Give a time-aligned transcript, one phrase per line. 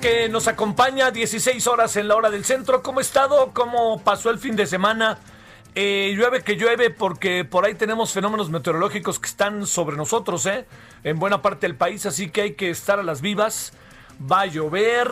[0.00, 2.82] Que nos acompaña 16 horas en la hora del centro.
[2.82, 3.50] ¿Cómo ha estado?
[3.52, 5.18] ¿Cómo pasó el fin de semana?
[5.74, 10.66] Eh, llueve que llueve porque por ahí tenemos fenómenos meteorológicos que están sobre nosotros, ¿eh?
[11.04, 13.72] En buena parte del país, así que hay que estar a las vivas.
[14.20, 15.10] Va a llover,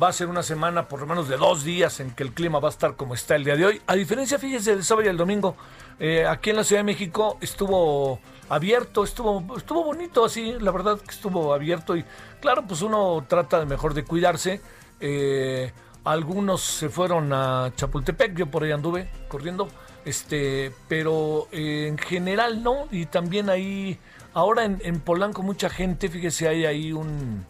[0.00, 2.60] va a ser una semana por lo menos de dos días en que el clima
[2.60, 3.82] va a estar como está el día de hoy.
[3.88, 5.56] A diferencia, fíjese, del sábado y el domingo,
[6.00, 10.98] eh, aquí en la Ciudad de México estuvo abierto, estuvo, estuvo bonito así, la verdad
[10.98, 12.04] que estuvo abierto y
[12.40, 14.60] claro, pues uno trata de mejor de cuidarse.
[15.00, 15.72] Eh,
[16.04, 19.68] algunos se fueron a Chapultepec, yo por ahí anduve corriendo,
[20.04, 23.98] este, pero eh, en general no, y también ahí,
[24.32, 27.44] ahora en, Polanco mucha gente, fíjese, hay ahí un...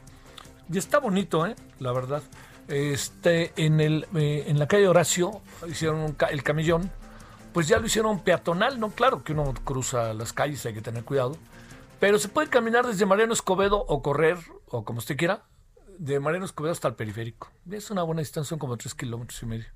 [0.70, 1.54] Y está bonito, ¿eh?
[1.78, 2.22] La verdad.
[2.66, 6.90] Este, en, el, eh, en la calle Horacio hicieron un ca- el camellón,
[7.58, 8.90] pues ya lo hicieron peatonal, ¿no?
[8.90, 11.36] Claro que uno cruza las calles, hay que tener cuidado.
[11.98, 14.38] Pero se puede caminar desde Mariano Escobedo o correr,
[14.68, 15.42] o como usted quiera,
[15.98, 17.50] de Mariano Escobedo hasta el periférico.
[17.68, 19.66] Es una buena distancia, son como tres kilómetros y medio.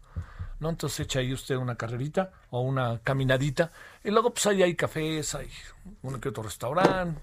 [0.60, 0.68] ¿no?
[0.68, 3.72] Entonces echa ahí usted una carrerita o una caminadita.
[4.04, 5.50] Y luego pues ahí hay cafés, hay
[6.02, 7.20] uno que otro restaurante,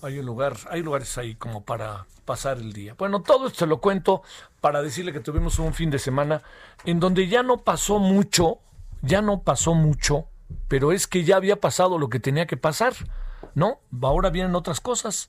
[0.00, 2.94] hay un lugar, hay lugares ahí como para pasar el día.
[2.96, 4.22] Bueno, todo esto lo cuento
[4.60, 6.40] para decirle que tuvimos un fin de semana
[6.84, 8.60] en donde ya no pasó mucho,
[9.02, 10.28] ya no pasó mucho,
[10.68, 12.94] pero es que ya había pasado lo que tenía que pasar,
[13.54, 13.80] ¿no?
[14.00, 15.28] Ahora vienen otras cosas.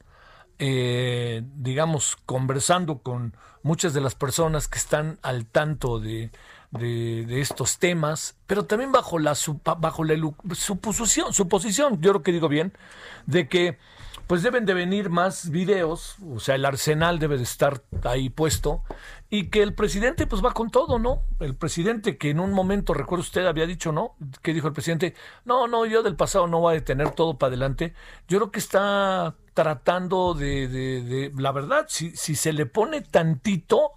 [0.60, 6.32] Eh, digamos, conversando con muchas de las personas que están al tanto de,
[6.70, 9.36] de, estos temas, pero también bajo la,
[9.80, 10.16] bajo la
[10.54, 12.74] suposición, suposición, yo creo que digo bien,
[13.26, 13.78] de que
[14.28, 18.84] pues deben de venir más videos, o sea, el arsenal debe de estar ahí puesto
[19.30, 21.24] y que el presidente pues va con todo, ¿no?
[21.40, 24.16] El presidente que en un momento, recuerda usted, había dicho, ¿no?
[24.42, 27.50] Que dijo el presidente, no, no, yo del pasado no voy a detener todo para
[27.50, 27.94] adelante.
[28.28, 33.02] Yo creo que está tratando de, de, de la verdad, si, si se le pone
[33.02, 33.94] tantito,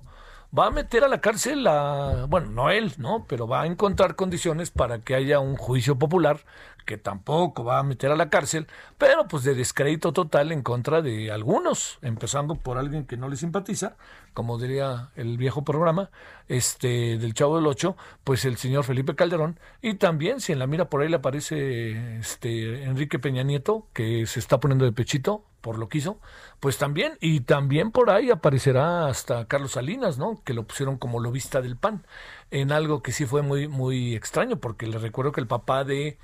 [0.57, 3.25] va a meter a la cárcel a, bueno, no él, ¿no?
[3.29, 6.41] Pero va a encontrar condiciones para que haya un juicio popular
[6.87, 11.03] que tampoco va a meter a la cárcel, pero pues de descrédito total en contra
[11.03, 13.97] de algunos, empezando por alguien que no le simpatiza,
[14.33, 16.11] como diría el viejo programa,
[16.49, 20.69] este del Chavo del Ocho, pues el señor Felipe Calderón, y también si en la
[20.69, 25.45] mira por ahí le aparece este Enrique Peña Nieto, que se está poniendo de pechito
[25.67, 26.21] por lo que hizo,
[26.61, 30.41] pues también, y también por ahí aparecerá hasta Carlos Salinas, ¿no?
[30.45, 32.07] Que lo pusieron como lobista del PAN,
[32.53, 36.19] en algo que sí fue muy, muy extraño, porque le recuerdo que el papá de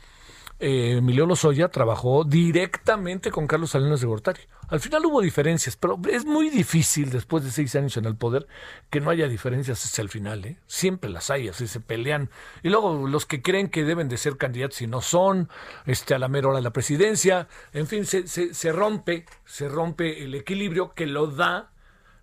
[0.60, 4.42] eh, Emilio Lozoya trabajó directamente con Carlos Salinas de Gortari.
[4.72, 8.46] Al final hubo diferencias, pero es muy difícil después de seis años en el poder
[8.88, 10.46] que no haya diferencias hasta el final.
[10.46, 10.56] ¿eh?
[10.66, 12.30] Siempre las hay, así se pelean.
[12.62, 15.50] Y luego los que creen que deben de ser candidatos y no son,
[15.84, 20.24] este, a la mera hora de la presidencia, en fin, se, se, rompe, se rompe
[20.24, 21.70] el equilibrio que lo da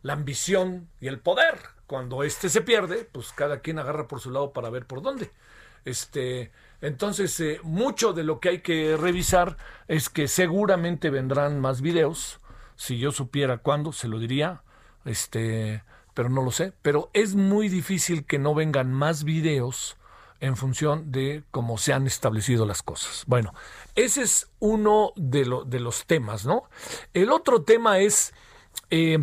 [0.02, 1.60] la ambición y el poder.
[1.86, 5.30] Cuando este se pierde, pues cada quien agarra por su lado para ver por dónde.
[5.86, 9.58] Este, entonces, eh, mucho de lo que hay que revisar
[9.88, 12.39] es que seguramente vendrán más videos.
[12.80, 14.64] Si yo supiera cuándo, se lo diría.
[15.04, 15.84] Este,
[16.14, 16.72] pero no lo sé.
[16.82, 19.98] Pero es muy difícil que no vengan más videos
[20.40, 23.26] en función de cómo se han establecido las cosas.
[23.28, 23.54] Bueno,
[23.96, 26.70] ese es uno de, lo- de los temas, ¿no?
[27.14, 28.34] El otro tema es,
[28.90, 29.20] eh,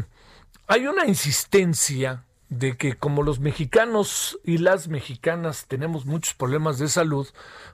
[0.67, 6.88] hay una insistencia de que como los mexicanos y las mexicanas tenemos muchos problemas de
[6.88, 7.26] salud,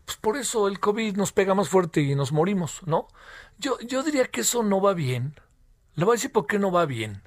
[0.05, 3.09] pues por eso el COVID nos pega más fuerte y nos morimos, ¿no?
[3.59, 5.35] Yo, yo diría que eso no va bien.
[5.95, 7.23] Le voy a decir por qué no va bien.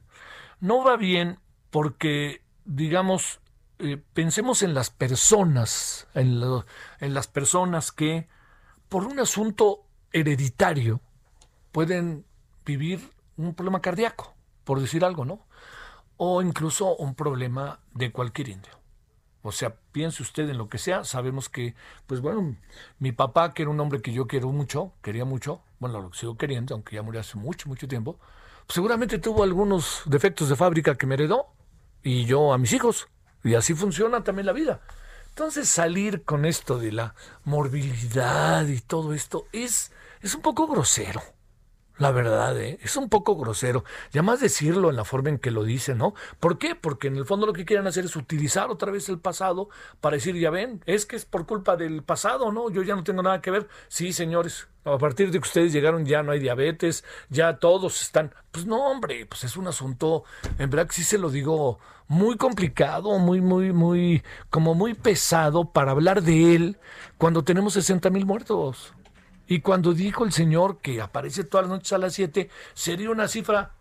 [0.59, 1.39] No va bien
[1.69, 3.39] porque digamos,
[3.79, 6.41] eh, pensemos en las personas, en,
[6.99, 8.27] en las personas que
[8.89, 10.99] por un asunto hereditario
[11.71, 12.25] pueden
[12.65, 14.33] vivir un problema cardíaco,
[14.63, 15.45] por decir algo, ¿no?
[16.17, 18.71] O incluso un problema de cualquier indio.
[19.43, 21.75] O sea, piense usted en lo que sea, sabemos que,
[22.07, 22.55] pues bueno,
[22.97, 26.35] mi papá, que era un hombre que yo quiero mucho, quería mucho, bueno, lo sigo
[26.35, 28.17] queriendo, aunque ya murió hace mucho, mucho tiempo,
[28.67, 31.47] seguramente tuvo algunos defectos de fábrica que me heredó,
[32.03, 33.07] y yo a mis hijos.
[33.43, 34.81] Y así funciona también la vida.
[35.29, 39.91] Entonces salir con esto de la morbilidad y todo esto es,
[40.21, 41.21] es un poco grosero.
[41.97, 42.77] La verdad, ¿eh?
[42.81, 43.85] es un poco grosero.
[44.11, 46.13] Y además decirlo en la forma en que lo dice, ¿no?
[46.41, 46.75] ¿Por qué?
[46.75, 49.69] Porque en el fondo lo que quieren hacer es utilizar otra vez el pasado
[50.01, 52.69] para decir, ya ven, es que es por culpa del pasado, ¿no?
[52.69, 53.69] Yo ya no tengo nada que ver.
[53.87, 58.33] Sí, señores, a partir de que ustedes llegaron ya no hay diabetes, ya todos están.
[58.51, 60.25] Pues no, hombre, pues es un asunto,
[60.59, 65.71] en verdad que sí se lo digo, muy complicado, muy, muy, muy, como muy pesado
[65.71, 66.77] para hablar de él
[67.17, 68.93] cuando tenemos 60 mil muertos.
[69.47, 73.27] Y cuando dijo el señor que aparece todas las noches a las 7, sería una
[73.27, 73.71] cifra,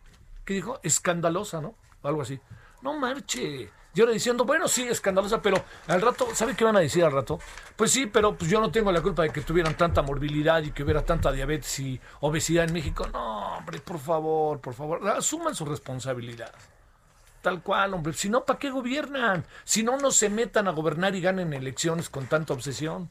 [0.44, 0.78] que dijo?
[0.82, 1.74] Escandalosa, ¿no?
[2.02, 2.38] Algo así.
[2.82, 3.70] No marche.
[3.96, 7.12] Y ahora diciendo, bueno, sí, escandalosa, pero al rato, ¿sabe qué van a decir al
[7.12, 7.38] rato?
[7.76, 10.72] Pues sí, pero pues yo no tengo la culpa de que tuvieran tanta morbilidad y
[10.72, 13.06] que hubiera tanta diabetes y obesidad en México.
[13.12, 16.52] No, hombre, por favor, por favor, asuman su responsabilidad.
[17.40, 18.14] Tal cual, hombre.
[18.14, 19.44] Si no, ¿para qué gobiernan?
[19.62, 23.10] Si no, no se metan a gobernar y ganen elecciones con tanta obsesión.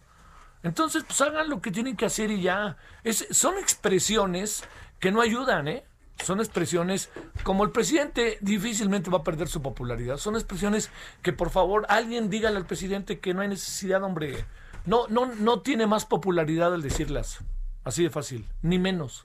[0.64, 2.78] Entonces, pues hagan lo que tienen que hacer y ya.
[3.04, 4.64] Es, son expresiones
[5.00, 5.86] que no ayudan, ¿eh?
[6.24, 7.10] Son expresiones,
[7.44, 10.90] como el presidente difícilmente va a perder su popularidad, son expresiones
[11.22, 14.46] que por favor alguien dígale al presidente que no hay necesidad, hombre.
[14.86, 17.40] No, no, no tiene más popularidad al decirlas.
[17.84, 19.24] Así de fácil, ni menos.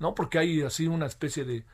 [0.00, 0.14] ¿No?
[0.14, 1.64] Porque hay así una especie de,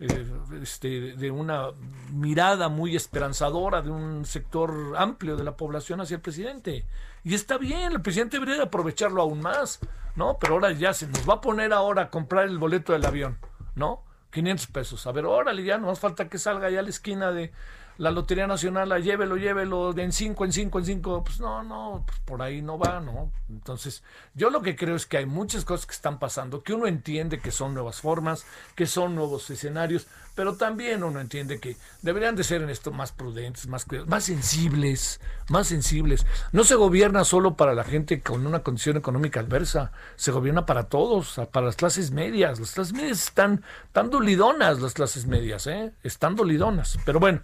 [0.00, 0.26] eh,
[0.62, 1.72] este, de una
[2.10, 6.86] mirada muy esperanzadora de un sector amplio de la población hacia el presidente.
[7.24, 9.80] Y está bien, el presidente debería aprovecharlo aún más,
[10.14, 10.36] ¿no?
[10.38, 13.38] Pero ahora ya se nos va a poner ahora a comprar el boleto del avión,
[13.74, 14.04] ¿no?
[14.30, 15.06] 500 pesos.
[15.06, 17.52] A ver, órale, ya no más falta que salga ya a la esquina de
[17.96, 21.62] la Lotería Nacional, la llévelo, llévelo, de en cinco, en cinco, en cinco, pues no,
[21.62, 23.30] no, pues por ahí no va, ¿no?
[23.48, 24.02] Entonces,
[24.34, 27.40] yo lo que creo es que hay muchas cosas que están pasando, que uno entiende
[27.40, 28.44] que son nuevas formas,
[28.74, 33.12] que son nuevos escenarios, pero también uno entiende que deberían de ser en esto más
[33.12, 36.26] prudentes, más más sensibles, más sensibles.
[36.52, 40.84] No se gobierna solo para la gente con una condición económica adversa, se gobierna para
[40.84, 42.58] todos, para las clases medias.
[42.58, 45.92] Las clases medias están tan dolidonas, las clases medias, ¿eh?
[46.02, 46.98] Están dolidonas.
[47.04, 47.42] Pero bueno,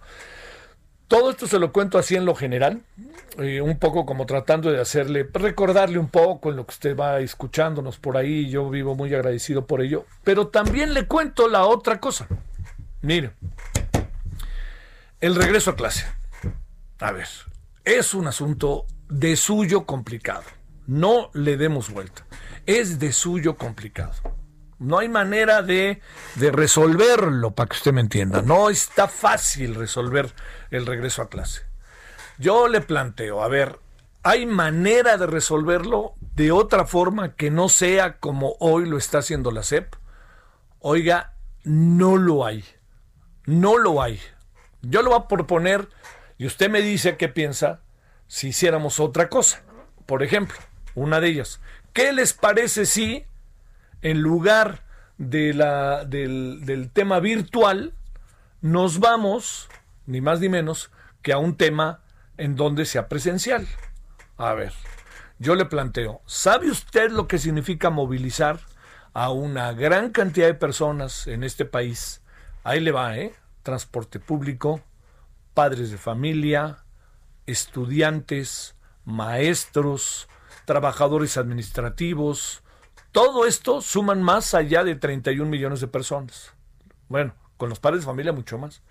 [1.11, 2.83] todo esto se lo cuento así en lo general,
[3.37, 7.19] eh, un poco como tratando de hacerle, recordarle un poco en lo que usted va
[7.19, 11.99] escuchándonos por ahí, yo vivo muy agradecido por ello, pero también le cuento la otra
[11.99, 12.29] cosa.
[13.01, 13.33] Mire,
[15.19, 16.05] el regreso a clase.
[16.99, 17.27] A ver,
[17.83, 20.43] es un asunto de suyo complicado.
[20.87, 22.25] No le demos vuelta.
[22.65, 24.13] Es de suyo complicado.
[24.77, 26.01] No hay manera de,
[26.35, 28.41] resolverlo, para que usted me entienda.
[28.41, 30.33] No está fácil resolver
[30.71, 31.61] el regreso a clase.
[32.39, 33.79] Yo le planteo, a ver,
[34.23, 39.51] ¿hay manera de resolverlo de otra forma que no sea como hoy lo está haciendo
[39.51, 39.93] la SEP?
[40.79, 42.65] Oiga, no lo hay.
[43.51, 44.19] No lo hay.
[44.81, 45.87] Yo lo voy a proponer
[46.37, 47.81] y usted me dice qué piensa
[48.27, 49.61] si hiciéramos otra cosa.
[50.05, 50.57] Por ejemplo,
[50.95, 51.59] una de ellas.
[51.93, 53.25] ¿Qué les parece si
[54.01, 54.83] en lugar
[55.17, 57.93] de la, del, del tema virtual,
[58.61, 59.69] nos vamos,
[60.05, 60.91] ni más ni menos,
[61.21, 62.01] que a un tema
[62.37, 63.67] en donde sea presencial.
[64.37, 64.73] A ver,
[65.37, 68.59] yo le planteo, ¿sabe usted lo que significa movilizar
[69.13, 72.21] a una gran cantidad de personas en este país?
[72.63, 73.33] Ahí le va, ¿eh?
[73.63, 74.81] Transporte público,
[75.53, 76.83] padres de familia,
[77.45, 78.75] estudiantes,
[79.05, 80.27] maestros,
[80.65, 82.63] trabajadores administrativos,
[83.11, 86.53] todo esto suman más allá de 31 millones de personas.
[87.09, 88.81] Bueno, con los padres de familia mucho más.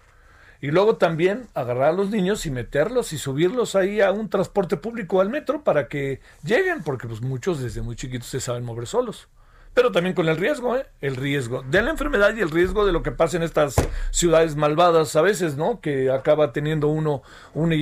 [0.61, 4.77] Y luego también agarrar a los niños y meterlos y subirlos ahí a un transporte
[4.77, 8.87] público al metro para que lleguen, porque pues muchos desde muy chiquitos se saben mover
[8.87, 9.29] solos.
[9.75, 10.87] Pero también con el riesgo, ¿eh?
[11.01, 13.77] El riesgo de la enfermedad y el riesgo de lo que pasa en estas
[14.11, 15.81] ciudades malvadas a veces, ¿no?
[15.81, 17.23] Que acaba teniendo uno
[17.55, 17.73] un,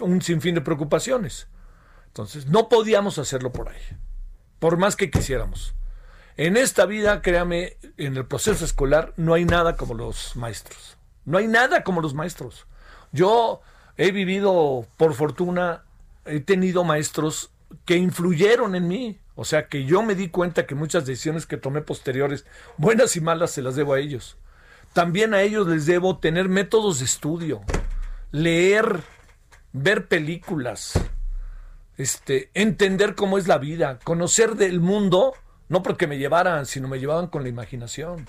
[0.00, 1.48] un sinfín de preocupaciones.
[2.08, 3.80] Entonces, no podíamos hacerlo por ahí,
[4.58, 5.74] por más que quisiéramos.
[6.36, 10.96] En esta vida, créame, en el proceso escolar no hay nada como los maestros.
[11.24, 12.66] No hay nada como los maestros.
[13.10, 13.60] Yo
[13.96, 15.82] he vivido, por fortuna,
[16.24, 17.50] he tenido maestros
[17.84, 19.18] que influyeron en mí.
[19.40, 22.44] O sea que yo me di cuenta que muchas decisiones que tomé posteriores,
[22.76, 24.36] buenas y malas, se las debo a ellos.
[24.94, 27.60] También a ellos les debo tener métodos de estudio.
[28.32, 29.04] leer,
[29.72, 30.94] ver películas,
[31.96, 35.34] este, entender cómo es la vida, conocer del mundo,
[35.68, 38.28] no porque me llevaran, sino me llevaban con la imaginación.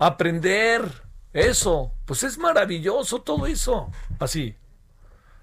[0.00, 0.90] Aprender
[1.32, 4.56] eso, pues es maravilloso todo eso, así.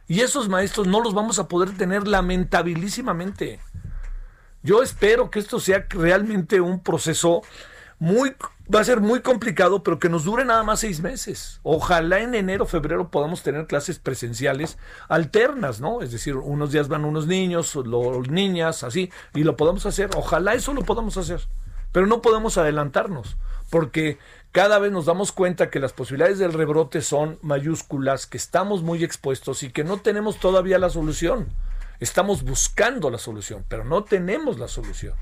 [0.09, 3.61] Y esos maestros no los vamos a poder tener lamentabilísimamente.
[4.63, 7.41] Yo espero que esto sea realmente un proceso
[7.99, 8.35] muy
[8.73, 11.59] va a ser muy complicado, pero que nos dure nada más seis meses.
[11.63, 14.77] Ojalá en enero, febrero podamos tener clases presenciales
[15.09, 16.01] alternas, ¿no?
[16.01, 20.09] Es decir, unos días van unos niños, los niñas, así, y lo podamos hacer.
[20.15, 21.41] Ojalá eso lo podamos hacer.
[21.91, 23.35] Pero no podemos adelantarnos,
[23.69, 24.17] porque
[24.53, 29.03] cada vez nos damos cuenta que las posibilidades del rebrote son mayúsculas, que estamos muy
[29.03, 31.47] expuestos y que no tenemos todavía la solución.
[32.01, 35.13] Estamos buscando la solución, pero no tenemos la solución.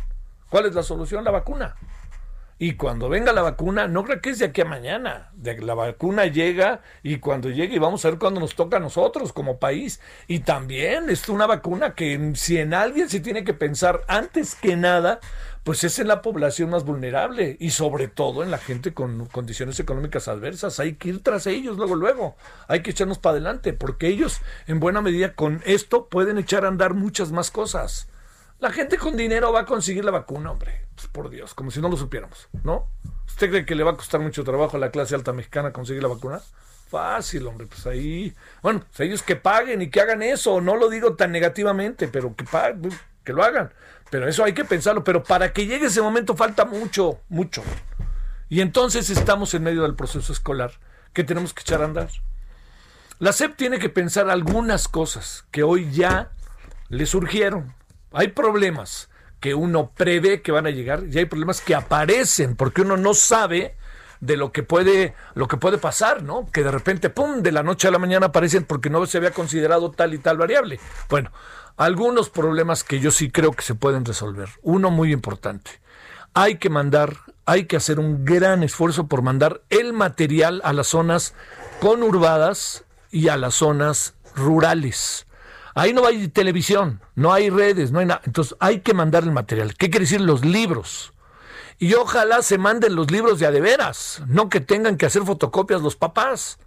[0.50, 1.25] ¿Cuál es la solución?
[1.25, 1.75] La vacuna.
[2.57, 5.29] Y cuando venga la vacuna, no creo que es de aquí a mañana.
[5.43, 9.33] La vacuna llega y cuando llegue, y vamos a ver cuándo nos toca a nosotros
[9.33, 10.00] como país.
[10.27, 14.77] Y también es una vacuna que si en alguien se tiene que pensar antes que
[14.77, 15.19] nada,
[15.63, 19.80] pues es en la población más vulnerable y sobre todo en la gente con condiciones
[19.80, 20.80] económicas adversas.
[20.80, 22.36] Hay que ir tras ellos luego, luego.
[22.68, 26.70] Hay que echarnos para adelante porque ellos en buena medida con esto pueden echar a
[26.70, 28.08] andar muchas más cosas.
[28.60, 30.86] La gente con dinero va a conseguir la vacuna, hombre.
[30.96, 32.88] Pues por Dios, como si no lo supiéramos, ¿no?
[33.25, 36.04] ¿Usted cree que le va a costar mucho trabajo a la clase alta mexicana conseguir
[36.04, 36.42] la vacuna?
[36.89, 38.36] Fácil, hombre, pues ahí.
[38.62, 40.60] Bueno, pues ellos que paguen y que hagan eso.
[40.60, 42.92] No lo digo tan negativamente, pero que paguen,
[43.24, 43.72] que lo hagan.
[44.10, 45.04] Pero eso hay que pensarlo.
[45.04, 47.63] Pero para que llegue ese momento falta mucho, mucho.
[48.50, 50.72] Y entonces estamos en medio del proceso escolar
[51.13, 52.10] que tenemos que echar a andar.
[53.20, 56.32] La SEP tiene que pensar algunas cosas que hoy ya
[56.88, 57.74] le surgieron
[58.12, 62.82] hay problemas que uno prevé que van a llegar y hay problemas que aparecen porque
[62.82, 63.75] uno no sabe
[64.20, 66.50] de lo que puede lo que puede pasar, ¿no?
[66.51, 69.32] Que de repente pum, de la noche a la mañana aparecen porque no se había
[69.32, 70.80] considerado tal y tal variable.
[71.10, 71.32] Bueno,
[71.79, 74.50] algunos problemas que yo sí creo que se pueden resolver.
[74.62, 75.79] Uno muy importante.
[76.33, 80.88] Hay que mandar, hay que hacer un gran esfuerzo por mandar el material a las
[80.88, 81.33] zonas
[81.79, 85.25] conurbadas y a las zonas rurales.
[85.74, 88.21] Ahí no hay televisión, no hay redes, no hay nada.
[88.25, 89.74] Entonces hay que mandar el material.
[89.75, 91.13] ¿Qué quiere decir los libros?
[91.77, 95.24] Y ojalá se manden los libros de a de veras, no que tengan que hacer
[95.24, 96.59] fotocopias los papás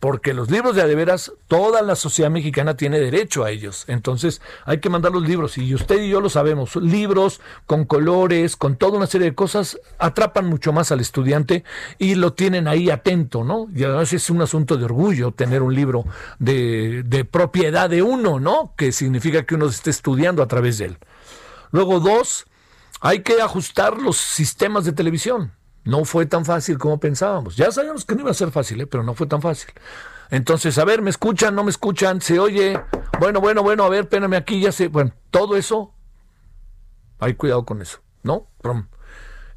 [0.00, 3.84] porque los libros de adeveras, toda la sociedad mexicana tiene derecho a ellos.
[3.86, 8.56] Entonces hay que mandar los libros, y usted y yo lo sabemos, libros con colores,
[8.56, 11.64] con toda una serie de cosas, atrapan mucho más al estudiante
[11.98, 13.68] y lo tienen ahí atento, ¿no?
[13.74, 16.04] Y además es un asunto de orgullo tener un libro
[16.38, 18.72] de, de propiedad de uno, ¿no?
[18.76, 20.98] Que significa que uno esté estudiando a través de él.
[21.72, 22.46] Luego, dos,
[23.00, 25.52] hay que ajustar los sistemas de televisión.
[25.84, 27.56] No fue tan fácil como pensábamos.
[27.56, 28.86] Ya sabíamos que no iba a ser fácil, ¿eh?
[28.86, 29.70] pero no fue tan fácil.
[30.30, 31.54] Entonces, a ver, ¿me escuchan?
[31.54, 32.20] ¿No me escuchan?
[32.20, 32.80] ¿Se oye?
[33.18, 34.88] Bueno, bueno, bueno, a ver, péname aquí, ya sé.
[34.88, 35.94] Bueno, todo eso,
[37.18, 38.48] hay cuidado con eso, ¿no?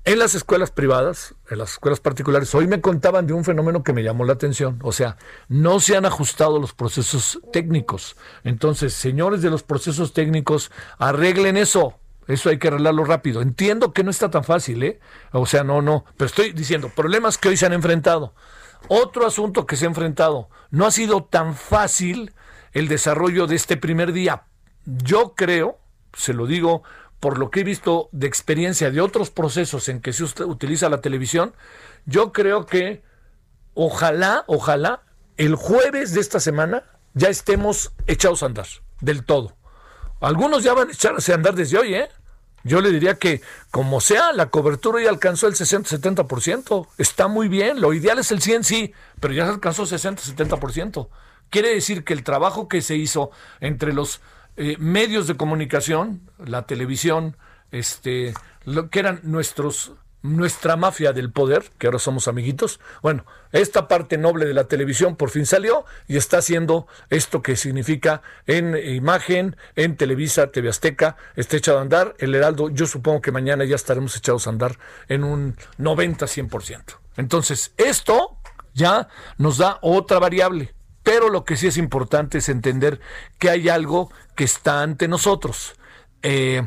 [0.05, 3.93] En las escuelas privadas, en las escuelas particulares, hoy me contaban de un fenómeno que
[3.93, 4.79] me llamó la atención.
[4.83, 8.17] O sea, no se han ajustado los procesos técnicos.
[8.43, 11.99] Entonces, señores de los procesos técnicos, arreglen eso.
[12.27, 13.41] Eso hay que arreglarlo rápido.
[13.41, 14.99] Entiendo que no está tan fácil, ¿eh?
[15.31, 16.05] O sea, no, no.
[16.17, 18.33] Pero estoy diciendo, problemas que hoy se han enfrentado.
[18.87, 20.49] Otro asunto que se ha enfrentado.
[20.69, 22.33] No ha sido tan fácil
[22.71, 24.43] el desarrollo de este primer día.
[24.85, 25.79] Yo creo,
[26.13, 26.83] se lo digo
[27.19, 30.99] por lo que he visto de experiencia de otros procesos en que se utiliza la
[30.99, 31.53] televisión,
[32.05, 33.01] yo creo que
[33.75, 35.03] ojalá, ojalá,
[35.37, 38.67] el jueves de esta semana ya estemos echados a andar
[38.99, 39.55] del todo.
[40.23, 42.07] Algunos ya van a echarse a andar desde hoy, ¿eh?
[42.63, 46.87] Yo le diría que, como sea, la cobertura ya alcanzó el 60-70%.
[46.97, 47.81] Está muy bien.
[47.81, 51.09] Lo ideal es el 100, sí, pero ya se alcanzó 60-70%.
[51.49, 54.21] Quiere decir que el trabajo que se hizo entre los
[54.55, 57.35] eh, medios de comunicación, la televisión,
[57.71, 59.91] este, lo que eran nuestros
[60.23, 62.79] nuestra mafia del poder, que ahora somos amiguitos.
[63.01, 67.55] Bueno, esta parte noble de la televisión por fin salió y está haciendo esto que
[67.55, 72.15] significa en imagen, en Televisa, TV Azteca, está echado a andar.
[72.17, 76.97] El Heraldo, yo supongo que mañana ya estaremos echados a andar en un 90-100%.
[77.17, 78.37] Entonces, esto
[78.73, 80.73] ya nos da otra variable.
[81.03, 83.01] Pero lo que sí es importante es entender
[83.37, 85.75] que hay algo que está ante nosotros.
[86.21, 86.65] Eh,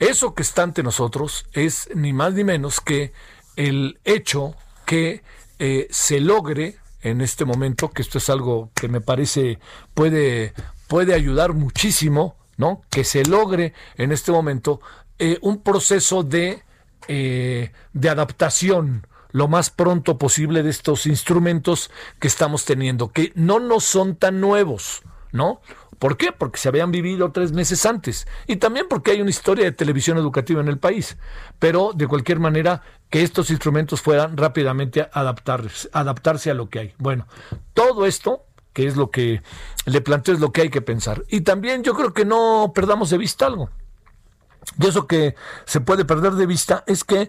[0.00, 3.12] eso que está ante nosotros es ni más ni menos que
[3.56, 5.22] el hecho que
[5.58, 9.58] eh, se logre en este momento, que esto es algo que me parece
[9.94, 10.54] puede,
[10.88, 12.82] puede ayudar muchísimo, ¿no?
[12.90, 14.80] Que se logre en este momento
[15.18, 16.62] eh, un proceso de,
[17.08, 23.60] eh, de adaptación lo más pronto posible de estos instrumentos que estamos teniendo, que no
[23.60, 25.60] nos son tan nuevos, ¿no?
[26.00, 26.32] ¿Por qué?
[26.32, 30.16] Porque se habían vivido tres meses antes y también porque hay una historia de televisión
[30.16, 31.18] educativa en el país.
[31.58, 36.94] Pero de cualquier manera, que estos instrumentos puedan rápidamente adaptarse, adaptarse a lo que hay.
[36.96, 37.26] Bueno,
[37.74, 39.42] todo esto que es lo que
[39.84, 41.22] le planteo, es lo que hay que pensar.
[41.28, 43.68] Y también yo creo que no perdamos de vista algo.
[44.78, 45.34] Y eso que
[45.66, 47.28] se puede perder de vista es que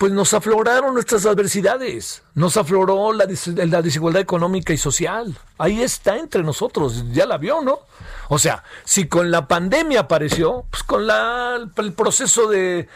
[0.00, 3.26] pues nos afloraron nuestras adversidades, nos afloró la,
[3.66, 5.36] la, desigualdad económica y social.
[5.58, 7.80] Ahí está entre nosotros, ya la vio, ¿no?
[8.30, 12.88] O sea, si con la pandemia apareció, pues con la, el proceso de,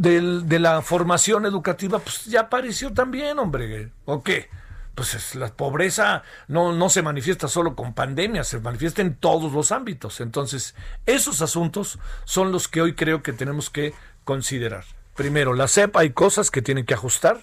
[0.00, 3.92] de, la formación educativa, pues ya apareció también, hombre.
[4.04, 4.50] ¿O qué?
[4.96, 9.70] Pues la pobreza no, no se manifiesta solo con pandemia, se manifiesta en todos los
[9.70, 10.20] ámbitos.
[10.20, 10.74] Entonces,
[11.06, 14.97] esos asuntos son los que hoy creo que tenemos que considerar.
[15.18, 17.40] Primero, la CEP hay cosas que tienen que ajustar.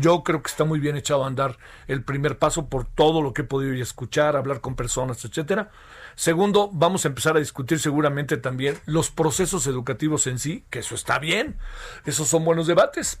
[0.00, 3.34] Yo creo que está muy bien echado a andar el primer paso por todo lo
[3.34, 5.70] que he podido escuchar, hablar con personas, etcétera.
[6.14, 10.94] Segundo, vamos a empezar a discutir seguramente también los procesos educativos en sí, que eso
[10.94, 11.58] está bien.
[12.06, 13.20] Esos son buenos debates,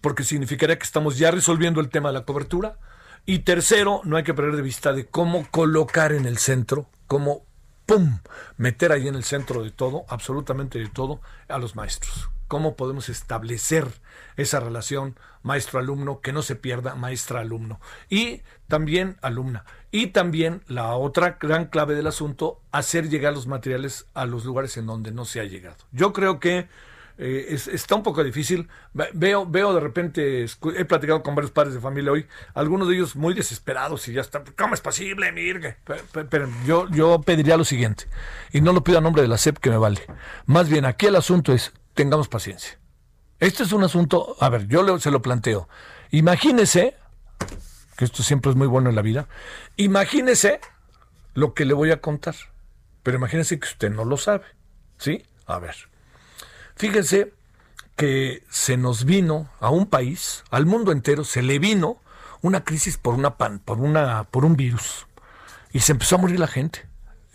[0.00, 2.80] porque significaría que estamos ya resolviendo el tema de la cobertura.
[3.26, 7.46] Y tercero, no hay que perder de vista de cómo colocar en el centro, cómo
[7.86, 8.18] ¡pum!
[8.56, 13.08] meter ahí en el centro de todo, absolutamente de todo, a los maestros cómo podemos
[13.08, 13.88] establecer
[14.36, 17.80] esa relación maestro-alumno, que no se pierda maestra-alumno.
[18.08, 19.64] Y también alumna.
[19.90, 24.76] Y también la otra gran clave del asunto, hacer llegar los materiales a los lugares
[24.76, 25.78] en donde no se ha llegado.
[25.90, 26.68] Yo creo que
[27.16, 28.68] eh, está un poco difícil.
[29.12, 33.16] Veo, veo de repente, he platicado con varios padres de familia hoy, algunos de ellos
[33.16, 35.76] muy desesperados y ya están, ¿cómo es posible, Mirgue?
[36.28, 38.06] Pero, yo, yo pediría lo siguiente,
[38.52, 40.00] y no lo pido a nombre de la SEP que me vale.
[40.46, 42.78] Más bien, aquí el asunto es, tengamos paciencia.
[43.38, 45.68] Este es un asunto, a ver, yo se lo planteo.
[46.10, 46.96] Imagínese,
[47.96, 49.28] que esto siempre es muy bueno en la vida,
[49.76, 50.60] imagínese
[51.34, 52.34] lo que le voy a contar.
[53.02, 54.44] Pero imagínese que usted no lo sabe.
[54.96, 55.22] ¿Sí?
[55.46, 55.76] A ver.
[56.76, 57.32] Fíjese
[57.96, 61.98] que se nos vino a un país, al mundo entero, se le vino
[62.42, 65.06] una crisis por una pan, por una, por un virus.
[65.72, 66.86] Y se empezó a morir la gente.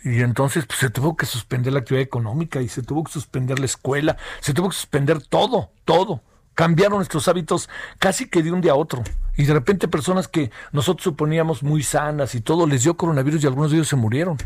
[0.02, 3.58] Y entonces pues, se tuvo que suspender la actividad económica y se tuvo que suspender
[3.58, 6.22] la escuela, se tuvo que suspender todo, todo.
[6.54, 9.02] Cambiaron nuestros hábitos casi que de un día a otro.
[9.36, 13.46] Y de repente personas que nosotros suponíamos muy sanas y todo, les dio coronavirus y
[13.46, 14.36] algunos de ellos se murieron.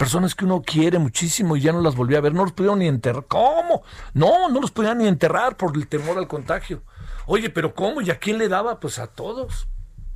[0.00, 2.78] Personas que uno quiere muchísimo y ya no las volvió a ver, no los pudieron
[2.78, 3.26] ni enterrar.
[3.28, 3.82] ¿Cómo?
[4.14, 6.82] No, no los podían ni enterrar por el temor al contagio.
[7.26, 8.00] Oye, pero ¿cómo?
[8.00, 8.80] ¿Y a quién le daba?
[8.80, 9.68] Pues a todos.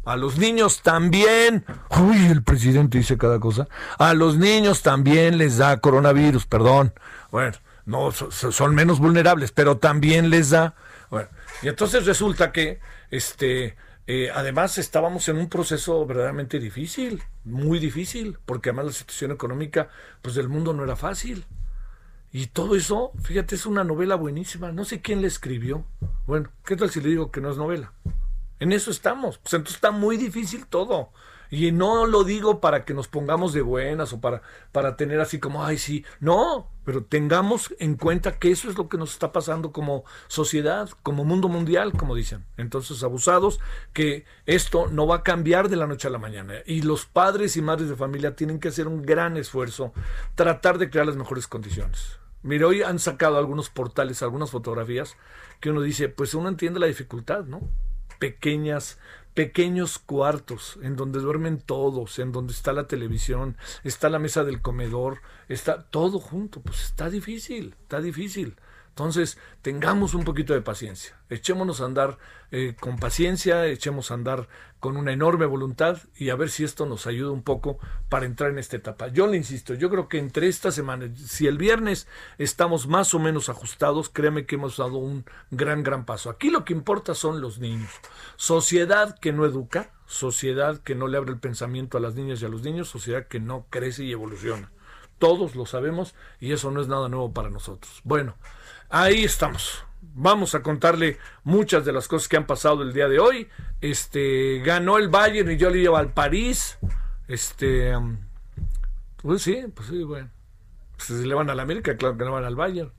[0.06, 1.66] A los niños también.
[2.00, 3.68] Uy, el presidente dice cada cosa.
[3.98, 6.94] A los niños también les da coronavirus, perdón.
[7.30, 10.76] Bueno, no son menos vulnerables, pero también les da.
[11.10, 11.28] Bueno,
[11.60, 18.38] y entonces resulta que este eh, además estábamos en un proceso verdaderamente difícil, muy difícil,
[18.44, 19.88] porque además la situación económica
[20.20, 21.46] pues del mundo no era fácil.
[22.30, 24.72] Y todo eso, fíjate, es una novela buenísima.
[24.72, 25.86] No sé quién la escribió.
[26.26, 27.92] Bueno, ¿qué tal si le digo que no es novela?
[28.58, 29.38] En eso estamos.
[29.38, 31.12] Pues entonces está muy difícil todo.
[31.50, 35.38] Y no lo digo para que nos pongamos de buenas o para, para tener así
[35.38, 36.04] como, ay, sí.
[36.20, 40.88] No, pero tengamos en cuenta que eso es lo que nos está pasando como sociedad,
[41.02, 42.44] como mundo mundial, como dicen.
[42.56, 43.60] Entonces, abusados,
[43.92, 46.54] que esto no va a cambiar de la noche a la mañana.
[46.66, 49.92] Y los padres y madres de familia tienen que hacer un gran esfuerzo,
[50.34, 52.18] tratar de crear las mejores condiciones.
[52.42, 55.16] Mire, hoy han sacado algunos portales, algunas fotografías,
[55.60, 57.62] que uno dice, pues uno entiende la dificultad, ¿no?
[58.18, 58.98] pequeñas
[59.34, 64.62] pequeños cuartos en donde duermen todos, en donde está la televisión, está la mesa del
[64.62, 68.56] comedor, está todo junto, pues está difícil, está difícil.
[68.94, 72.16] Entonces, tengamos un poquito de paciencia, echémonos a andar
[72.52, 74.46] eh, con paciencia, echemos a andar
[74.78, 78.52] con una enorme voluntad y a ver si esto nos ayuda un poco para entrar
[78.52, 79.08] en esta etapa.
[79.08, 82.06] Yo le insisto, yo creo que entre esta semana, si el viernes
[82.38, 86.30] estamos más o menos ajustados, créeme que hemos dado un gran, gran paso.
[86.30, 87.90] Aquí lo que importa son los niños.
[88.36, 92.44] Sociedad que no educa, sociedad que no le abre el pensamiento a las niñas y
[92.44, 94.70] a los niños, sociedad que no crece y evoluciona.
[95.18, 98.00] Todos lo sabemos y eso no es nada nuevo para nosotros.
[98.04, 98.36] Bueno,
[98.94, 99.84] ahí estamos.
[100.00, 103.48] Vamos a contarle muchas de las cosas que han pasado el día de hoy.
[103.80, 106.78] Este ganó el Bayern y yo le llevo al París.
[107.26, 107.92] Este
[109.16, 110.30] pues sí, pues sí, bueno.
[110.96, 112.92] Pues si le van a la América, claro que no van al Bayern.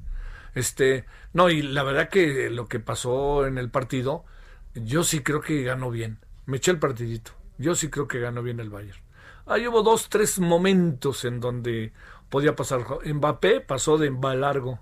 [0.54, 4.26] Este, no, y la verdad que lo que pasó en el partido,
[4.74, 6.20] yo sí creo que ganó bien.
[6.46, 7.32] Me eché el partidito.
[7.58, 9.00] Yo sí creo que ganó bien el Bayern.
[9.46, 11.94] Ahí hubo dos, tres momentos en donde
[12.30, 12.86] podía pasar.
[13.06, 14.80] Mbappé pasó de largo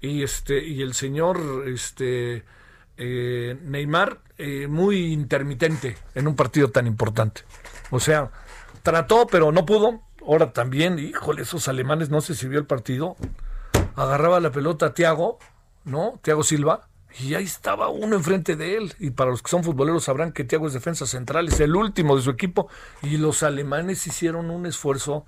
[0.00, 2.44] y este y el señor este
[2.96, 7.42] eh, Neymar eh, muy intermitente en un partido tan importante.
[7.90, 8.30] O sea,
[8.82, 10.02] trató, pero no pudo.
[10.26, 13.16] Ahora también, híjole, esos alemanes no se sirvió el partido.
[13.94, 15.38] Agarraba la pelota Thiago,
[15.84, 16.18] ¿no?
[16.22, 18.94] Thiago Silva y ahí estaba uno enfrente de él.
[18.98, 22.16] Y para los que son futboleros sabrán que Thiago es defensa central, es el último
[22.16, 22.68] de su equipo.
[23.02, 25.24] Y los alemanes hicieron un esfuerzo.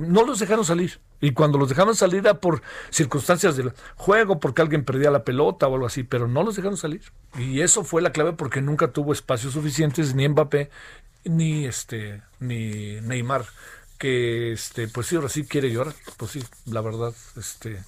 [0.00, 1.00] No los dejaron salir.
[1.22, 5.68] Y cuando los dejaron salir era por circunstancias del juego, porque alguien perdía la pelota
[5.68, 7.00] o algo así, pero no los dejaron salir.
[7.38, 10.68] Y eso fue la clave porque nunca tuvo espacios suficientes ni Mbappé
[11.24, 13.44] ni este ni Neymar
[13.96, 17.78] que este pues sí ahora sí quiere llorar, pues sí, la verdad, este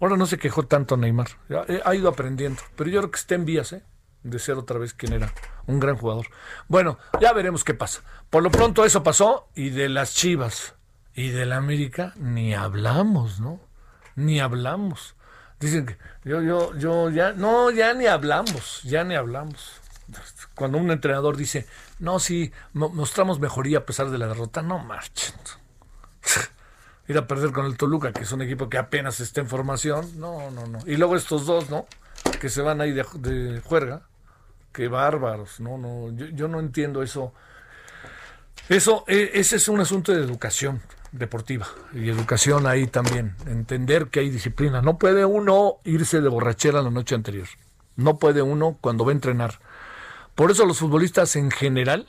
[0.00, 1.28] Ahora no se quejó tanto Neymar.
[1.50, 2.62] Eh, ha ido aprendiendo.
[2.76, 3.82] Pero yo creo que está en vías, ¿eh?
[4.22, 5.32] De ser otra vez quien era.
[5.66, 6.26] Un gran jugador.
[6.68, 8.02] Bueno, ya veremos qué pasa.
[8.30, 9.48] Por lo pronto eso pasó.
[9.54, 10.74] Y de las Chivas
[11.18, 13.58] y de la América ni hablamos, ¿no?
[14.14, 15.16] Ni hablamos.
[15.58, 19.80] Dicen que yo, yo, yo, ya, no, ya ni hablamos, ya ni hablamos.
[20.54, 21.66] Cuando un entrenador dice,
[21.98, 25.34] no, sí, mostramos mejoría a pesar de la derrota, no marchen
[27.08, 30.20] ir a perder con el Toluca, que es un equipo que apenas está en formación.
[30.20, 30.78] No, no, no.
[30.86, 31.86] Y luego estos dos, ¿no?
[32.40, 34.02] Que se van ahí de, de juerga.
[34.70, 35.58] Qué bárbaros.
[35.58, 36.12] No, no.
[36.12, 37.34] Yo, no entiendo eso.
[38.68, 40.80] Eso, e, ese es un asunto de educación
[41.12, 43.34] deportiva y educación ahí también.
[43.46, 44.82] Entender que hay disciplina.
[44.82, 47.48] No puede uno irse de borrachera la noche anterior.
[47.96, 49.60] No puede uno cuando va a entrenar.
[50.34, 52.06] Por eso los futbolistas en general,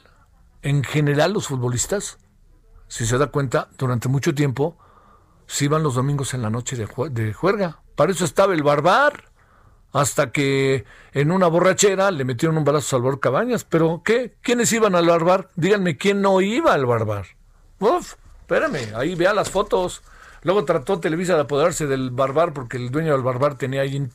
[0.61, 2.19] en general los futbolistas,
[2.87, 4.77] si se da cuenta, durante mucho tiempo
[5.47, 7.81] se iban los domingos en la noche de, juerga.
[7.95, 9.25] Para eso estaba el barbar.
[9.91, 13.63] Hasta que en una borrachera le metieron un balazo a Salvador Cabañas.
[13.63, 14.35] Pero, ¿qué?
[14.41, 15.49] ¿Quiénes iban al barbar?
[15.55, 17.25] Díganme, ¿quién no iba al barbar?
[17.79, 18.13] Uf,
[18.49, 20.01] espérame, ahí vea las fotos.
[20.41, 24.07] Luego trató Televisa de apoderarse del barbar porque el dueño del barbar tenía ahí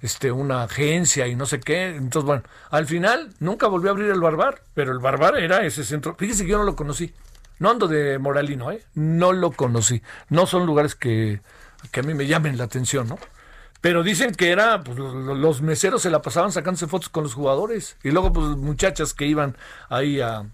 [0.00, 1.96] este, una agencia y no sé qué.
[1.96, 5.84] Entonces, bueno, al final nunca volvió a abrir el barbar, pero el barbar era ese
[5.84, 6.14] centro.
[6.16, 7.12] Fíjese que yo no lo conocí.
[7.58, 8.82] No ando de moralino, ¿eh?
[8.94, 10.02] No lo conocí.
[10.28, 11.40] No son lugares que,
[11.92, 13.18] a mí me llamen la atención, ¿no?
[13.80, 17.96] Pero dicen que era, pues los meseros se la pasaban sacándose fotos con los jugadores.
[18.04, 19.56] Y luego, pues muchachas que iban
[19.88, 20.44] ahí a,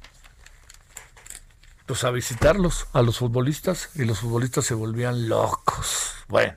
[1.89, 6.13] pues a visitarlos, a los futbolistas, y los futbolistas se volvían locos.
[6.29, 6.53] Bueno.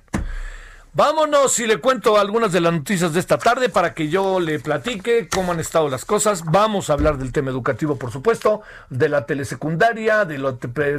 [0.94, 4.60] Vámonos y le cuento algunas de las noticias de esta tarde para que yo le
[4.60, 6.44] platique cómo han estado las cosas.
[6.44, 10.58] Vamos a hablar del tema educativo, por supuesto, de la telesecundaria, de la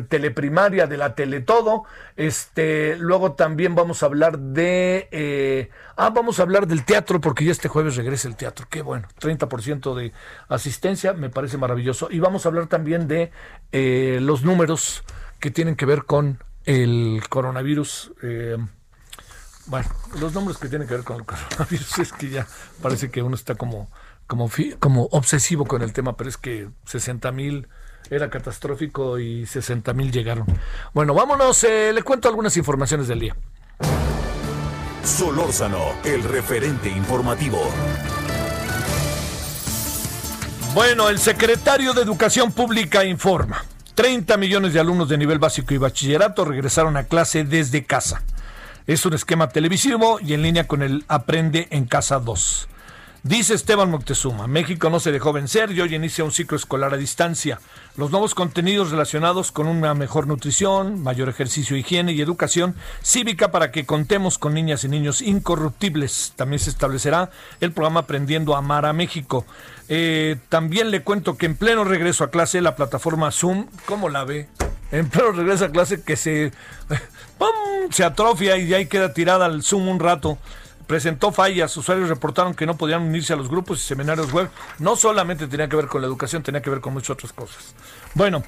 [0.09, 1.85] teleprimaria, de la teletodo.
[2.17, 7.45] Este, luego también vamos a hablar de eh, ah, vamos a hablar del teatro porque
[7.45, 8.67] ya este jueves regresa el teatro.
[8.71, 10.15] Qué bueno, 30% de
[10.49, 12.09] asistencia, me parece maravilloso.
[12.11, 13.31] Y vamos a hablar también de
[13.73, 15.05] eh, los números
[15.39, 18.13] que tienen que ver con el coronavirus.
[18.23, 18.57] Eh,
[19.66, 22.46] bueno, los nombres que tienen que ver con el coronavirus es que ya
[22.81, 23.88] parece que uno está como,
[24.27, 27.68] como, como obsesivo con el tema, pero es que 60 mil
[28.11, 30.46] era catastrófico y 60 mil llegaron.
[30.92, 33.37] Bueno, vámonos, eh, le cuento algunas informaciones del día.
[35.05, 37.61] Solórzano, el referente informativo.
[40.75, 43.64] Bueno, el secretario de Educación Pública informa.
[43.94, 48.22] 30 millones de alumnos de nivel básico y bachillerato regresaron a clase desde casa.
[48.87, 52.68] Es un esquema televisivo y en línea con el Aprende en Casa 2.
[53.25, 56.97] Dice Esteban Moctezuma, México no se dejó vencer y hoy inicia un ciclo escolar a
[56.97, 57.61] distancia.
[57.97, 63.71] Los nuevos contenidos relacionados con una mejor nutrición, mayor ejercicio, higiene y educación cívica para
[63.71, 66.33] que contemos con niñas y niños incorruptibles.
[66.35, 69.47] También se establecerá el programa Aprendiendo a Amar a México.
[69.88, 74.25] Eh, también le cuento que en pleno regreso a clase la plataforma Zoom, ¿cómo la
[74.25, 74.49] ve?
[74.90, 76.51] En pleno regreso a clase que se
[77.91, 80.39] se atrofia y ahí queda tirada al Zoom un rato.
[80.87, 84.51] Presentó fallas, usuarios reportaron que no podían unirse a los grupos y seminarios web.
[84.79, 87.75] No solamente tenía que ver con la educación, tenía que ver con muchas otras cosas.
[88.15, 88.43] Bueno,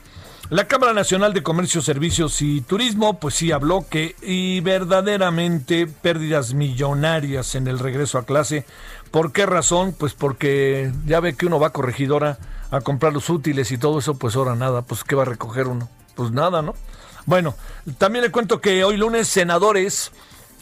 [0.51, 6.53] la Cámara Nacional de Comercio, Servicios y Turismo, pues sí habló que y verdaderamente pérdidas
[6.53, 8.67] millonarias en el regreso a clase.
[9.11, 9.95] ¿Por qué razón?
[9.99, 12.39] Pues porque ya ve que uno va a corregidora
[12.71, 15.67] a comprar los útiles y todo eso, pues ahora nada, pues ¿qué va a recoger
[15.67, 15.89] uno?
[16.15, 16.75] Pues nada, ¿no?
[17.27, 17.55] Bueno,
[17.99, 20.13] también le cuento que hoy lunes senadores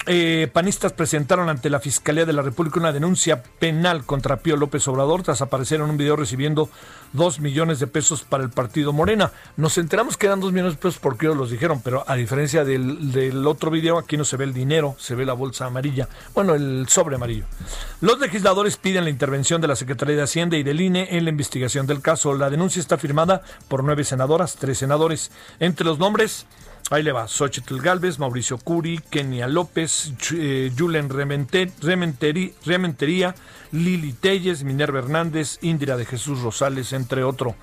[0.06, 4.86] eh, panistas presentaron ante la Fiscalía de la República una denuncia penal contra Pío López
[4.88, 6.68] Obrador tras aparecer en un video recibiendo
[7.12, 9.32] dos millones de pesos para el partido Morena.
[9.56, 12.64] Nos enteramos que eran dos millones de pesos porque ellos los dijeron, pero a diferencia
[12.64, 16.08] del, del otro video, aquí no se ve el dinero, se ve la bolsa amarilla,
[16.34, 17.44] bueno, el sobre amarillo.
[18.00, 21.30] Los legisladores piden la intervención de la Secretaría de Hacienda y del INE en la
[21.30, 22.34] investigación del caso.
[22.34, 25.30] La denuncia está firmada por nueve senadoras, tres senadores.
[25.60, 26.46] Entre los nombres
[26.92, 31.74] Ahí le va, Xochitl Galvez, Mauricio Curi, Kenia López, eh, Julen Rementería,
[33.70, 37.54] Lili Telles, Minerva Hernández, Indira de Jesús Rosales, entre otros.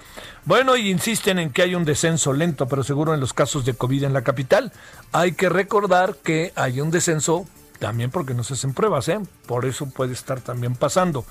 [0.46, 3.76] Bueno, y insisten en que hay un descenso lento, pero seguro en los casos de
[3.76, 4.72] COVID en la capital.
[5.12, 7.46] Hay que recordar que hay un descenso
[7.78, 9.20] también porque no se hacen pruebas, ¿eh?
[9.46, 11.24] Por eso puede estar también pasando.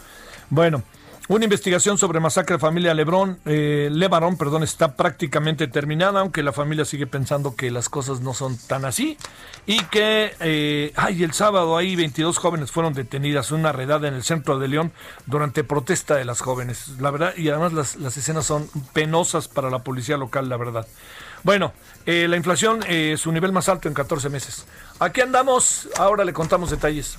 [0.50, 0.84] Bueno,
[1.28, 6.54] una investigación sobre masacre de familia Lebrón, eh, Levarón, perdón, está prácticamente terminada, aunque la
[6.54, 9.18] familia sigue pensando que las cosas no son tan así.
[9.66, 14.22] Y que, eh, ay, el sábado ahí 22 jóvenes fueron detenidas, una redada en el
[14.22, 14.90] centro de León
[15.26, 16.98] durante protesta de las jóvenes.
[16.98, 20.86] La verdad, y además las, escenas son penosas para la policía local, la verdad.
[21.42, 21.74] Bueno,
[22.06, 24.64] eh, la inflación, es su nivel más alto en 14 meses.
[24.98, 27.18] Aquí andamos, ahora le contamos detalles.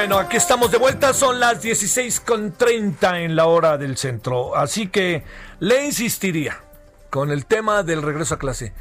[0.00, 5.24] Bueno, aquí estamos de vuelta, son las 16.30 en la hora del centro, así que
[5.58, 6.58] le insistiría
[7.10, 8.72] con el tema del regreso a clase.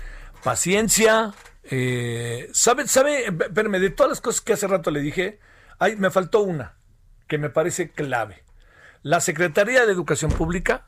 [0.45, 5.39] Paciencia, eh, ¿sabe, sabe, espérame, de todas las cosas que hace rato le dije,
[5.77, 6.77] ay, me faltó una
[7.27, 8.45] que me parece clave.
[9.03, 10.87] La Secretaría de Educación Pública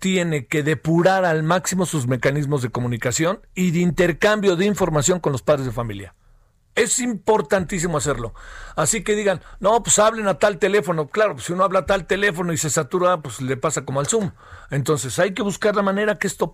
[0.00, 5.32] tiene que depurar al máximo sus mecanismos de comunicación y de intercambio de información con
[5.32, 6.14] los padres de familia.
[6.74, 8.32] Es importantísimo hacerlo.
[8.76, 11.08] Así que digan, no, pues hablen a tal teléfono.
[11.08, 14.00] Claro, pues si uno habla a tal teléfono y se satura, pues le pasa como
[14.00, 14.32] al Zoom.
[14.70, 16.50] Entonces hay que buscar la manera que esto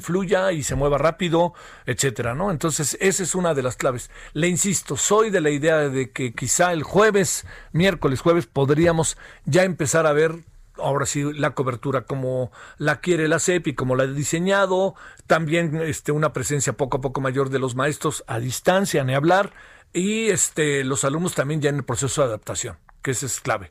[0.00, 1.52] fluya y se mueva rápido,
[1.84, 2.50] etcétera, ¿no?
[2.50, 4.10] Entonces esa es una de las claves.
[4.32, 9.64] Le insisto, soy de la idea de que quizá el jueves, miércoles, jueves, podríamos ya
[9.64, 10.36] empezar a ver
[10.78, 14.94] ahora sí la cobertura como la quiere la CEP y como la ha diseñado,
[15.26, 19.52] también este, una presencia poco a poco mayor de los maestros a distancia, ni hablar,
[19.92, 23.70] y este, los alumnos también ya en el proceso de adaptación, que ese es clave.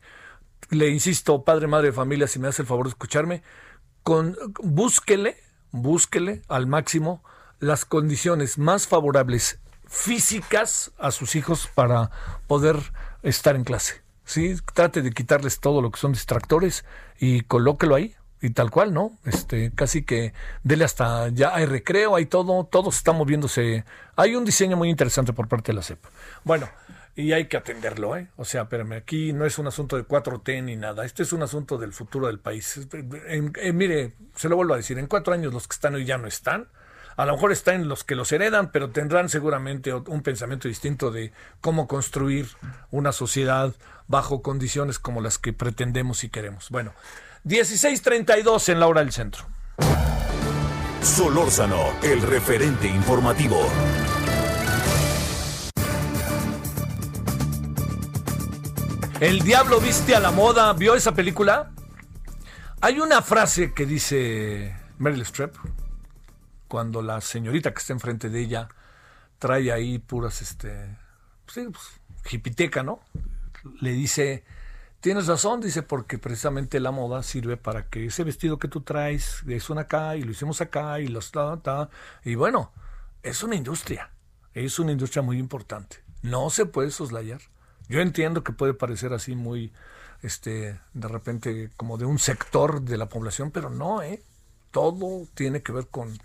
[0.70, 3.44] Le insisto, padre, madre de familia, si me hace el favor de escucharme,
[4.04, 5.38] con, búsquele,
[5.72, 7.24] búsquele al máximo
[7.60, 12.12] las condiciones más favorables físicas a sus hijos para
[12.48, 12.78] poder
[13.24, 16.84] estar en clase Sí, trate de quitarles todo lo que son distractores
[17.18, 19.18] y colóquelo ahí y tal cual, ¿no?
[19.24, 23.86] Este, casi que dele hasta ya hay recreo, hay todo, todo se está moviéndose.
[24.18, 26.00] Hay un diseño muy interesante por parte de la CEP.
[26.44, 26.68] Bueno,
[27.16, 28.28] y hay que atenderlo, ¿eh?
[28.36, 31.44] O sea, espérame, aquí no es un asunto de 4T ni nada, este es un
[31.44, 32.86] asunto del futuro del país.
[33.74, 36.28] mire, se lo vuelvo a decir, en cuatro años los que están hoy ya no
[36.28, 36.68] están
[37.18, 41.10] a lo mejor está en los que los heredan, pero tendrán seguramente un pensamiento distinto
[41.10, 42.48] de cómo construir
[42.92, 43.74] una sociedad
[44.08, 46.70] bajo condiciones como las que pretendemos y queremos.
[46.70, 46.94] Bueno,
[47.44, 49.46] 16:32 en la hora del centro.
[51.02, 53.68] Solórzano, el referente informativo.
[59.20, 61.72] El diablo viste a la moda, ¿vio esa película?
[62.82, 65.56] Hay una frase que dice Meryl Streep
[66.68, 68.70] cuando la señorita que está enfrente de ella
[69.40, 70.98] trae ahí puras, este,
[71.46, 71.68] pues,
[72.26, 73.00] jipiteca, ¿no?
[73.82, 74.44] Le dice,
[75.00, 79.44] tienes razón, dice, porque precisamente la moda sirve para que ese vestido que tú traes
[79.48, 81.90] es una acá y lo hicimos acá y los ta, ta.
[82.24, 82.72] Y bueno,
[83.24, 84.12] es una industria,
[84.54, 85.98] es una industria muy importante.
[86.22, 87.42] No se puede soslayar.
[87.90, 89.72] Yo entiendo que puede parecer así muy,
[90.22, 94.22] este, de repente como de un sector de la población, pero no, ¿eh?
[94.72, 96.18] Todo tiene que ver con,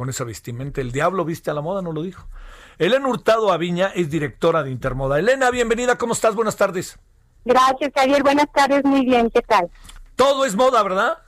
[0.00, 0.80] con esa vestimenta.
[0.80, 2.26] El diablo viste a la moda, no lo dijo.
[2.78, 5.18] Elena Hurtado Aviña es directora de Intermoda.
[5.18, 6.34] Elena, bienvenida, ¿cómo estás?
[6.34, 6.98] Buenas tardes.
[7.44, 8.22] Gracias, Javier.
[8.22, 9.70] Buenas tardes, muy bien, ¿qué tal?
[10.16, 11.18] Todo es moda, ¿verdad?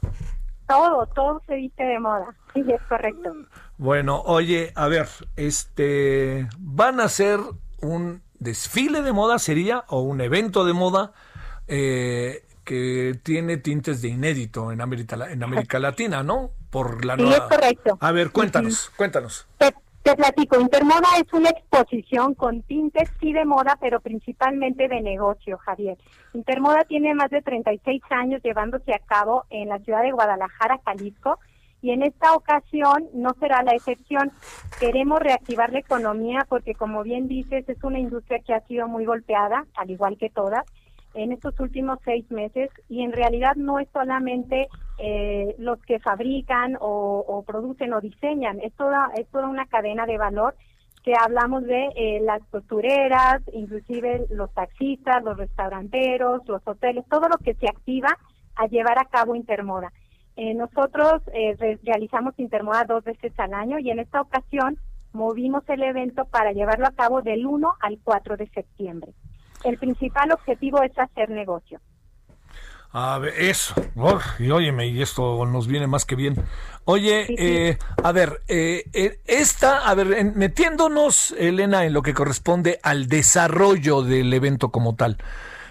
[0.66, 2.34] Todo, todo se viste de moda.
[2.54, 3.34] Sí, es correcto.
[3.76, 5.06] Bueno, oye, a ver,
[5.36, 7.40] este, ¿van a hacer
[7.82, 11.12] un desfile de moda, sería, o un evento de moda?
[11.68, 16.52] Eh, que tiene tintes de inédito en América, en América Latina, ¿no?
[16.72, 17.98] Por la sí, es correcto.
[18.00, 19.46] A ver, cuéntanos, cuéntanos.
[19.58, 25.58] Te, platico, Intermoda es una exposición con tintes sí de moda, pero principalmente de negocio,
[25.58, 25.98] Javier.
[26.32, 31.38] Intermoda tiene más de 36 años llevándose a cabo en la ciudad de Guadalajara, Jalisco,
[31.82, 34.32] y en esta ocasión no será la excepción.
[34.80, 39.04] Queremos reactivar la economía porque, como bien dices, es una industria que ha sido muy
[39.04, 40.64] golpeada, al igual que todas,
[41.14, 46.76] en estos últimos seis meses y en realidad no es solamente eh, los que fabrican
[46.80, 50.54] o, producen o diseñan, es toda, es toda una cadena de valor
[51.02, 57.38] que hablamos de eh, las costureras, inclusive los taxistas, los restauranteros, los hoteles, todo lo
[57.38, 58.16] que se activa
[58.54, 59.92] a llevar a cabo Intermoda.
[60.36, 61.22] Eh, nosotros
[61.82, 64.78] realizamos Intermoda dos veces al año y en esta ocasión
[65.12, 69.12] movimos el evento para llevarlo a cabo del 1 al 4 de septiembre.
[69.64, 71.80] El principal objetivo es hacer negocio.
[72.94, 73.74] A ver, eso.
[74.38, 76.36] y óyeme, y esto nos viene más que bien.
[76.84, 82.80] Oye, eh, a ver, eh, eh, esta, a ver, metiéndonos, Elena, en lo que corresponde
[82.82, 85.16] al desarrollo del evento como tal.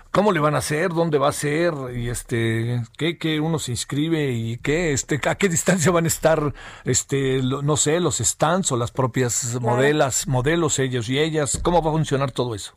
[0.09, 0.89] ¿Cómo le van a hacer?
[0.89, 1.73] ¿Dónde va a ser?
[1.95, 4.31] Y este, ¿qué, qué uno se inscribe?
[4.31, 6.53] ¿Y qué, este, a qué distancia van a estar,
[6.85, 11.59] este, no sé, los stands o las propias modelas, modelos, ellos y ellas?
[11.61, 12.73] ¿Cómo va a funcionar todo eso?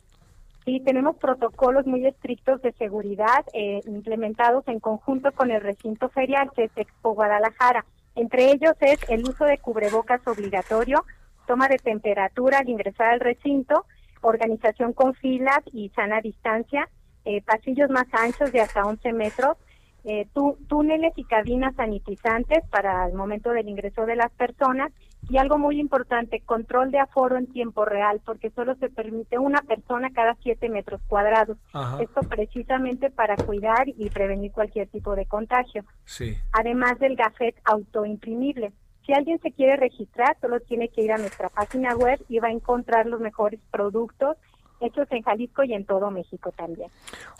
[0.65, 6.49] Sí, tenemos protocolos muy estrictos de seguridad eh, implementados en conjunto con el recinto ferial
[6.55, 7.85] que es Expo Guadalajara.
[8.15, 11.05] Entre ellos es el uso de cubrebocas obligatorio,
[11.45, 13.85] toma de temperatura al ingresar al recinto,
[14.21, 16.89] organización con filas y sana distancia,
[17.25, 19.57] eh, pasillos más anchos de hasta 11 metros,
[20.03, 20.27] eh,
[20.67, 24.91] túneles y cabinas sanitizantes para el momento del ingreso de las personas
[25.29, 29.61] y algo muy importante, control de aforo en tiempo real, porque solo se permite una
[29.61, 31.57] persona cada siete metros cuadrados.
[31.99, 35.83] Esto precisamente para cuidar y prevenir cualquier tipo de contagio.
[36.05, 36.37] Sí.
[36.51, 38.71] Además del gafet autoimprimible.
[39.05, 42.47] Si alguien se quiere registrar, solo tiene que ir a nuestra página web y va
[42.47, 44.37] a encontrar los mejores productos
[44.85, 46.89] hechos en Jalisco y en todo México también.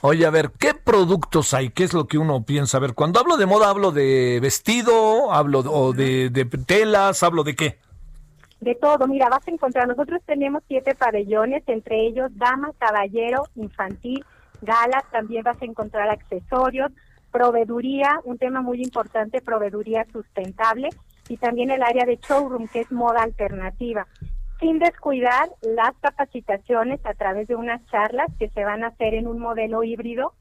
[0.01, 1.69] Oye, a ver, ¿qué productos hay?
[1.69, 2.77] ¿Qué es lo que uno piensa?
[2.77, 7.55] A ver, cuando hablo de moda, hablo de vestido, hablo de, de, telas, hablo de
[7.55, 7.79] qué?
[8.59, 14.25] De todo, mira, vas a encontrar, nosotros tenemos siete pabellones, entre ellos dama, caballero, infantil,
[14.61, 16.91] gala, también vas a encontrar accesorios,
[17.31, 20.89] proveeduría, un tema muy importante, proveeduría sustentable,
[21.27, 24.07] y también el área de showroom, que es moda alternativa
[24.65, 29.27] sin descuidar las capacitaciones a través de unas charlas que se van a hacer en
[29.27, 30.33] un modelo híbrido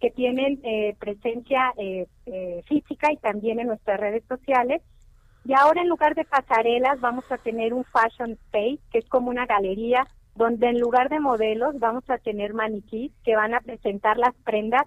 [0.00, 4.82] que tienen eh, presencia eh, eh, física y también en nuestras redes sociales.
[5.44, 9.30] Y ahora en lugar de pasarelas vamos a tener un fashion space, que es como
[9.30, 14.18] una galería donde en lugar de modelos vamos a tener maniquís que van a presentar
[14.18, 14.86] las prendas,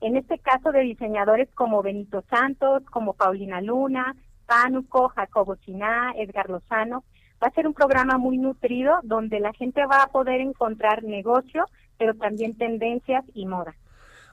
[0.00, 6.50] en este caso de diseñadores como Benito Santos, como Paulina Luna, Pánuco, Jacobo Siná, Edgar
[6.50, 7.04] Lozano,
[7.42, 11.64] Va a ser un programa muy nutrido donde la gente va a poder encontrar negocio,
[11.98, 13.74] pero también tendencias y moda.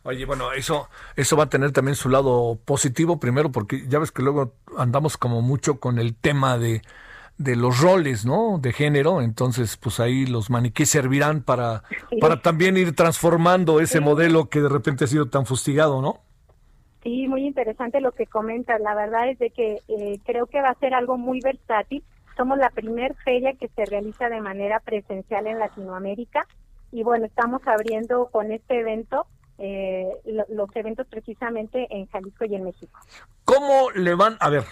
[0.03, 4.11] Oye, bueno, eso, eso va a tener también su lado positivo, primero porque ya ves
[4.11, 6.81] que luego andamos como mucho con el tema de,
[7.37, 8.59] de los roles, ¿no?
[8.59, 11.83] De género, entonces pues ahí los maniquíes servirán para,
[12.21, 16.21] para también ir transformando ese modelo que de repente ha sido tan fustigado, ¿no?
[17.03, 18.79] Sí, muy interesante lo que comentas.
[18.81, 22.03] La verdad es de que eh, creo que va a ser algo muy versátil
[22.39, 26.47] somos la primer feria que se realiza de manera presencial en Latinoamérica
[26.89, 30.07] y bueno, estamos abriendo con este evento eh,
[30.47, 32.97] los eventos precisamente en Jalisco y en México.
[33.43, 34.63] ¿Cómo le van, a ver,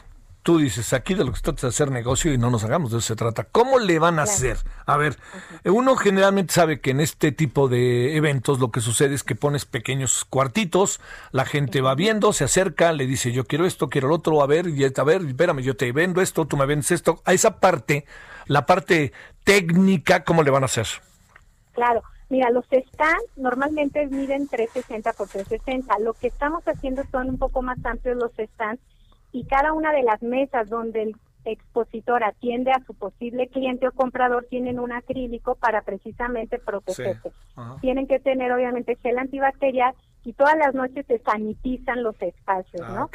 [0.47, 2.89] tú dices, aquí de lo que se trata es hacer negocio y no nos hagamos,
[2.89, 3.43] de eso se trata.
[3.43, 4.55] ¿Cómo le van a hacer?
[4.85, 5.17] A ver,
[5.65, 9.65] uno generalmente sabe que en este tipo de eventos lo que sucede es que pones
[9.65, 11.01] pequeños cuartitos,
[11.33, 14.47] la gente va viendo, se acerca, le dice, yo quiero esto, quiero lo otro, a
[14.47, 17.21] ver, y a ver, espérame, yo te vendo esto, tú me vendes esto.
[17.25, 18.05] A esa parte,
[18.45, 19.11] la parte
[19.43, 20.87] técnica, ¿cómo le van a hacer?
[21.73, 22.03] Claro.
[22.29, 25.99] Mira, los stands normalmente miden 360 por 360.
[25.99, 28.79] Lo que estamos haciendo son un poco más amplios los stands
[29.37, 33.91] y cada una de las mesas donde el expositor atiende a su posible cliente o
[33.91, 37.31] comprador tienen un acrílico para precisamente protegerse.
[37.79, 42.93] Tienen que tener obviamente gel antibacterial y todas las noches se sanitizan los espacios, ah,
[42.95, 43.09] ¿no?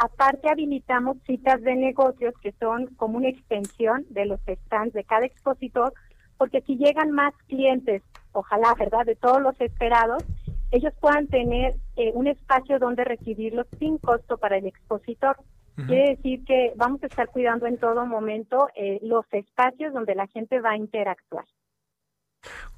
[0.00, 5.26] Aparte habilitamos citas de negocios que son como una extensión de los stands de cada
[5.26, 5.92] expositor,
[6.38, 9.04] porque si llegan más clientes, ojalá, ¿verdad?
[9.04, 10.24] De todos los esperados,
[10.70, 15.36] ellos puedan tener eh, un espacio donde recibirlos sin costo para el expositor.
[15.76, 20.26] Quiere decir que vamos a estar cuidando en todo momento eh, los espacios donde la
[20.26, 21.44] gente va a interactuar.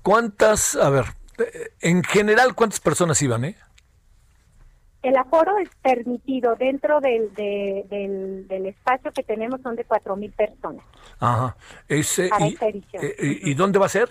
[0.02, 1.04] ¿Cuántas, a ver,
[1.38, 3.56] eh, en general, cuántas personas iban, eh?
[5.02, 10.84] El aforo es permitido dentro del, del, espacio que tenemos, son de 4.000 personas.
[11.20, 11.56] Ajá.
[11.86, 12.56] Ese, y,
[12.94, 14.08] eh, y, dónde va a ser?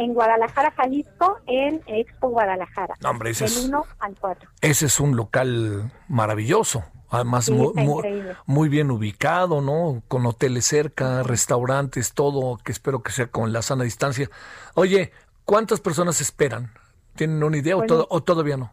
[0.00, 2.94] En Guadalajara, Jalisco, en Expo Guadalajara.
[3.02, 4.50] No, hombre, ese del 1 al 4.
[4.62, 6.84] Ese es un local maravilloso.
[7.10, 10.02] Además, muy, bien ubicado, ¿no?
[10.08, 14.30] Con hoteles cerca, restaurantes, todo, que espero que sea con la sana distancia.
[14.74, 15.12] Oye,
[15.44, 16.72] ¿cuántas personas esperan?
[17.14, 18.72] ¿Tienen una idea o, todo, o todavía no?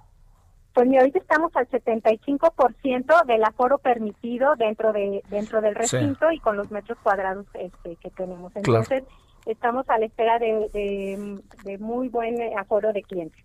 [0.74, 6.40] Pues mira, ahorita estamos al 75% del aforo permitido dentro de dentro del recinto y
[6.40, 8.56] con los metros cuadrados este, que tenemos.
[8.56, 9.04] Entonces,
[9.48, 13.44] estamos a la espera de, de, muy buen aforo de clientes.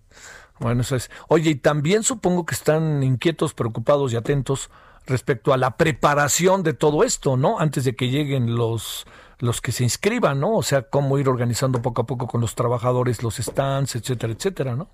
[0.59, 1.11] Bueno, eso es.
[1.28, 4.70] Oye, y también supongo que están inquietos, preocupados y atentos
[5.07, 7.59] respecto a la preparación de todo esto, ¿no?
[7.59, 9.07] Antes de que lleguen los
[9.38, 10.55] los que se inscriban, ¿no?
[10.57, 14.76] O sea, cómo ir organizando poco a poco con los trabajadores los stands, etcétera, etcétera,
[14.76, 14.88] ¿no?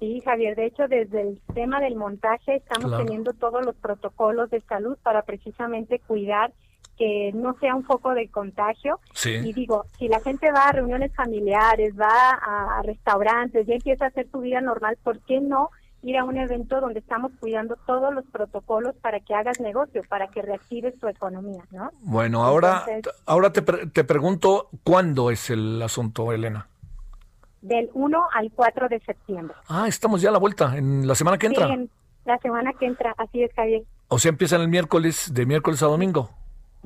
[0.00, 4.62] Sí, Javier, de hecho desde el tema del montaje estamos teniendo todos los protocolos de
[4.62, 6.52] salud para precisamente cuidar
[6.96, 9.00] que no sea un foco de contagio.
[9.12, 9.34] Sí.
[9.44, 14.08] Y digo, si la gente va a reuniones familiares, va a, restaurantes, ya empieza a
[14.08, 15.70] hacer su vida normal, ¿por qué no
[16.02, 20.28] ir a un evento donde estamos cuidando todos los protocolos para que hagas negocio, para
[20.28, 21.90] que reactives tu economía, ¿no?
[22.02, 22.84] Bueno, ahora,
[23.24, 26.68] ahora te, te pregunto, ¿cuándo es el asunto, Elena?
[27.60, 29.56] Del 1 al 4 de septiembre.
[29.68, 31.66] Ah, estamos ya a la vuelta, en la semana que entra.
[31.66, 31.90] Sí,
[32.24, 33.82] la semana que entra, así es, Javier.
[34.08, 36.30] O sea, empiezan el miércoles, de miércoles a domingo.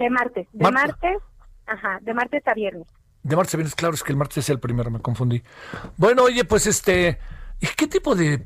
[0.00, 1.18] De martes, de martes,
[1.66, 2.88] ajá, de martes a viernes.
[3.22, 5.42] De martes a viernes, claro, es que el martes es el primero, me confundí.
[5.96, 7.18] Bueno, oye, pues este,
[7.60, 8.38] ¿Y qué tipo de,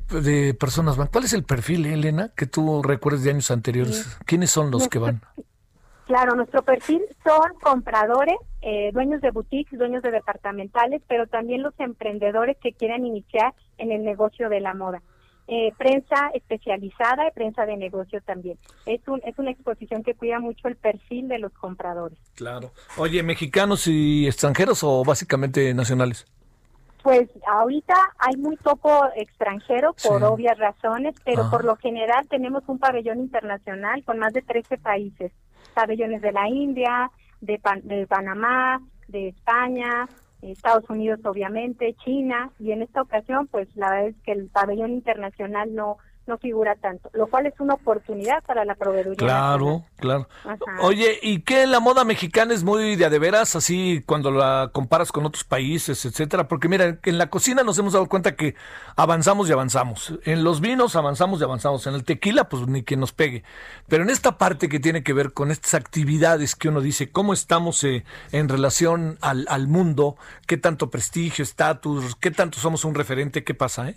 [0.59, 1.07] personas van?
[1.07, 4.19] ¿Cuál es el perfil, Elena, que tú recuerdes de años anteriores?
[4.27, 5.21] ¿Quiénes son los que van?
[6.07, 11.73] Claro, nuestro perfil son compradores, eh, dueños de boutiques, dueños de departamentales, pero también los
[11.81, 15.01] emprendedores que quieran iniciar en el negocio de la moda.
[15.47, 18.59] Eh, prensa especializada y prensa de negocio también.
[18.87, 22.19] Es, un, es una exposición que cuida mucho el perfil de los compradores.
[22.35, 22.73] Claro.
[22.97, 26.27] Oye, ¿mexicanos y extranjeros o básicamente nacionales?
[27.03, 32.79] Pues ahorita hay muy poco extranjero por obvias razones, pero por lo general tenemos un
[32.79, 35.31] pabellón internacional con más de 13 países,
[35.75, 37.11] pabellones de la India,
[37.43, 40.09] de, de Panamá, de España,
[40.51, 44.93] Estados Unidos obviamente, China, y en esta ocasión pues la verdad es que el pabellón
[44.93, 49.16] internacional no no figura tanto, lo cual es una oportunidad para la proveeduría.
[49.16, 50.29] Claro, claro.
[50.81, 55.27] Oye, ¿y qué la moda mexicana es muy de veras, así cuando la comparas con
[55.27, 56.49] otros países, etcétera?
[56.49, 58.55] Porque mira, en la cocina nos hemos dado cuenta que
[58.97, 60.14] avanzamos y avanzamos.
[60.25, 61.87] En los vinos avanzamos y avanzamos.
[61.87, 63.45] En el tequila, pues ni que nos pegue.
[63.89, 67.33] Pero en esta parte que tiene que ver con estas actividades que uno dice, ¿cómo
[67.33, 70.16] estamos eh, en relación al, al mundo?
[70.47, 72.16] ¿Qué tanto prestigio, estatus?
[72.16, 73.45] ¿Qué tanto somos un referente?
[73.45, 73.95] ¿Qué pasa, eh?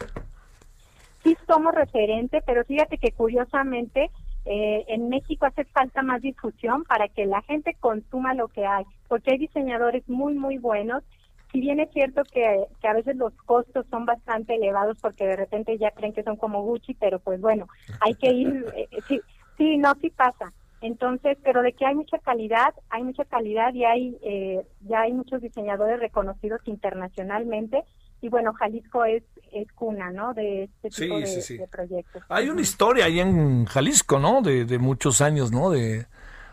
[1.28, 4.09] Sí somos referente, pero fíjate que curiosamente
[4.45, 8.86] eh, en México hace falta más difusión para que la gente consuma lo que hay,
[9.09, 11.03] porque hay diseñadores muy, muy buenos.
[11.51, 15.36] Si bien es cierto que, que a veces los costos son bastante elevados porque de
[15.36, 17.67] repente ya creen que son como Gucci, pero pues bueno,
[17.99, 19.19] hay que ir, eh, sí,
[19.57, 20.53] sí, no, sí pasa.
[20.80, 25.13] Entonces, pero de que hay mucha calidad, hay mucha calidad y hay eh, ya hay
[25.13, 27.84] muchos diseñadores reconocidos internacionalmente
[28.22, 30.34] y bueno, Jalisco es, es cuna, ¿no?
[30.34, 32.24] De este tipo de, proyectos.
[32.30, 34.41] Hay una historia ahí en Jalisco, ¿no?
[34.41, 35.70] De, de muchos años, ¿no?
[35.70, 36.05] De,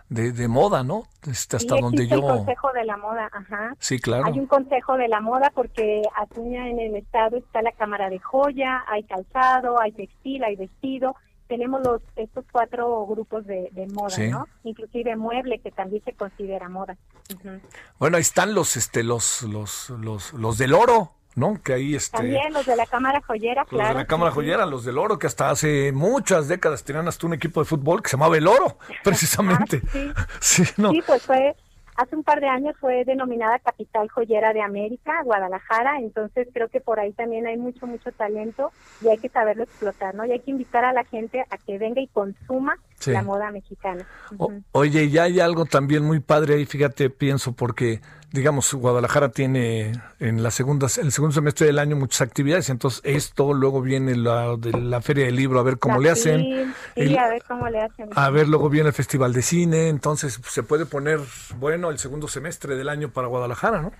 [0.08, 1.04] de, moda, ¿no?
[1.26, 2.16] Este, hasta donde yo...
[2.16, 3.74] El Consejo de la Moda, ajá.
[3.78, 4.26] Sí, claro.
[4.26, 8.18] Hay un Consejo de la Moda porque Atuña en el estado está la Cámara de
[8.18, 11.16] Joya, hay calzado, hay textil, hay vestido.
[11.48, 14.46] Tenemos los estos cuatro grupos de, moda, ¿no?
[14.62, 16.96] Inclusive mueble que también se considera moda.
[17.98, 21.12] Bueno, ahí están los este los los los los del oro.
[21.36, 21.60] ¿No?
[21.62, 24.84] Que ahí este, También los de la Cámara Joyera, Los de la Cámara Joyera, los
[24.84, 28.16] del Oro, que hasta hace muchas décadas tenían hasta un equipo de fútbol que se
[28.16, 29.82] llamaba El Oro, precisamente.
[30.14, 30.64] Ah, sí.
[30.76, 31.54] sí, pues fue,
[31.96, 36.80] hace un par de años fue denominada Capital Joyera de América, Guadalajara, entonces creo que
[36.80, 40.24] por ahí también hay mucho, mucho talento y hay que saberlo explotar, ¿no?
[40.24, 44.06] Y hay que invitar a la gente a que venga y consuma la moda mexicana.
[44.72, 48.00] oye, ya hay algo también muy padre ahí, fíjate, pienso, porque
[48.34, 53.54] digamos, Guadalajara tiene en la segunda, el segundo semestre del año muchas actividades, entonces esto,
[53.54, 56.74] luego viene la de la Feria del Libro a ver cómo le hacen.
[56.96, 58.10] Sí, a ver cómo le hacen.
[58.12, 61.20] A ver, luego viene el Festival de Cine, entonces se puede poner
[61.60, 63.92] bueno el segundo semestre del año para Guadalajara, ¿no?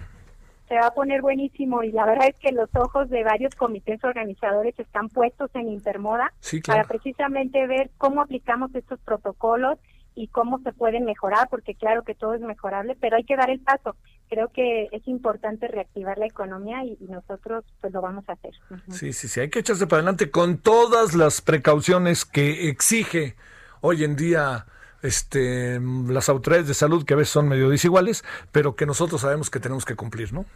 [0.69, 4.03] Se va a poner buenísimo y la verdad es que los ojos de varios comités
[4.03, 6.33] organizadores están puestos en Intermoda
[6.67, 9.79] para precisamente ver cómo aplicamos estos protocolos
[10.17, 13.51] y cómo se pueden mejorar, porque claro que todo es mejorable, pero hay que dar
[13.51, 13.97] el paso.
[14.29, 18.53] Creo que es importante reactivar la economía y, nosotros pues lo vamos a hacer.
[18.91, 23.37] Sí, sí, sí, hay que echarse para adelante con todas las precauciones que exige
[23.81, 24.67] hoy en día
[25.03, 29.51] este, las autoridades de salud, que a veces son medio desiguales, pero que nosotros sabemos
[29.51, 30.47] que tenemos que cumplir, ¿no?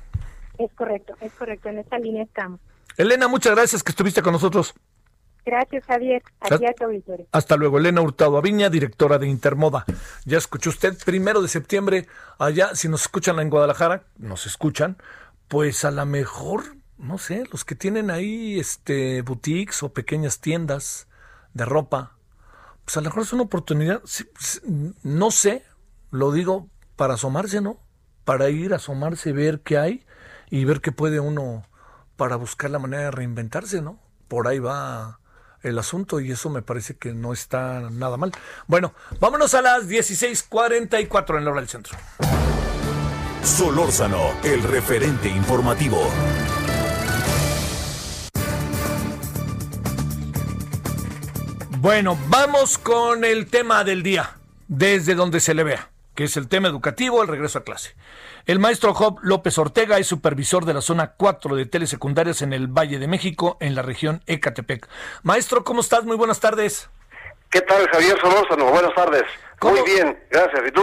[0.59, 2.59] Es correcto, es correcto, en esta línea estamos.
[2.97, 4.75] Elena, muchas gracias que estuviste con nosotros.
[5.49, 6.23] Gracias, Javier.
[7.33, 7.79] Hasta luego.
[7.79, 9.85] Elena Hurtado Aviña, directora de Intermoda.
[10.25, 12.07] Ya escuchó usted, primero de septiembre,
[12.39, 14.97] allá, si nos escuchan en Guadalajara, nos escuchan,
[15.49, 16.65] pues a lo mejor
[16.99, 21.07] no sé, los que tienen ahí este boutiques o pequeñas tiendas
[21.55, 22.17] de ropa,
[22.85, 24.03] pues a lo mejor es una oportunidad,
[25.03, 25.65] no sé,
[26.11, 27.79] lo digo para asomarse, ¿no?
[28.25, 30.07] Para ir a asomarse, ver qué hay
[30.51, 31.65] y ver qué puede uno
[32.17, 34.01] para buscar la manera de reinventarse, ¿no?
[34.27, 35.21] Por ahí va
[35.63, 38.33] el asunto y eso me parece que no está nada mal.
[38.67, 41.97] Bueno, vámonos a las 16:44 en la hora del centro.
[43.43, 46.11] Solórzano, el referente informativo.
[51.81, 54.37] Bueno, vamos con el tema del día,
[54.67, 57.95] desde donde se le vea, que es el tema educativo, el regreso a clase.
[58.45, 62.67] El maestro Job López Ortega es supervisor de la zona 4 de telesecundarias en el
[62.67, 64.89] Valle de México, en la región Ecatepec.
[65.23, 66.03] Maestro, ¿cómo estás?
[66.05, 66.91] Muy buenas tardes.
[67.51, 68.65] ¿Qué tal, Javier Solórzano?
[68.65, 69.23] Buenas tardes.
[69.63, 70.61] Muy bien, gracias.
[70.67, 70.83] ¿Y tú?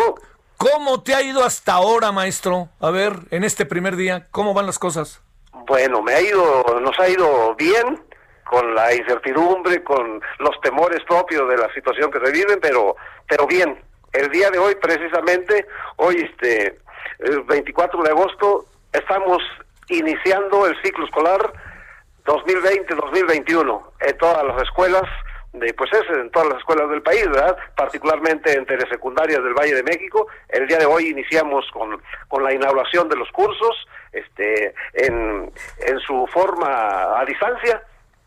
[0.56, 2.70] ¿Cómo te ha ido hasta ahora, maestro?
[2.80, 5.22] A ver, en este primer día, ¿cómo van las cosas?
[5.68, 8.02] Bueno, me ha ido, nos ha ido bien,
[8.50, 12.96] con la incertidumbre, con los temores propios de la situación que se vive, pero,
[13.28, 13.84] pero bien.
[14.16, 15.66] El día de hoy, precisamente,
[15.98, 16.80] hoy este,
[17.20, 19.44] el 24 de agosto, estamos
[19.90, 21.54] iniciando el ciclo escolar
[22.26, 25.04] 2020-2021 en todas las escuelas
[25.60, 27.58] de pues es en todas las escuelas del país, ¿verdad?
[27.76, 30.28] Particularmente en telesecundarias del Valle de México.
[30.50, 35.52] El día de hoy iniciamos con, con la inauguración de los cursos, este, en,
[35.88, 37.82] en su forma a distancia.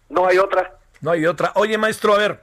[0.09, 0.73] No hay otra.
[1.01, 1.53] No hay otra.
[1.55, 2.41] Oye, maestro, a ver,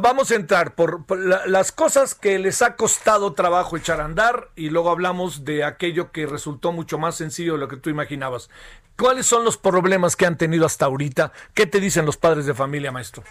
[0.00, 1.04] vamos a entrar por,
[1.48, 6.12] las cosas que les ha costado trabajo echar a andar y luego hablamos de aquello
[6.12, 8.50] que resultó mucho más sencillo de lo que tú imaginabas.
[8.98, 11.32] ¿Cuáles son los problemas que han tenido hasta ahorita?
[11.54, 13.22] ¿Qué te dicen los padres de familia, maestro?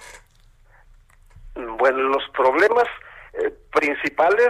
[1.56, 2.86] Bueno, los problemas
[3.34, 4.50] eh, principales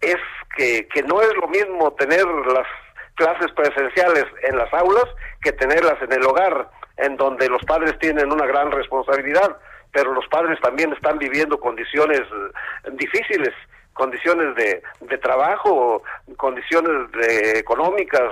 [0.00, 0.18] es
[0.56, 2.66] que, que no es lo mismo tener las
[3.14, 5.06] clases presenciales en las aulas
[5.40, 9.56] que tenerlas en el hogar, en donde los padres tienen una gran responsabilidad
[9.94, 13.54] pero los padres también están viviendo condiciones eh, difíciles
[13.94, 16.02] condiciones de, de trabajo,
[16.36, 18.22] condiciones de, económicas,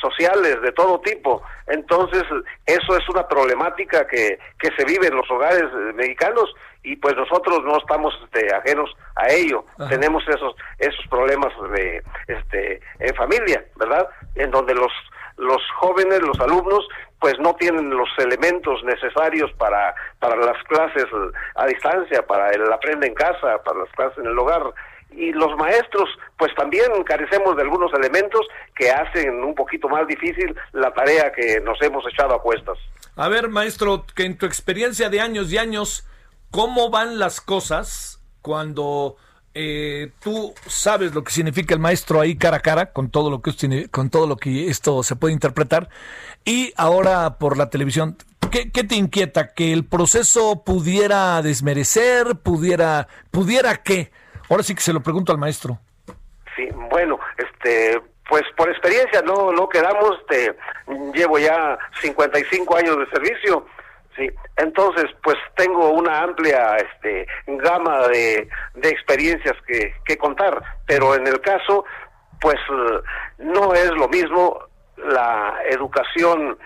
[0.00, 1.42] sociales, de todo tipo.
[1.66, 2.22] Entonces,
[2.64, 7.14] eso es una problemática que, que se vive en los hogares eh, mexicanos y pues
[7.14, 9.64] nosotros no estamos este, ajenos a ello.
[9.90, 14.08] Tenemos esos esos problemas de este en familia, ¿verdad?
[14.36, 14.92] En donde los
[15.40, 16.86] los jóvenes, los alumnos,
[17.18, 21.06] pues no tienen los elementos necesarios para, para las clases
[21.56, 24.62] a distancia, para el aprende en casa, para las clases en el hogar.
[25.12, 30.56] Y los maestros, pues también carecemos de algunos elementos que hacen un poquito más difícil
[30.72, 32.78] la tarea que nos hemos echado a cuestas.
[33.16, 36.06] A ver, maestro, que en tu experiencia de años y años,
[36.50, 39.16] ¿cómo van las cosas cuando
[39.54, 43.42] eh, tú sabes lo que significa el maestro ahí cara a cara con todo lo
[43.42, 45.88] que con todo lo que esto se puede interpretar.
[46.44, 48.16] Y ahora por la televisión
[48.50, 54.12] ¿qué, te inquieta que el proceso pudiera desmerecer pudiera pudiera qué
[54.48, 55.78] ahora sí que se lo pregunto al maestro.
[56.56, 60.54] Sí bueno este pues por experiencia no no quedamos de,
[61.12, 63.66] llevo ya 55 años de servicio
[64.16, 71.14] Sí, entonces pues tengo una amplia este, gama de, de experiencias que, que contar, pero
[71.14, 71.84] en el caso
[72.40, 72.58] pues
[73.38, 74.58] no es lo mismo
[74.96, 76.58] la educación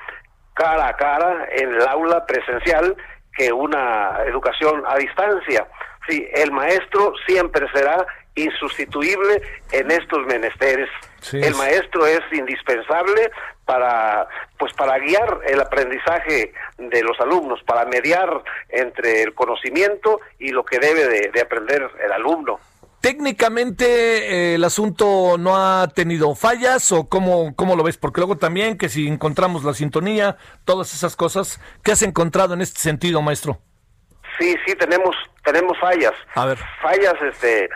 [0.55, 2.97] cara a cara en el aula presencial
[3.37, 5.67] que una educación a distancia.
[6.09, 9.43] Sí, el maestro siempre será insustituible
[9.73, 10.89] en estos menesteres.
[11.33, 13.31] el maestro es indispensable
[13.65, 20.51] para pues para guiar el aprendizaje de los alumnos, para mediar entre el conocimiento y
[20.51, 22.59] lo que debe de, aprender el alumno.
[23.01, 28.39] Técnicamente eh, el asunto no ha tenido fallas o cómo, cómo lo ves, porque luego
[28.39, 33.21] también que si encontramos la sintonía, todas esas cosas, ¿qué has encontrado en este sentido,
[33.21, 33.59] maestro?
[34.39, 36.15] Sí, sí, tenemos tenemos fallas.
[36.35, 36.59] A ver.
[36.83, 37.69] Fallas este,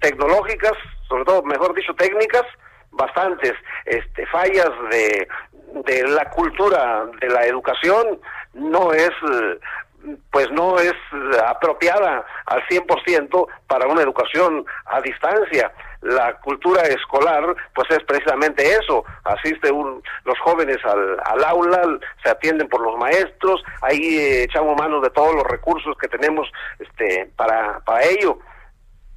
[0.00, 0.72] tecnológicas,
[1.08, 2.42] sobre todo, mejor dicho, técnicas,
[2.92, 3.52] bastantes.
[3.84, 5.28] Este, fallas de,
[5.84, 8.20] de la cultura de la educación,
[8.54, 9.10] no es
[10.30, 10.92] pues no es
[11.46, 15.72] apropiada al 100% para una educación a distancia
[16.02, 22.30] la cultura escolar pues es precisamente eso asiste un, los jóvenes al, al, aula se
[22.30, 27.30] atienden por los maestros ahí eh, echamos mano de todos los recursos que tenemos este
[27.36, 28.38] para para ello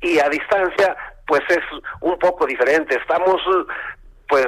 [0.02, 0.96] y a distancia
[1.26, 1.64] pues es
[2.02, 3.42] un poco diferente estamos
[4.28, 4.48] pues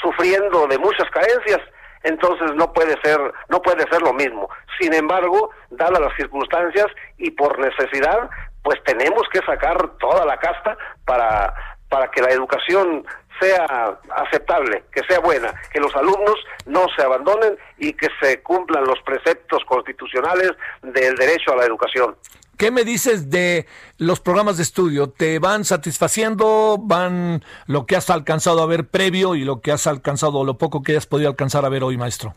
[0.00, 1.60] sufriendo de muchas carencias
[2.02, 4.48] entonces no puede ser no puede ser lo mismo
[4.80, 6.86] sin embargo dadas las circunstancias
[7.18, 8.28] y por necesidad
[8.66, 11.54] pues tenemos que sacar toda la casta para,
[11.88, 13.06] para que la educación
[13.40, 18.82] sea aceptable, que sea buena, que los alumnos no se abandonen y que se cumplan
[18.84, 20.50] los preceptos constitucionales
[20.82, 22.16] del derecho a la educación.
[22.56, 23.66] ¿Qué me dices de
[23.98, 25.10] los programas de estudio?
[25.10, 26.76] ¿Te van satisfaciendo?
[26.80, 30.82] ¿Van lo que has alcanzado a ver previo y lo que has alcanzado, lo poco
[30.82, 32.34] que hayas podido alcanzar a ver hoy, maestro?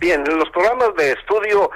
[0.00, 1.70] Bien, los programas de estudio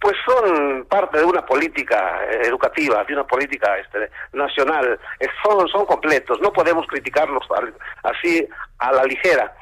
[0.00, 4.98] pues son parte de una política educativa, de una política este, nacional,
[5.42, 7.42] son, son completos, no podemos criticarlos
[8.04, 8.46] así
[8.78, 9.52] a la ligera.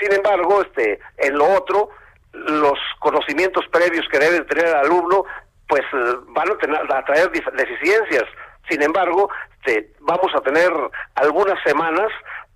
[0.00, 1.90] Sin embargo, este, en lo otro,
[2.32, 5.24] los conocimientos previos que debe tener el alumno,
[5.68, 8.24] pues eh, van a, tener, a traer deficiencias.
[8.68, 10.70] Sin embargo, este, vamos a tener
[11.14, 12.10] algunas semanas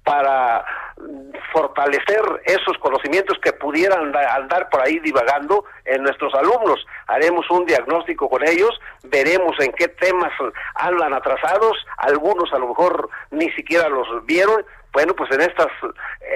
[0.05, 0.65] para
[1.53, 6.85] fortalecer esos conocimientos que pudieran andar por ahí divagando en nuestros alumnos.
[7.07, 8.71] Haremos un diagnóstico con ellos,
[9.05, 10.33] veremos en qué temas
[10.75, 14.65] andan atrasados, algunos a lo mejor ni siquiera los vieron.
[14.93, 15.69] Bueno, pues en estas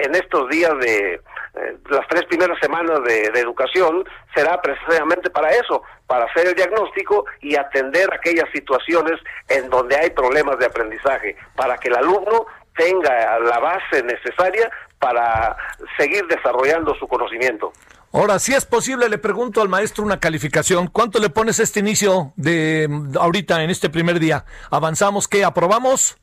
[0.05, 1.15] en estos días de
[1.57, 4.05] eh, las tres primeras semanas de, educación
[4.35, 10.11] será precisamente para eso, para hacer el diagnóstico y atender aquellas situaciones en donde hay
[10.11, 12.47] problemas de aprendizaje, para que el alumno
[12.77, 15.57] tenga la base necesaria para
[15.99, 17.73] seguir desarrollando su conocimiento.
[18.13, 20.89] Ahora, si es posible, le pregunto al maestro una calificación.
[20.89, 22.89] ¿Cuánto le pones a este inicio de
[23.19, 24.45] ahorita, en este primer día?
[24.71, 25.29] ¿Avanzamos?
[25.29, 25.45] ¿Qué?
[25.45, 26.17] ¿Aprobamos?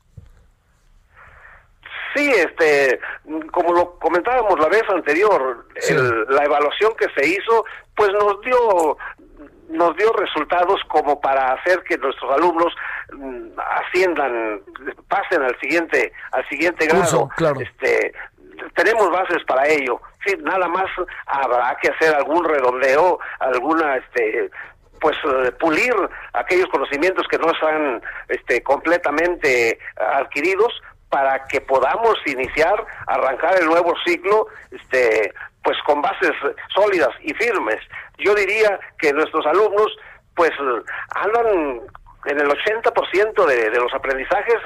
[2.14, 3.00] Sí, este,
[3.50, 5.66] como lo comentábamos la vez anterior,
[6.28, 7.64] la evaluación que se hizo,
[7.96, 8.96] pues nos dio
[9.68, 12.72] nos dio resultados como para hacer que nuestros alumnos
[13.12, 14.60] mm, asciendan,
[15.08, 17.28] pasen al siguiente, al siguiente grado.
[17.36, 17.60] claro.
[17.60, 18.12] Este,
[18.74, 20.00] tenemos bases para ello.
[20.24, 20.86] Sí, nada más
[21.26, 24.50] habrá que hacer algún redondeo, alguna, este,
[25.00, 25.94] pues eh, pulir
[26.32, 30.72] aquellos conocimientos que no están, este, completamente adquiridos
[31.14, 32.74] para que podamos iniciar,
[33.06, 36.32] arrancar el nuevo ciclo, este, pues con bases
[36.74, 37.78] sólidas y firmes
[38.18, 39.86] yo diría que nuestros alumnos
[40.34, 40.50] pues
[41.14, 41.80] andan
[42.26, 44.56] en el 80% de, de los aprendizajes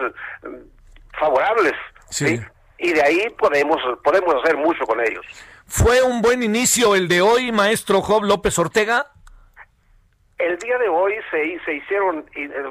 [1.19, 1.75] favorables.
[2.09, 2.41] Sí.
[2.79, 5.27] Y de ahí podemos, podemos hacer mucho con ellos.
[5.67, 9.13] ¿Fue un buen inicio el de hoy, maestro Job López Ortega?
[10.39, 12.25] El día de hoy se, se hicieron,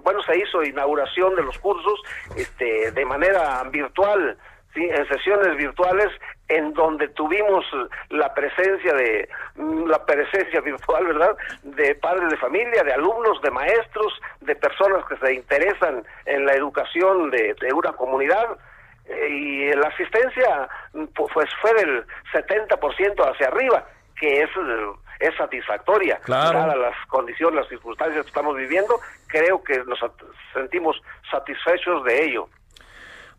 [0.03, 2.01] bueno, se hizo inauguración de los cursos
[2.37, 4.37] este, de manera virtual,
[4.73, 4.83] ¿sí?
[4.83, 6.07] en sesiones virtuales
[6.49, 7.65] en donde tuvimos
[8.09, 11.35] la presencia de mm, la presencia virtual, ¿verdad?
[11.63, 16.53] De padres de familia, de alumnos, de maestros, de personas que se interesan en la
[16.53, 18.57] educación de, una comunidad
[19.07, 20.69] eh, y la asistencia
[21.13, 23.85] pues fue del 70% hacia arriba,
[24.19, 24.49] que es
[25.19, 26.75] es satisfactoria, claro.
[26.75, 29.99] las condiciones, las circunstancias que estamos viviendo, creo que nos
[30.53, 31.01] sentimos
[31.31, 32.49] satisfechos de ello.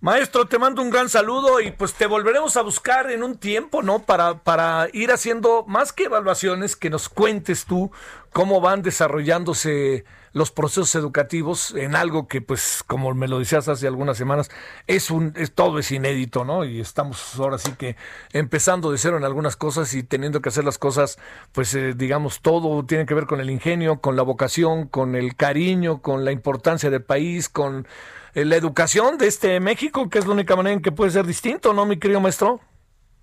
[0.00, 3.82] Maestro, te mando un gran saludo y pues te volveremos a buscar en un tiempo,
[3.82, 4.04] ¿no?
[4.04, 7.90] Para, para ir haciendo más que evaluaciones, que nos cuentes tú
[8.32, 13.86] cómo van desarrollándose los procesos educativos en algo que, pues, como me lo decías hace
[13.86, 14.50] algunas semanas,
[14.86, 16.64] es un, es, todo es inédito, ¿no?
[16.64, 17.96] Y estamos ahora sí que
[18.32, 21.18] empezando de cero en algunas cosas y teniendo que hacer las cosas,
[21.52, 25.36] pues, eh, digamos, todo tiene que ver con el ingenio, con la vocación, con el
[25.36, 27.86] cariño, con la importancia del país, con
[28.34, 31.26] eh, la educación de este México, que es la única manera en que puede ser
[31.26, 32.60] distinto, ¿no, mi querido maestro?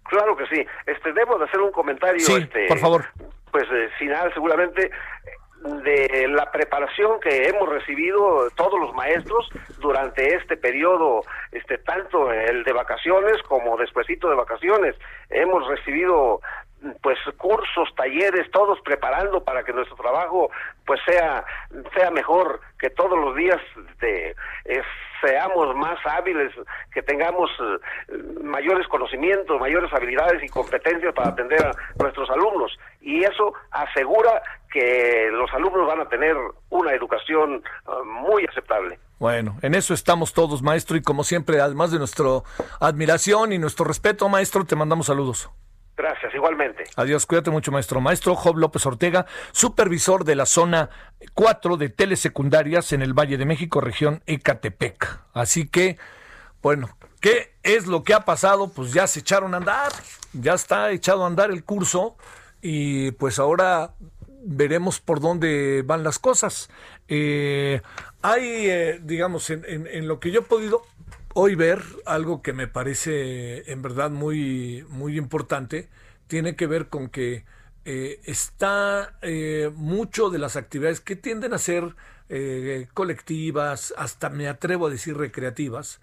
[0.04, 0.66] Claro que sí.
[0.86, 2.20] Este, debo de hacer un comentario.
[2.20, 3.06] Sí, este, por favor.
[3.52, 4.92] Pues eh, final, seguramente
[5.64, 9.50] de la preparación que hemos recibido todos los maestros
[9.80, 14.96] durante este periodo, este tanto el de vacaciones como despuesito de vacaciones.
[15.30, 16.42] Hemos recibido
[17.02, 20.52] pues cursos, talleres, todos preparando para que nuestro trabajo
[20.86, 21.44] pues sea
[21.96, 23.60] sea mejor, que todos los días
[23.92, 24.36] este,
[25.22, 26.52] seamos más hábiles,
[26.94, 33.24] que tengamos eh, mayores conocimientos, mayores habilidades y competencias para atender a nuestros alumnos y
[33.24, 34.42] eso asegura
[34.72, 36.36] que los alumnos van a tener
[36.70, 39.00] una educación eh, muy aceptable.
[39.20, 42.26] Bueno, en eso estamos todos, maestro, y como siempre, además de nuestra
[42.82, 45.50] admiración y nuestro respeto, maestro, te mandamos saludos.
[45.98, 46.84] Gracias, igualmente.
[46.98, 48.02] Adiós, cuídate mucho, maestro.
[48.02, 50.90] Maestro Job López Ortega, supervisor de la zona
[51.34, 55.20] 4 de telesecundarias en el Valle de México, región Ecatepec.
[55.34, 55.98] Así que,
[56.62, 56.90] bueno,
[57.22, 58.68] ¿qué es lo que ha pasado?
[58.68, 59.94] Pues ya se echaron a andar,
[60.34, 62.18] ya está echado a andar el curso
[62.62, 63.92] y pues ahora
[64.44, 66.70] veremos por dónde van las cosas.
[67.08, 67.82] Eh,
[68.22, 70.84] hay, eh, digamos, en, en lo que yo he podido
[71.38, 75.90] hoy ver algo que me parece en verdad muy, muy importante,
[76.28, 77.44] tiene que ver con que
[77.84, 81.94] eh, está eh, mucho de las actividades que tienden a ser
[82.30, 86.00] eh, colectivas, hasta me atrevo a decir recreativas,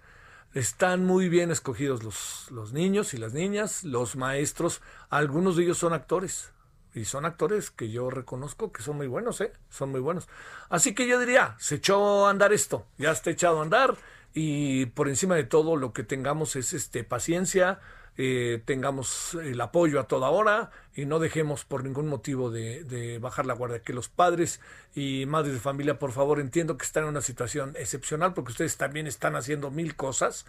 [0.53, 5.79] Están muy bien escogidos los, los niños y las niñas, los maestros, algunos de ellos
[5.79, 6.51] son actores.
[6.93, 9.51] Y son actores que yo reconozco que son muy buenos, ¿eh?
[9.69, 10.27] Son muy buenos.
[10.69, 13.97] Así que yo diría, se echó a andar esto, ya está echado a andar
[14.33, 17.79] y por encima de todo lo que tengamos es este paciencia,
[18.15, 23.45] eh, tengamos el apoyo a toda hora y no dejemos por ningún motivo de, bajar
[23.45, 23.81] la guardia.
[23.81, 24.59] Que los padres
[24.95, 28.77] y madres de familia, por favor, entiendo que están en una situación excepcional porque ustedes
[28.77, 30.45] también están haciendo mil cosas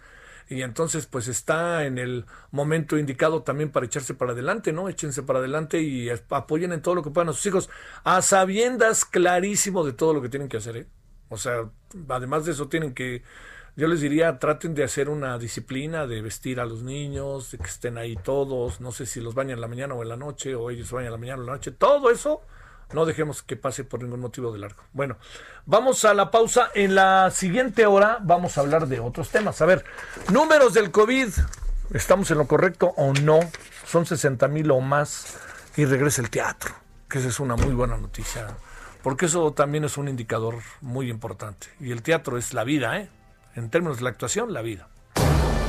[0.47, 4.89] y entonces pues está en el momento indicado también para echarse para adelante, ¿no?
[4.89, 7.69] Échense para adelante y apoyen en todo lo que puedan a sus hijos,
[8.03, 10.87] a sabiendas clarísimo de todo lo que tienen que hacer, ¿eh?
[11.29, 11.69] O sea,
[12.09, 13.23] además de eso tienen que
[13.75, 17.65] yo les diría, traten de hacer una disciplina de vestir a los niños, de que
[17.65, 20.55] estén ahí todos, no sé si los bañan en la mañana o en la noche,
[20.55, 22.41] o ellos bañan en la mañana o en la noche, todo eso
[22.93, 24.81] no dejemos que pase por ningún motivo de largo.
[24.93, 25.17] Bueno,
[25.65, 26.69] vamos a la pausa.
[26.75, 29.61] En la siguiente hora vamos a hablar de otros temas.
[29.61, 29.83] A ver,
[30.31, 31.29] números del COVID.
[31.93, 33.39] ¿Estamos en lo correcto o no?
[33.85, 35.37] Son 60 mil o más
[35.77, 36.73] y regresa el teatro,
[37.09, 38.47] que esa es una muy buena noticia,
[39.03, 41.67] porque eso también es un indicador muy importante.
[41.79, 43.09] Y el teatro es la vida, ¿eh?
[43.55, 44.87] En términos de la actuación, la vida.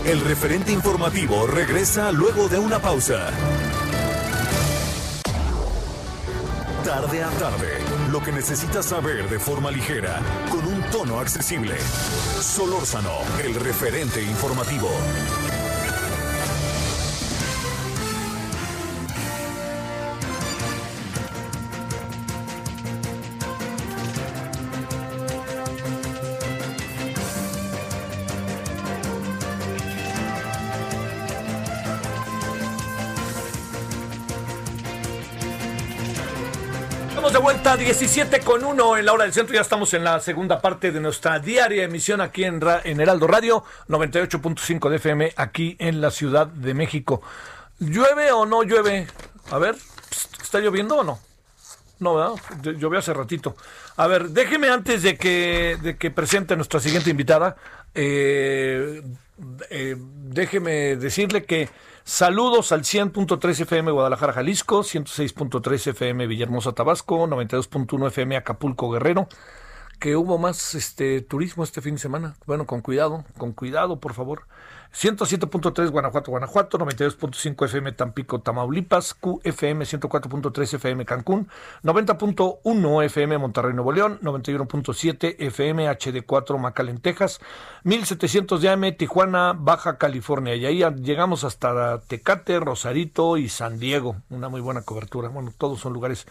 [0.05, 3.31] El referente informativo regresa luego de una pausa.
[6.85, 7.79] Tarde a tarde,
[8.13, 11.77] lo que necesitas saber de forma ligera, con un tono accesible.
[12.41, 14.89] Solórzano, el referente informativo.
[37.87, 39.55] 17 con 1 en la hora del centro.
[39.55, 43.63] Ya estamos en la segunda parte de nuestra diaria emisión aquí en, en Heraldo Radio,
[43.89, 47.23] 98.5 de FM, aquí en la Ciudad de México.
[47.79, 49.07] ¿Llueve o no llueve?
[49.53, 49.77] A ver,
[50.43, 51.21] ¿está lloviendo o no?
[52.01, 52.33] No, ¿verdad?
[52.77, 53.55] Llovió hace ratito.
[53.97, 57.55] A ver, déjeme antes de que, de que presente a nuestra siguiente invitada,
[57.95, 59.01] eh,
[59.71, 61.69] eh, déjeme decirle que
[62.09, 69.27] Saludos al 100.3 FM Guadalajara, Jalisco, 106.3 FM Villahermosa, Tabasco, 92.1 FM Acapulco, Guerrero.
[69.99, 72.37] Que hubo más este turismo este fin de semana.
[72.47, 74.47] Bueno, con cuidado, con cuidado, por favor.
[74.97, 81.49] 107.3 Guanajuato, Guanajuato, 92.5 FM Tampico, Tamaulipas, QFM 104.3 FM Cancún,
[81.83, 87.41] 90.1 FM Monterrey, Nuevo León, 91.7 FM HD4 McAllen, Texas,
[87.85, 90.55] 1700 de AM Tijuana, Baja California.
[90.55, 94.17] Y ahí llegamos hasta Tecate, Rosarito y San Diego.
[94.31, 95.29] Una muy buena cobertura.
[95.29, 96.27] Bueno, todos son lugares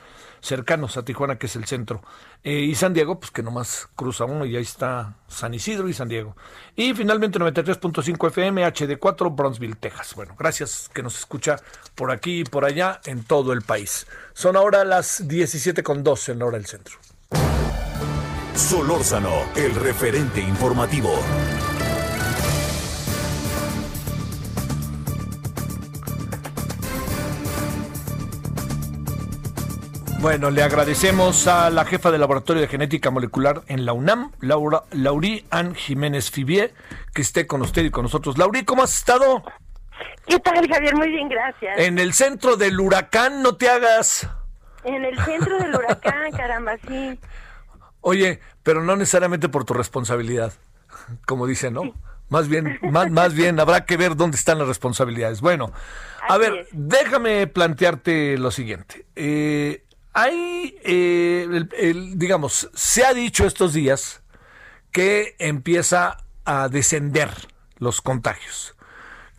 [0.45, 2.01] cercanos a Tijuana, que es el centro.
[2.43, 5.93] Eh, y San Diego, pues que nomás cruza uno y ahí está San Isidro y
[5.93, 6.35] San Diego.
[6.75, 10.13] Y finalmente 93.5 FM, HD4, Bronzeville, Texas.
[10.15, 11.57] Bueno, gracias que nos escucha
[11.95, 14.07] por aquí y por allá en todo el país.
[14.33, 16.95] Son ahora las 17.12 en la hora del centro.
[18.55, 21.11] Solórzano, el referente informativo.
[30.25, 34.81] Bueno, le agradecemos a la jefa del Laboratorio de Genética Molecular en la UNAM, Laura,
[34.89, 36.73] Laurí Ann Jiménez Fibier,
[37.13, 38.35] que esté con usted y con nosotros.
[38.35, 39.43] Laurí, ¿cómo has estado?
[40.25, 40.95] ¿Qué tal, Javier?
[40.95, 41.77] Muy bien, gracias.
[41.77, 44.27] En el centro del huracán, no te hagas.
[44.83, 47.19] En el centro del huracán, caramba, sí.
[48.01, 50.53] Oye, pero no necesariamente por tu responsabilidad,
[51.27, 51.93] como dice, ¿no?
[52.29, 55.41] Más bien, más, más bien habrá que ver dónde están las responsabilidades.
[55.41, 55.71] Bueno,
[56.27, 59.05] a ver, déjame plantearte lo siguiente.
[59.15, 59.84] Eh,
[60.15, 61.65] hay, eh,
[62.15, 64.23] digamos, se ha dicho estos días
[64.93, 67.29] que empieza a descender
[67.79, 68.75] los contagios,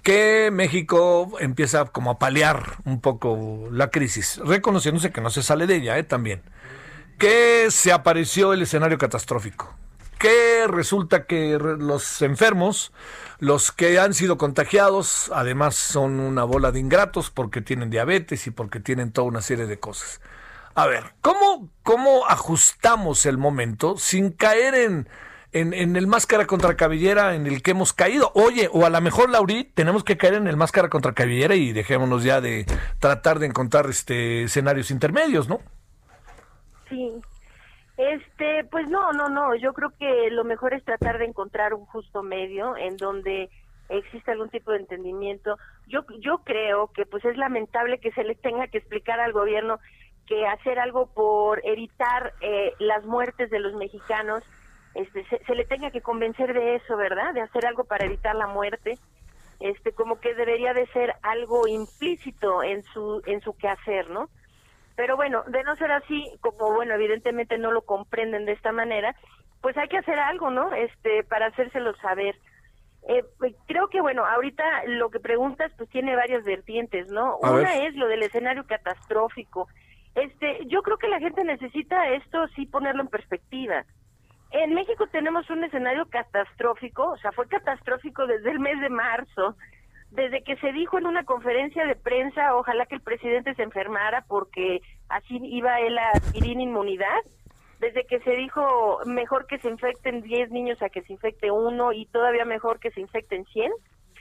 [0.03, 5.67] que México empieza como a paliar un poco la crisis, reconociéndose que no se sale
[5.67, 6.05] de ella, ¿eh?
[6.05, 6.43] también,
[7.17, 9.75] que se apareció el escenario catastrófico,
[10.19, 12.93] que resulta que los enfermos,
[13.39, 18.51] los que han sido contagiados, además son una bola de ingratos porque tienen diabetes y
[18.51, 20.21] porque tienen toda una serie de cosas.
[20.77, 25.09] A ver, ¿cómo, cómo ajustamos el momento sin caer en,
[25.53, 28.31] en, el máscara contra cabellera en el que hemos caído?
[28.35, 31.73] Oye, o a lo mejor, Lauri, tenemos que caer en el máscara contra cabellera y
[31.73, 32.67] dejémonos ya de
[33.01, 35.61] tratar de encontrar este escenarios intermedios, ¿no?
[36.91, 37.11] Sí.
[37.97, 39.55] Este, pues no, no, no.
[39.55, 43.49] Yo creo que lo mejor es tratar de encontrar un justo medio en donde
[43.89, 45.57] existe algún tipo de entendimiento.
[45.87, 49.79] Yo, yo creo que pues es lamentable que se le tenga que explicar al gobierno
[50.27, 54.43] que hacer algo por evitar eh, las muertes de los mexicanos
[54.97, 57.35] este, se, le tenga que convencer de eso, ¿verdad?
[57.35, 58.99] De hacer algo para evitar la muerte,
[59.61, 64.31] este, como que debería de ser algo implícito en su, en su quehacer, ¿no?
[64.97, 69.15] Pero bueno, de no ser así, como bueno, evidentemente no lo comprenden de esta manera,
[69.61, 70.73] pues hay que hacer algo, ¿no?
[70.73, 72.37] Este, para hacérselo saber.
[73.09, 77.37] Eh, pues, creo que bueno, ahorita lo que preguntas pues tiene varias vertientes, ¿no?
[77.37, 79.69] Una es lo del escenario catastrófico.
[80.17, 83.85] Este, yo creo que la gente necesita esto sí ponerlo en perspectiva.
[84.51, 89.57] En México tenemos un escenario catastrófico, o sea, fue catastrófico desde el mes de marzo,
[90.11, 94.25] desde que se dijo en una conferencia de prensa, ojalá que el presidente se enfermara
[94.27, 97.19] porque así iba él a adquirir inmunidad,
[97.79, 101.93] desde que se dijo mejor que se infecten 10 niños a que se infecte uno
[101.93, 103.71] y todavía mejor que se infecten 100.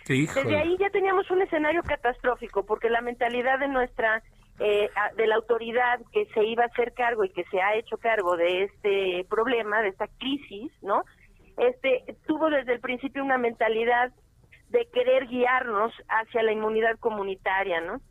[0.08, 4.22] Desde ahí ya teníamos un escenario catastrófico porque la mentalidad de nuestra
[4.60, 7.97] eh, de la autoridad que se iba a hacer cargo y que se ha hecho
[7.97, 11.03] cargo de este problema, de esta crisis, ¿no?
[11.58, 14.12] Este tuvo desde el principio una mentalidad
[14.70, 18.01] de querer guiarnos hacia la inmunidad comunitaria, ¿no?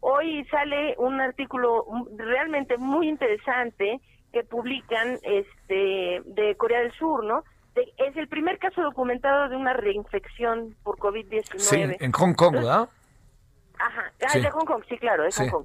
[0.00, 1.86] Hoy sale un artículo
[2.16, 4.00] realmente muy interesante
[4.32, 7.44] que publican este de Corea del Sur, ¿no?
[7.74, 11.58] es el primer caso documentado de una reinfección por COVID-19.
[11.58, 12.88] Sí, en Hong Kong, ¿verdad?
[13.78, 15.64] Ajá, ah, de Hong Kong, sí, claro, de Hong Kong.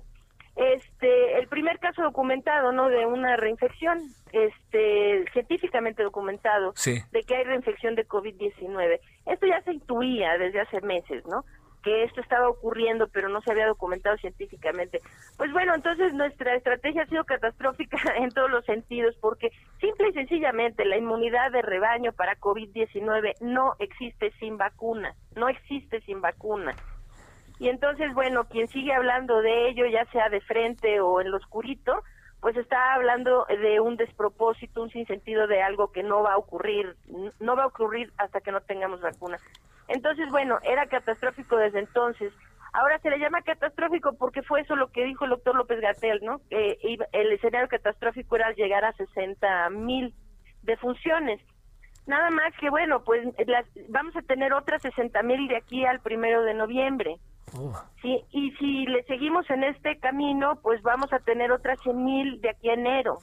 [0.57, 2.89] Este, el primer caso documentado, ¿no?
[2.89, 3.99] De una reinfección,
[4.31, 6.73] este, científicamente documentado,
[7.11, 8.99] de que hay reinfección de COVID-19.
[9.27, 11.45] Esto ya se intuía desde hace meses, ¿no?
[11.83, 14.99] que esto estaba ocurriendo, pero no se había documentado científicamente.
[15.37, 20.13] Pues bueno, entonces nuestra estrategia ha sido catastrófica en todos los sentidos, porque simple y
[20.13, 26.75] sencillamente la inmunidad de rebaño para COVID-19 no existe sin vacuna, no existe sin vacuna.
[27.59, 31.37] Y entonces, bueno, quien sigue hablando de ello, ya sea de frente o en lo
[31.37, 32.03] oscurito,
[32.39, 36.95] pues está hablando de un despropósito, un sinsentido de algo que no va a ocurrir,
[37.39, 39.37] no va a ocurrir hasta que no tengamos vacuna.
[39.87, 42.31] Entonces, bueno, era catastrófico desde entonces.
[42.73, 46.19] Ahora se le llama catastrófico porque fue eso lo que dijo el doctor López Gatel,
[46.23, 46.41] ¿no?
[46.49, 46.77] Que
[47.11, 50.13] el escenario catastrófico era llegar a 60 mil
[50.61, 51.41] defunciones.
[52.07, 53.27] Nada más que, bueno, pues
[53.89, 57.17] vamos a tener otras 60 mil de aquí al primero de noviembre.
[58.01, 62.41] Sí, y si le seguimos en este camino, pues vamos a tener otras 100 mil
[62.41, 63.19] de aquí a enero.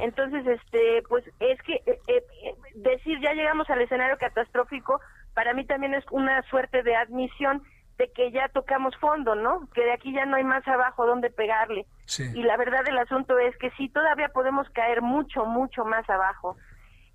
[0.00, 2.24] Entonces, este, pues es que eh, eh,
[2.74, 4.98] decir ya llegamos al escenario catastrófico,
[5.34, 7.62] para mí también es una suerte de admisión
[7.98, 9.68] de que ya tocamos fondo, ¿no?
[9.74, 11.84] Que de aquí ya no hay más abajo donde pegarle.
[12.34, 16.56] Y la verdad del asunto es que sí, todavía podemos caer mucho, mucho más abajo.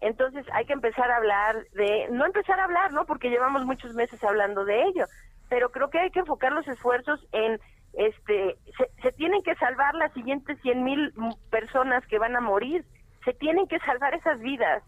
[0.03, 3.05] Entonces hay que empezar a hablar de, no empezar a hablar, ¿no?
[3.05, 5.05] Porque llevamos muchos meses hablando de ello,
[5.49, 7.59] pero creo que hay que enfocar los esfuerzos en,
[7.93, 11.13] este, se, se tienen que salvar las siguientes cien mil
[11.49, 12.85] personas que van a morir,
[13.23, 14.83] se tienen que salvar esas vidas.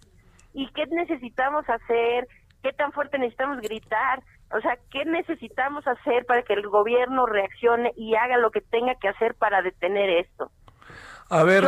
[0.53, 2.27] ¿Y qué necesitamos hacer?
[2.65, 7.91] qué tan fuerte necesitamos gritar, o sea, qué necesitamos hacer para que el gobierno reaccione
[7.95, 10.49] y haga lo que tenga que hacer para detener esto.
[11.29, 11.67] A ver,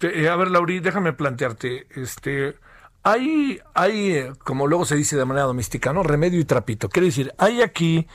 [0.00, 2.56] eh, a ver, Lauri, déjame plantearte, este,
[3.02, 6.02] hay, hay, eh, como luego se dice de manera doméstica, ¿no?
[6.02, 6.88] Remedio y trapito.
[6.88, 8.06] Quiere decir, hay aquí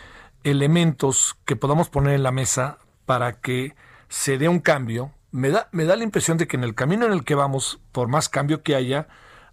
[0.43, 3.75] elementos que podamos poner en la mesa para que
[4.09, 5.11] se dé un cambio.
[5.31, 7.81] Me da, me da la impresión de que en el camino en el que vamos,
[7.91, 9.07] por más cambio que haya,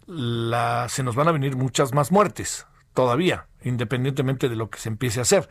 [0.06, 4.88] la, se nos van a venir muchas más muertes todavía, independientemente de lo que se
[4.88, 5.48] empiece a hacer.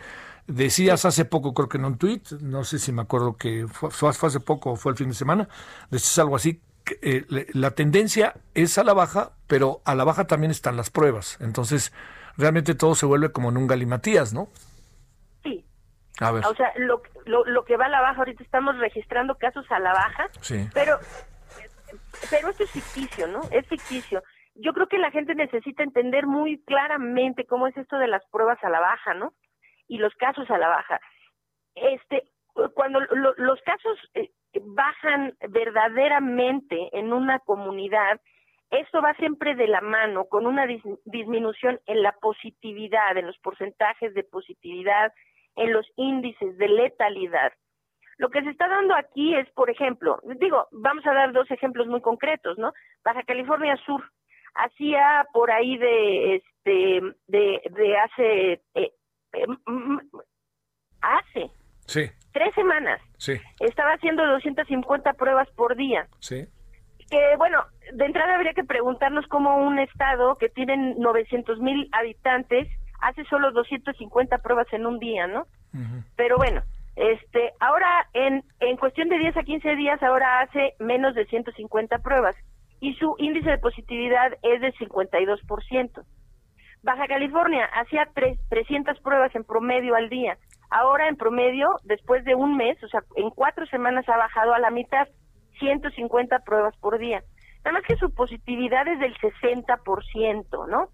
[0.48, 4.10] Decías hace poco, creo que en un tweet, no sé si me acuerdo que fue,
[4.10, 5.48] hace poco o fue el fin de semana,
[5.90, 10.28] decías algo así, que, eh, la tendencia es a la baja, pero a la baja
[10.28, 11.38] también están las pruebas.
[11.40, 11.94] Entonces,
[12.38, 14.50] realmente todo se vuelve como en un galimatías, ¿no?
[15.44, 15.66] Sí.
[16.20, 16.46] A ver.
[16.46, 19.80] O sea, lo, lo, lo que va a la baja, ahorita estamos registrando casos a
[19.80, 20.68] la baja, sí.
[20.74, 21.00] pero
[22.30, 23.42] pero esto es ficticio, ¿no?
[23.52, 24.24] Es ficticio
[24.56, 28.64] yo creo que la gente necesita entender muy claramente cómo es esto de las pruebas
[28.64, 29.34] a la baja, ¿no?
[29.88, 31.00] Y los casos a la baja.
[31.76, 32.24] Este,
[32.74, 34.30] cuando los casos eh,
[34.62, 38.22] bajan verdaderamente en una comunidad,
[38.70, 40.66] esto va siempre de la mano con una
[41.06, 45.14] disminución en la positividad, en los porcentajes de positividad,
[45.56, 47.54] en los índices de letalidad.
[48.18, 51.88] Lo que se está dando aquí es, por ejemplo, digo, vamos a dar dos ejemplos
[51.88, 52.74] muy concretos, ¿no?
[53.04, 54.04] Baja California Sur,
[54.56, 58.92] hacía por ahí de este de, de hace eh,
[59.34, 59.46] eh,
[61.02, 61.52] hace
[61.86, 62.10] sí.
[62.32, 63.34] tres semanas sí.
[63.60, 66.48] estaba haciendo 250 pruebas por día sí
[67.10, 67.64] que bueno
[67.94, 72.68] de entrada habría que preguntarnos cómo un estado que tiene 900 mil habitantes
[73.02, 75.48] hace solo 250 pruebas en un día no
[76.16, 76.62] pero bueno
[76.96, 82.00] este ahora en en cuestión de 10 a 15 días ahora hace menos de 150
[82.00, 82.36] pruebas
[82.84, 86.04] y su índice de positividad es de 52%.
[86.84, 88.10] Baja California hacía
[88.50, 90.38] 300 pruebas en promedio al día.
[90.70, 94.60] Ahora en promedio, después de un mes, o sea, en cuatro semanas ha bajado a
[94.60, 95.08] la mitad,
[95.60, 97.24] 150 pruebas por día.
[97.64, 100.90] Nada más que su positividad es del 60%, ¿no?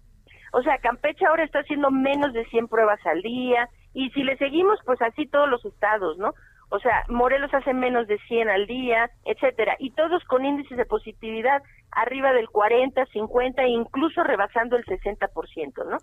[0.52, 4.36] O sea, Campeche ahora está haciendo menos de 100 pruebas al día y si le
[4.36, 6.34] seguimos, pues así todos los estados, ¿no?
[6.70, 10.84] O sea, Morelos hace menos de 100 al día, etcétera, y todos con índices de
[10.84, 15.98] positividad arriba del 40, 50 e incluso rebasando el 60%, ¿no?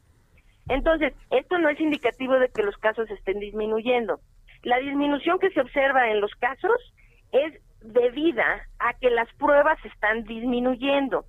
[0.68, 4.20] Entonces, esto no es indicativo de que los casos estén disminuyendo.
[4.64, 6.94] La disminución que se observa en los casos
[7.32, 11.24] es debida a que las pruebas están disminuyendo,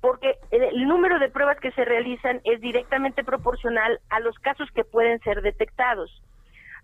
[0.00, 4.82] porque el número de pruebas que se realizan es directamente proporcional a los casos que
[4.82, 6.10] pueden ser detectados.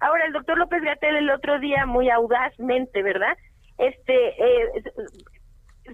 [0.00, 3.36] Ahora, el doctor López Gatel el otro día, muy audazmente, ¿verdad?
[3.78, 4.82] Este, eh,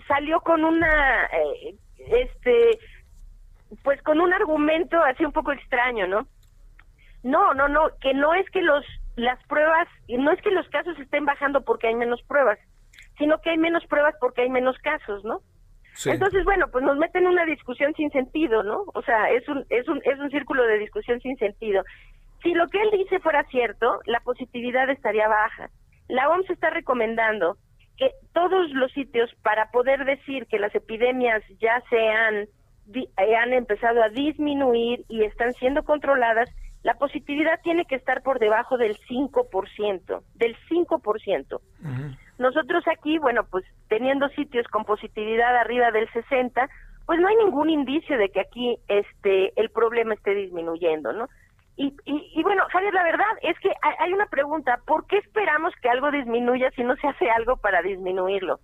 [0.08, 2.78] salió con una, eh, este,
[3.82, 6.26] pues con un argumento así un poco extraño, ¿no?
[7.22, 8.84] No, no, no, que no es que los,
[9.16, 12.58] las pruebas, no es que los casos estén bajando porque hay menos pruebas,
[13.18, 15.40] sino que hay menos pruebas porque hay menos casos, ¿no?
[16.06, 18.84] Entonces, bueno, pues nos meten en una discusión sin sentido, ¿no?
[18.94, 21.84] O sea, es un, es un, es un círculo de discusión sin sentido.
[22.42, 25.70] Si lo que él dice fuera cierto, la positividad estaría baja.
[26.08, 27.56] La OMS está recomendando
[27.96, 32.48] que todos los sitios para poder decir que las epidemias ya se han,
[32.94, 36.50] eh, han empezado a disminuir y están siendo controladas,
[36.82, 41.60] la positividad tiene que estar por debajo del 5%, del 5%.
[42.38, 46.68] Nosotros aquí, bueno, pues teniendo sitios con positividad arriba del 60,
[47.06, 51.28] pues no hay ningún indicio de que aquí este el problema esté disminuyendo, ¿no?
[51.76, 55.88] Y, y, bueno, Javier, la verdad es que hay, una pregunta, ¿por qué esperamos que
[55.88, 58.60] algo disminuya si no se hace algo para disminuirlo?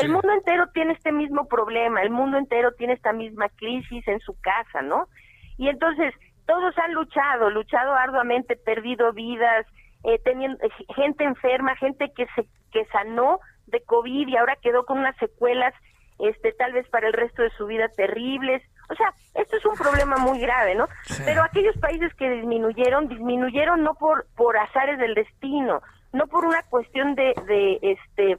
[0.00, 4.20] El mundo entero tiene este mismo problema, el mundo entero tiene esta misma crisis en
[4.20, 5.08] su casa, ¿no?
[5.56, 6.14] Y entonces,
[6.46, 9.66] todos han luchado, luchado arduamente, perdido vidas,
[10.04, 14.84] eh, teniendo eh, gente enferma, gente que se que sanó de COVID y ahora quedó
[14.84, 15.74] con unas secuelas,
[16.18, 18.62] este, tal vez para el resto de su vida terribles.
[18.90, 20.88] O sea, esto es un problema muy grave, ¿no?
[21.24, 25.80] Pero aquellos países que disminuyeron, disminuyeron no por por azares del destino,
[26.12, 28.38] no por una cuestión de, de este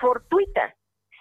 [0.00, 0.74] fortuita.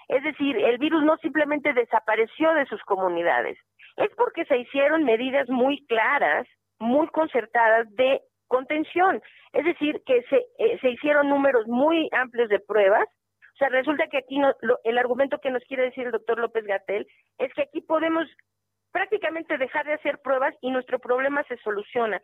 [0.08, 3.58] Es decir, el virus no simplemente desapareció de sus comunidades,
[3.98, 6.48] es porque se hicieron medidas muy claras,
[6.80, 9.22] muy concertadas de contención.
[9.54, 13.08] Es decir, que se, eh, se hicieron números muy amplios de pruebas.
[13.54, 14.54] O sea, resulta que aquí no,
[14.84, 17.08] el argumento que nos quiere decir el doctor López Gatel
[17.40, 18.28] es que aquí podemos
[18.92, 22.22] prácticamente dejar de hacer pruebas y nuestro problema se soluciona.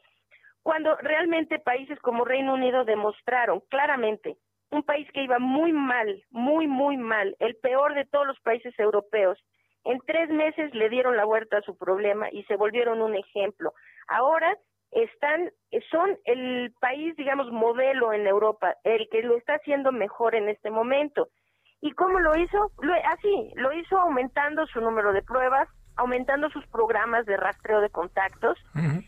[0.64, 4.38] Cuando realmente países como Reino Unido demostraron claramente
[4.72, 8.74] un país que iba muy mal, muy, muy mal, el peor de todos los países
[8.80, 9.38] europeos,
[9.84, 13.74] en tres meses le dieron la vuelta a su problema y se volvieron un ejemplo.
[14.08, 14.58] Ahora
[14.92, 15.52] están
[15.90, 20.70] son el país digamos modelo en Europa el que lo está haciendo mejor en este
[20.70, 21.30] momento
[21.82, 22.72] y cómo lo hizo
[23.06, 28.58] así lo hizo aumentando su número de pruebas aumentando sus programas de rastreo de contactos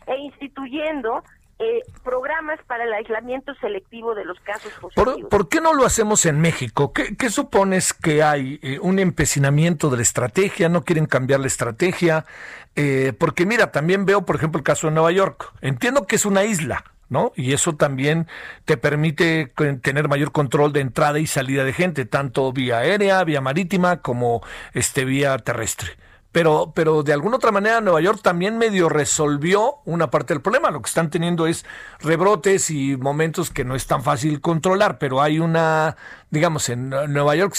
[0.06, 1.22] e instituyendo
[1.58, 5.24] eh, programas para el aislamiento selectivo de los casos positivos.
[5.30, 6.92] ¿Por, qué no lo hacemos en México?
[6.92, 8.60] ¿Qué, supones que hay?
[8.62, 10.68] Eh, ¿Un empecinamiento de la estrategia?
[10.68, 12.26] ¿No quieren cambiar la estrategia?
[12.74, 15.50] Eh, porque mira, también veo, por ejemplo, el caso de Nueva York.
[15.62, 17.32] Entiendo que es una isla, ¿no?
[17.36, 18.26] Y eso también
[18.66, 23.40] te permite tener mayor control de entrada y salida de gente, tanto vía aérea, vía
[23.40, 24.42] marítima, como
[24.74, 25.96] este vía terrestre
[26.36, 30.70] pero, pero de alguna otra manera Nueva York también medio resolvió una parte del problema.
[30.70, 31.64] Lo que están teniendo es
[31.98, 35.96] rebrotes y momentos que no es tan fácil controlar, pero hay una,
[36.28, 37.56] digamos, en Nueva York,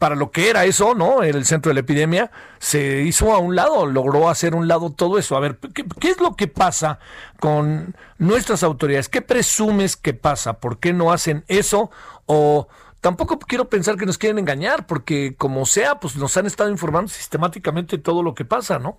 [0.00, 1.22] para lo que era eso, ¿no?
[1.22, 5.16] El centro de la epidemia, se hizo a un lado, logró hacer un lado todo
[5.16, 5.36] eso.
[5.36, 6.98] A ver, ¿qué, qué es lo que pasa
[7.38, 9.08] con nuestras autoridades?
[9.08, 10.54] ¿Qué presumes que pasa?
[10.54, 11.92] ¿Por qué no hacen eso?
[12.26, 12.66] O
[13.00, 17.08] tampoco quiero pensar que nos quieren engañar, porque como sea, pues nos han estado informando
[17.08, 18.98] sistemáticamente todo lo que pasa, ¿no?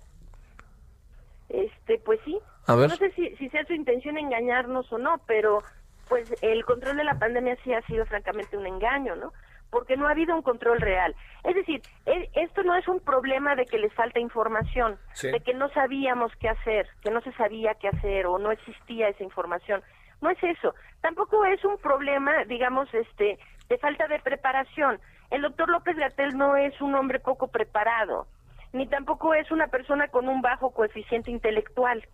[1.48, 2.38] Este, pues sí.
[2.66, 2.90] A ver.
[2.90, 5.62] No sé si, si sea su intención engañarnos o no, pero
[6.08, 9.32] pues el control de la pandemia sí ha sido francamente un engaño, ¿no?
[9.70, 11.14] Porque no ha habido un control real.
[11.44, 15.54] Es decir, e, esto no es un problema de que les falta información, de que
[15.54, 19.82] no sabíamos qué hacer, que no se sabía qué hacer o no existía esa información.
[20.20, 20.74] No es eso.
[21.00, 23.38] Tampoco es un problema, digamos, este,
[23.72, 25.00] de falta de preparación.
[25.30, 28.26] El doctor López Gatel no es un hombre poco preparado,
[28.74, 32.06] ni tampoco es una persona con un bajo coeficiente intelectual.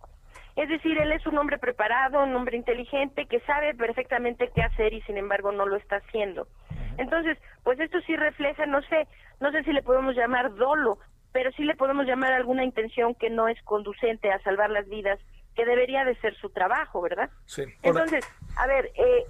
[0.55, 4.93] Es decir, él es un hombre preparado, un hombre inteligente que sabe perfectamente qué hacer
[4.93, 6.47] y sin embargo no lo está haciendo.
[6.97, 9.05] Entonces, pues esto sí refleja, no sé,
[9.41, 10.97] no sé si le podemos llamar dolo,
[11.33, 15.19] pero sí le podemos llamar alguna intención que no es conducente a salvar las vidas,
[15.55, 17.29] que debería de ser su trabajo, ¿verdad?
[17.45, 17.63] Sí.
[17.83, 18.25] Entonces,
[18.55, 19.25] a ver, eh,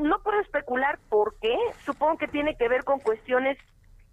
[0.00, 3.58] no puedo especular por qué, supongo que tiene que ver con cuestiones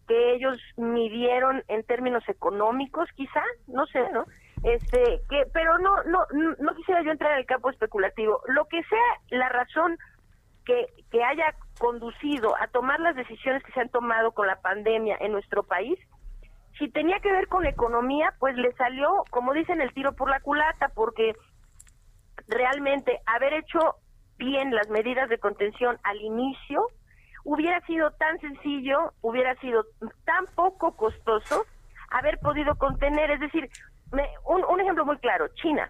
[0.08, 4.26] que ellos midieron en términos económicos, quizá, no sé, ¿no?
[4.64, 6.26] Este, que, pero no, no,
[6.60, 8.42] no quisiera yo entrar en el campo especulativo.
[8.48, 9.98] Lo que sea la razón
[10.66, 15.18] que, que haya conducido a tomar las decisiones que se han tomado con la pandemia
[15.20, 16.00] en nuestro país,
[16.78, 20.40] si tenía que ver con economía, pues le salió, como dicen, el tiro por la
[20.40, 21.36] culata, porque
[22.48, 23.96] realmente haber hecho
[24.38, 26.88] bien las medidas de contención al inicio
[27.44, 29.86] hubiera sido tan sencillo, hubiera sido
[30.26, 31.66] tan poco costoso
[32.10, 33.70] haber podido contener, es decir,
[34.46, 35.90] un, un ejemplo muy claro, China.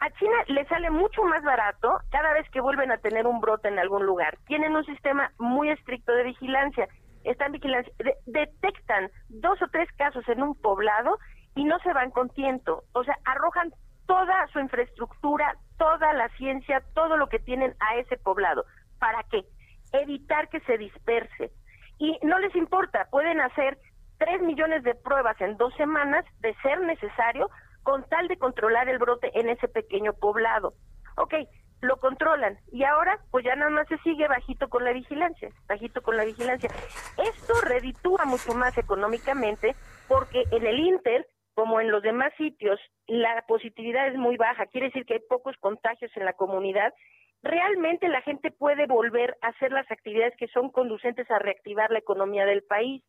[0.00, 3.68] A China le sale mucho más barato cada vez que vuelven a tener un brote
[3.68, 4.38] en algún lugar.
[4.46, 6.88] Tienen un sistema muy estricto de vigilancia
[7.24, 7.92] están vigilancia,
[8.26, 11.18] detectan dos o tres casos en un poblado
[11.54, 13.72] y no se van con tiento, o sea, arrojan
[14.06, 18.66] toda su infraestructura, toda la ciencia, todo lo que tienen a ese poblado.
[18.98, 19.46] ¿Para qué?
[19.92, 21.50] Evitar que se disperse.
[21.98, 23.78] Y no les importa, pueden hacer
[24.18, 27.48] tres millones de pruebas en dos semanas, de ser necesario,
[27.82, 30.74] con tal de controlar el brote en ese pequeño poblado.
[31.16, 31.34] Ok,
[31.80, 36.02] lo controlan y ahora pues ya nada más se sigue bajito con la vigilancia, bajito
[36.02, 36.68] con la vigilancia.
[37.16, 39.74] Esto reditúa mucho más económicamente
[40.08, 41.26] porque en el Inter,
[41.60, 45.54] como en los demás sitios, la positividad es muy baja, quiere decir que hay pocos
[45.58, 46.94] contagios en la comunidad.
[47.42, 51.98] Realmente la gente puede volver a hacer las actividades que son conducentes a reactivar la
[51.98, 53.02] economía del país.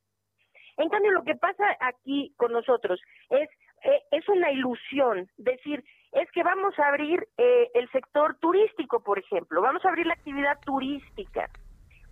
[0.75, 2.99] En cambio, lo que pasa aquí con nosotros
[3.29, 3.49] es,
[3.85, 5.81] eh, es una ilusión, decir,
[6.11, 10.13] es que vamos a abrir eh, el sector turístico, por ejemplo, vamos a abrir la
[10.15, 11.49] actividad turística.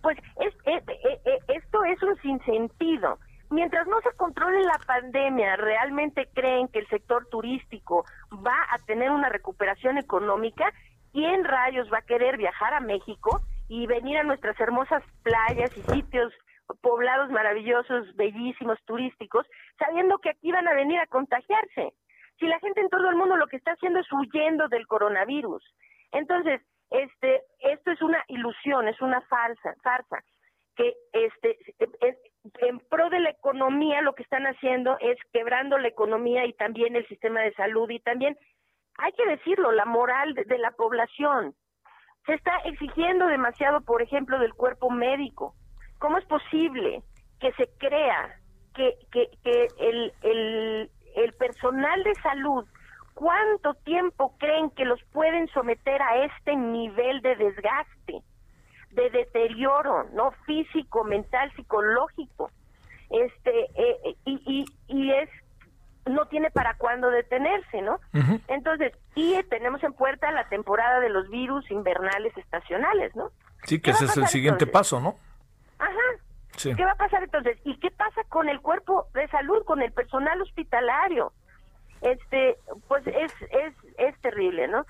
[0.00, 0.82] Pues es, eh,
[1.26, 3.18] eh, esto es un sinsentido.
[3.50, 8.04] Mientras no se controle la pandemia, ¿realmente creen que el sector turístico
[8.46, 10.72] va a tener una recuperación económica?
[11.12, 15.82] ¿Quién rayos va a querer viajar a México y venir a nuestras hermosas playas y
[15.82, 16.32] sitios
[16.80, 19.44] poblados maravillosos, bellísimos, turísticos,
[19.78, 21.92] sabiendo que aquí van a venir a contagiarse?
[22.40, 25.62] si la gente en todo el mundo lo que está haciendo es huyendo del coronavirus.
[26.10, 30.24] Entonces, este, esto es una ilusión, es una falsa, farsa,
[30.74, 32.16] que este, es,
[32.60, 36.96] en pro de la economía lo que están haciendo es quebrando la economía y también
[36.96, 38.36] el sistema de salud y también,
[38.98, 41.54] hay que decirlo, la moral de, la población.
[42.26, 45.54] Se está exigiendo demasiado, por ejemplo, del cuerpo médico.
[45.98, 47.02] ¿Cómo es posible
[47.40, 48.36] que se crea
[48.74, 48.94] que,
[49.78, 52.66] el, el personal de salud,
[53.14, 58.22] ¿cuánto tiempo creen que los pueden someter a este nivel de desgaste,
[58.92, 62.50] de deterioro, no físico, mental, psicológico?
[63.10, 65.28] Este eh, eh, y, y, es
[66.06, 68.00] no tiene para cuándo detenerse, ¿no?
[68.48, 73.30] Entonces, y tenemos en puerta la temporada de los virus invernales estacionales, ¿no?
[73.64, 75.16] Sí, que ese es el siguiente paso, ¿no?
[75.78, 76.20] Ajá,
[76.62, 77.58] ¿Qué va a pasar entonces?
[77.64, 81.32] ¿Y qué pasa con el cuerpo de salud, con el personal hospitalario?
[82.02, 82.56] Este,
[82.88, 84.86] pues es es es terrible, ¿no?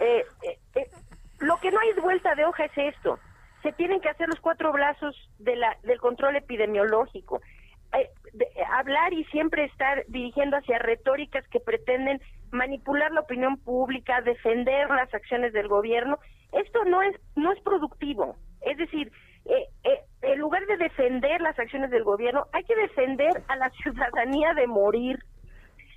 [0.00, 0.90] Eh, eh, eh,
[1.38, 3.18] lo que no hay vuelta de hoja es esto.
[3.62, 7.40] Se tienen que hacer los cuatro brazos de la, del control epidemiológico.
[8.70, 15.12] hablar y siempre estar dirigiendo hacia retóricas que pretenden manipular la opinión pública, defender las
[15.12, 16.18] acciones del gobierno,
[16.52, 18.36] esto no es no es productivo.
[18.62, 19.12] Es decir,
[19.44, 23.70] eh, eh, en lugar de defender las acciones del gobierno, hay que defender a la
[23.82, 25.18] ciudadanía de morir.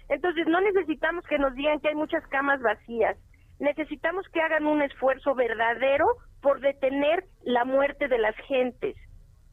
[0.10, 3.18] Entonces, no necesitamos que nos digan que hay muchas camas vacías.
[3.60, 6.06] Necesitamos que hagan un esfuerzo verdadero
[6.42, 8.96] por detener la muerte de las gentes,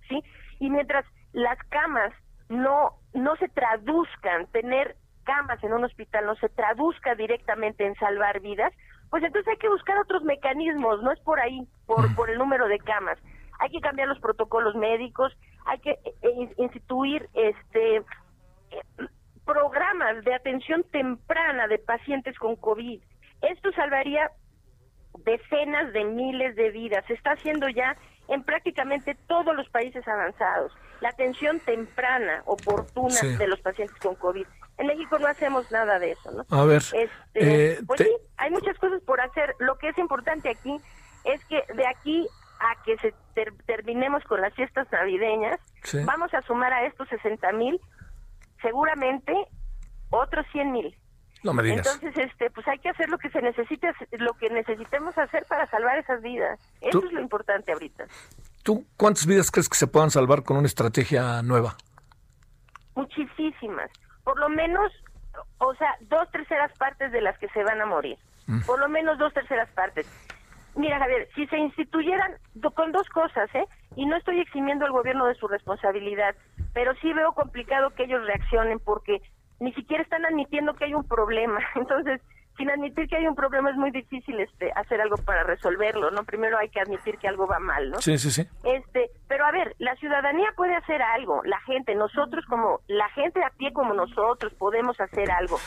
[0.09, 0.23] ¿sí?
[0.59, 2.13] Y mientras las camas
[2.49, 8.41] no no se traduzcan, tener camas en un hospital no se traduzca directamente en salvar
[8.41, 8.73] vidas,
[9.11, 12.69] pues entonces hay que buscar otros mecanismos, no es por ahí, por, por el número
[12.69, 13.19] de camas
[13.59, 15.37] hay que cambiar los protocolos médicos,
[15.67, 18.83] hay que eh, eh, instituir este eh,
[19.45, 23.01] programas de atención temprana de pacientes con COVID.
[23.43, 24.31] Esto salvaría
[25.25, 27.05] decenas de miles de vidas.
[27.07, 27.97] Se está haciendo ya
[28.29, 30.73] en prácticamente todos los países avanzados.
[31.01, 34.47] La atención temprana, oportuna de los pacientes con COVID.
[34.79, 36.47] En México no hacemos nada de eso, ¿no?
[36.51, 36.83] A ver.
[36.93, 39.55] Este, pues sí, hay muchas cosas por hacer.
[39.59, 40.77] Lo que es importante aquí
[41.25, 42.27] es que de aquí
[42.61, 43.15] a que se
[43.67, 45.61] terminemos con las fiestas navideñas,
[46.05, 47.81] vamos a sumar a estos 60 mil
[48.61, 49.33] seguramente
[50.11, 50.97] otros 100 mil.
[51.43, 51.87] No me digas.
[51.87, 55.69] Entonces, este, pues hay que hacer lo que se necesite, lo que necesitemos hacer para
[55.71, 56.59] salvar esas vidas.
[56.81, 58.07] Eso es lo importante ahorita.
[58.63, 61.77] ¿Tú cuántas vidas crees que se puedan salvar con una estrategia nueva?
[62.95, 63.91] Muchísimas.
[64.25, 64.93] por lo menos,
[65.59, 68.19] o sea, dos terceras partes de las que se van a morir.
[68.47, 68.61] Mm.
[68.63, 70.07] Por lo menos dos terceras partes.
[70.75, 72.33] Mira, Javier, si se instituyeran
[72.75, 73.65] con dos cosas, ¿eh?
[73.97, 76.35] Y no estoy eximiendo al gobierno de su responsabilidad,
[76.73, 79.21] pero sí veo complicado que ellos reaccionen porque
[79.61, 81.61] ni siquiera están admitiendo que hay un problema.
[81.75, 82.21] Entonces,
[82.57, 86.25] sin admitir que hay un problema es muy difícil este hacer algo para resolverlo, ¿no?
[86.25, 87.99] Primero hay que admitir que algo va mal, ¿no?
[88.01, 88.43] Sí, sí, sí.
[88.65, 93.43] Este, pero a ver, la ciudadanía puede hacer algo, la gente, nosotros como la gente
[93.45, 95.59] a pie como nosotros podemos hacer algo,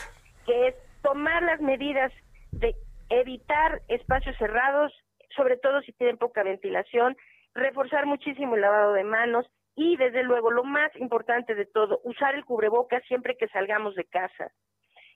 [0.44, 2.12] que es tomar las medidas
[2.52, 2.76] de
[3.08, 4.92] evitar espacios cerrados,
[5.34, 7.16] sobre todo si tienen poca ventilación,
[7.54, 12.34] reforzar muchísimo el lavado de manos y desde luego lo más importante de todo, usar
[12.34, 14.52] el cubrebocas siempre que salgamos de casa.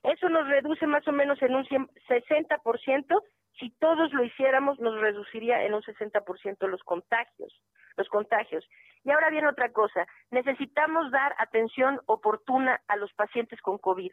[0.03, 3.21] Eso nos reduce más o menos en un 60%.
[3.59, 7.61] Si todos lo hiciéramos, nos reduciría en un 60% los contagios,
[7.97, 8.67] los contagios.
[9.03, 10.07] Y ahora viene otra cosa.
[10.31, 14.11] Necesitamos dar atención oportuna a los pacientes con COVID.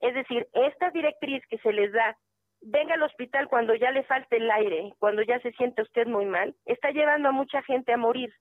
[0.00, 2.16] Es decir, esta directriz que se les da,
[2.60, 6.26] venga al hospital cuando ya le falte el aire, cuando ya se siente usted muy
[6.26, 8.34] mal, está llevando a mucha gente a morir.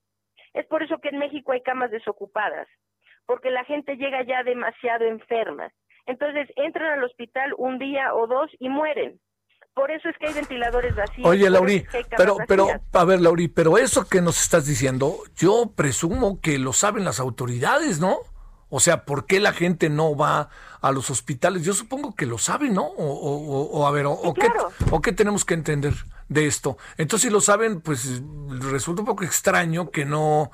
[0.54, 2.68] Es por eso que en México hay camas desocupadas,
[3.26, 5.72] porque la gente llega ya demasiado enferma.
[6.06, 9.20] Entonces entran al hospital un día o dos y mueren.
[9.74, 11.26] Por eso es que hay ventiladores vacíos.
[11.26, 11.86] Oye, Lauri,
[12.18, 16.74] pero, pero, a ver, Lauri, pero eso que nos estás diciendo, yo presumo que lo
[16.74, 18.18] saben las autoridades, ¿no?
[18.74, 20.50] O sea, ¿por qué la gente no va
[20.82, 21.66] a los hospitales?
[21.66, 22.86] Yo supongo que lo saben, ¿no?
[22.86, 24.48] O, a ver, o, qué,
[24.92, 25.94] o qué tenemos que entender
[26.30, 26.78] de esto.
[26.98, 28.24] Entonces, si lo saben, pues
[28.62, 30.52] resulta un poco extraño que no,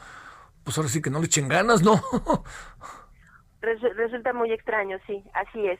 [0.64, 2.02] pues ahora sí que no le echen ganas, ¿no?
[3.61, 5.80] resulta muy extraño, sí, así es.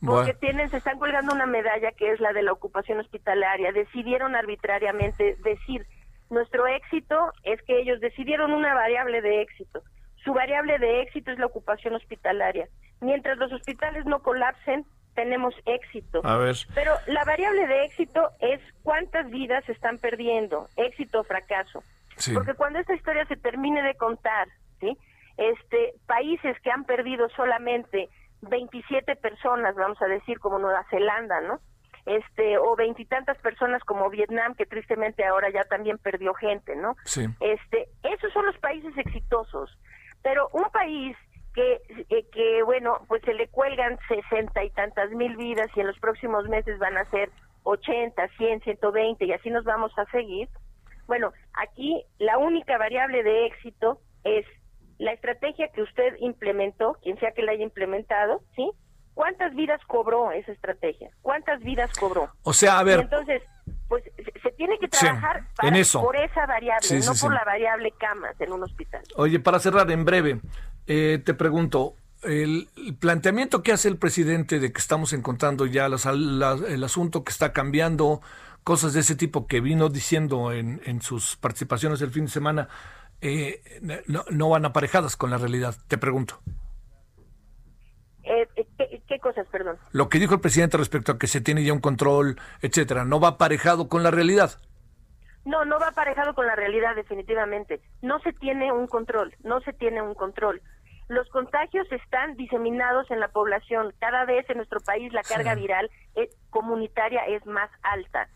[0.00, 3.72] Porque tienen, se están colgando una medalla que es la de la ocupación hospitalaria.
[3.72, 5.86] Decidieron arbitrariamente decir,
[6.30, 9.82] nuestro éxito es que ellos decidieron una variable de éxito.
[10.24, 12.68] Su variable de éxito es la ocupación hospitalaria.
[13.00, 16.20] Mientras los hospitales no colapsen, tenemos éxito.
[16.24, 16.56] A ver.
[16.74, 21.82] Pero la variable de éxito es cuántas vidas se están perdiendo, éxito o fracaso.
[22.32, 24.48] Porque cuando esta historia se termine de contar,
[24.80, 24.96] ¿sí?
[25.36, 28.08] este, países que han perdido solamente
[28.42, 31.60] 27 personas, vamos a decir, como Nueva Zelanda, ¿no?
[32.06, 36.96] Este, o veintitantas personas como Vietnam, que tristemente ahora ya también perdió gente, ¿no?
[37.04, 37.26] Sí.
[37.40, 39.76] Este, esos son los países exitosos.
[40.24, 41.16] Pero un país
[41.54, 45.86] que, eh, que, bueno, pues se le cuelgan sesenta y tantas mil vidas y en
[45.86, 47.30] los próximos meses van a ser
[47.62, 50.48] 80, 100, 120 y así nos vamos a seguir.
[51.06, 54.46] Bueno, aquí la única variable de éxito es
[54.98, 58.70] la estrategia que usted implementó, quien sea que la haya implementado, ¿sí?
[59.12, 61.10] ¿Cuántas vidas cobró esa estrategia?
[61.22, 62.30] ¿Cuántas vidas cobró?
[62.42, 63.00] O sea, a ver.
[63.00, 63.42] entonces,
[63.88, 64.04] pues
[64.42, 66.02] se tiene que trabajar en eso.
[66.02, 69.02] por esa variable, no por la variable camas en un hospital.
[69.16, 70.40] Oye, para cerrar en breve,
[70.86, 76.84] eh, te pregunto, el, planteamiento que hace el presidente de que estamos encontrando ya el
[76.84, 78.20] asunto que está cambiando,
[78.62, 82.68] cosas de ese tipo que vino diciendo en, en sus participaciones el fin de semana,
[83.26, 83.62] eh,
[84.30, 86.40] no, van aparejadas con la realidad, te pregunto.
[89.24, 89.78] Eh, eh, ¿qué, cosas, perdón?
[89.92, 93.20] Lo que dijo el presidente respecto a que se tiene ya un control, etcétera, ¿no
[93.20, 94.50] va aparejado con la realidad?
[95.44, 97.80] No, no va aparejado con la realidad, definitivamente.
[98.02, 100.62] No se tiene un control, no se tiene un control.
[101.08, 103.92] Los contagios están diseminados en la población.
[104.00, 105.90] Cada vez en nuestro país la carga viral
[106.48, 108.28] comunitaria es más alta.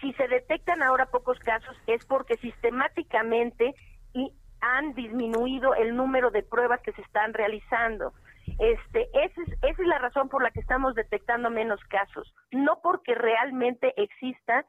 [0.00, 3.74] Si se detectan ahora pocos casos es porque sistemáticamente
[4.14, 8.12] y han disminuido el número de pruebas que se están realizando.
[8.58, 12.80] Este, esa es, esa es la razón por la que estamos detectando menos casos, no
[12.82, 14.64] porque realmente exista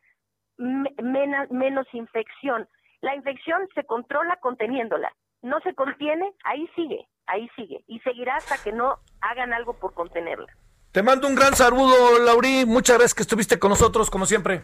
[0.58, 2.68] menos infección.
[3.02, 5.12] La infección se controla conteniéndola,
[5.42, 9.94] no se contiene, ahí sigue, ahí sigue, y seguirá hasta que no hagan algo por
[9.94, 10.48] contenerla.
[10.92, 14.64] Te mando un gran saludo, Laurí, muchas gracias que estuviste con nosotros, como siempre.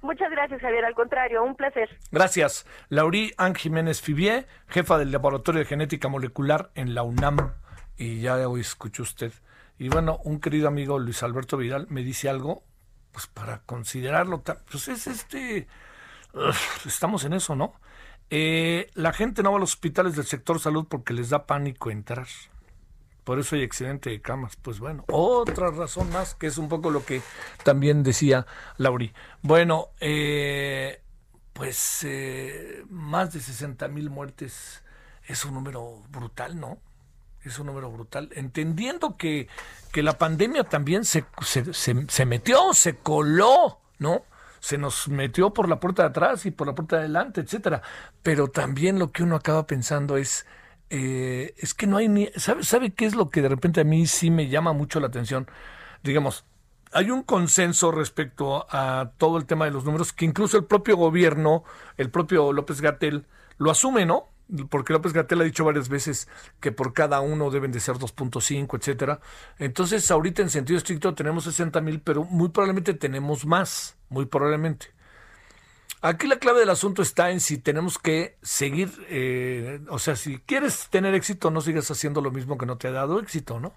[0.00, 0.84] Muchas gracias, Javier.
[0.84, 1.88] Al contrario, un placer.
[2.12, 2.66] Gracias.
[2.88, 7.52] Laurí Ángel Jiménez Fibier, jefa del Laboratorio de Genética Molecular en la UNAM.
[7.98, 9.32] Y ya hoy escuchó usted.
[9.78, 12.62] Y bueno, un querido amigo Luis Alberto Vidal me dice algo,
[13.12, 14.42] pues para considerarlo.
[14.70, 15.68] Pues es este.
[16.86, 17.74] estamos en eso, ¿no?
[18.30, 21.90] Eh, la gente no va a los hospitales del sector salud porque les da pánico
[21.90, 22.26] entrar
[23.28, 24.56] por eso hay accidente de camas.
[24.56, 27.20] Pues bueno, otra razón más, que es un poco lo que
[27.62, 28.46] también decía
[28.78, 29.12] Lauri.
[29.42, 31.02] Bueno, eh,
[31.52, 34.82] pues eh, más de 60 mil muertes
[35.26, 36.78] es un número brutal, ¿no?
[37.48, 38.30] Es un número brutal.
[38.34, 39.48] Entendiendo que,
[39.92, 44.24] que la pandemia también se, se, se, metió, se coló, ¿no?
[44.60, 47.82] se nos metió por la puerta de atrás y por la puerta de adelante, etcétera.
[48.22, 50.46] Pero también lo que uno acaba pensando es
[50.90, 52.30] eh, es que no hay ni...
[52.36, 55.08] ¿sabe, ¿Sabe qué es lo que de repente a mí sí me llama mucho la
[55.08, 55.48] atención?
[56.02, 56.44] Digamos,
[56.92, 60.96] hay un consenso respecto a todo el tema de los números que incluso el propio
[60.96, 61.64] gobierno,
[61.96, 63.26] el propio López Gatel,
[63.58, 64.28] lo asume, ¿no?
[64.70, 66.28] Porque López Gatel ha dicho varias veces
[66.60, 69.20] que por cada uno deben de ser 2.5, etcétera.
[69.58, 74.88] Entonces, ahorita en sentido estricto tenemos 60 mil, pero muy probablemente tenemos más, muy probablemente.
[76.00, 80.38] Aquí la clave del asunto está en si tenemos que seguir, eh, o sea, si
[80.38, 83.74] quieres tener éxito, no sigas haciendo lo mismo que no te ha dado éxito, ¿no?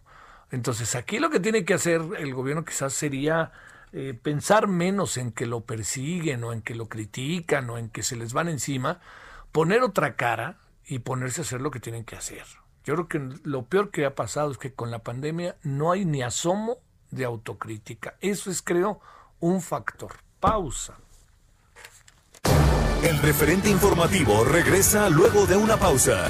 [0.51, 3.51] Entonces aquí lo que tiene que hacer el gobierno quizás sería
[3.93, 8.03] eh, pensar menos en que lo persiguen o en que lo critican o en que
[8.03, 8.99] se les van encima,
[9.51, 12.43] poner otra cara y ponerse a hacer lo que tienen que hacer.
[12.83, 16.05] Yo creo que lo peor que ha pasado es que con la pandemia no hay
[16.05, 16.79] ni asomo
[17.11, 18.15] de autocrítica.
[18.21, 18.99] Eso es, creo,
[19.39, 20.13] un factor.
[20.39, 20.97] Pausa.
[23.03, 26.27] El referente informativo regresa luego de una pausa.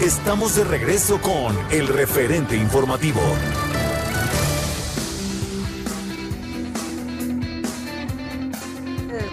[0.00, 3.20] Estamos de regreso con el referente informativo.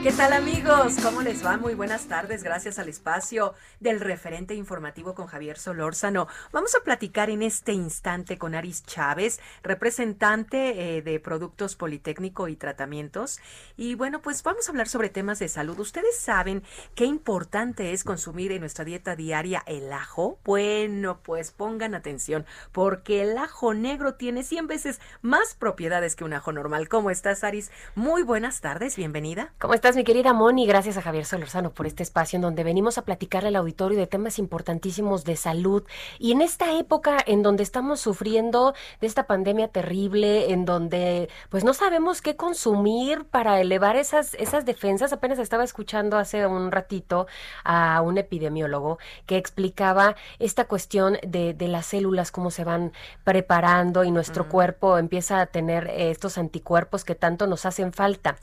[0.03, 0.97] ¿Qué tal amigos?
[1.01, 1.55] ¿Cómo les va?
[1.55, 2.43] Muy buenas tardes.
[2.43, 6.27] Gracias al espacio del referente informativo con Javier Solórzano.
[6.51, 12.57] Vamos a platicar en este instante con Aris Chávez, representante eh, de Productos Politécnico y
[12.57, 13.39] Tratamientos.
[13.77, 15.79] Y bueno, pues vamos a hablar sobre temas de salud.
[15.79, 16.63] ¿Ustedes saben
[16.95, 20.37] qué importante es consumir en nuestra dieta diaria el ajo?
[20.43, 26.33] Bueno, pues pongan atención, porque el ajo negro tiene 100 veces más propiedades que un
[26.33, 26.89] ajo normal.
[26.89, 27.71] ¿Cómo estás, Aris?
[27.95, 29.53] Muy buenas tardes, bienvenida.
[29.59, 29.92] ¿Cómo estás?
[29.95, 30.65] Mi querida Moni?
[30.65, 34.07] Gracias a Javier Solorzano por este espacio en donde venimos a platicarle al auditorio de
[34.07, 35.83] temas importantísimos de salud.
[36.19, 41.63] Y en esta época en donde estamos sufriendo de esta pandemia terrible, en donde pues
[41.63, 45.13] no sabemos qué consumir para elevar esas, esas defensas.
[45.13, 47.27] Apenas estaba escuchando hace un ratito
[47.63, 52.93] a un epidemiólogo que explicaba esta cuestión de, de las células, cómo se van
[53.23, 58.37] preparando y nuestro cuerpo empieza a tener estos anticuerpos que tanto nos hacen falta.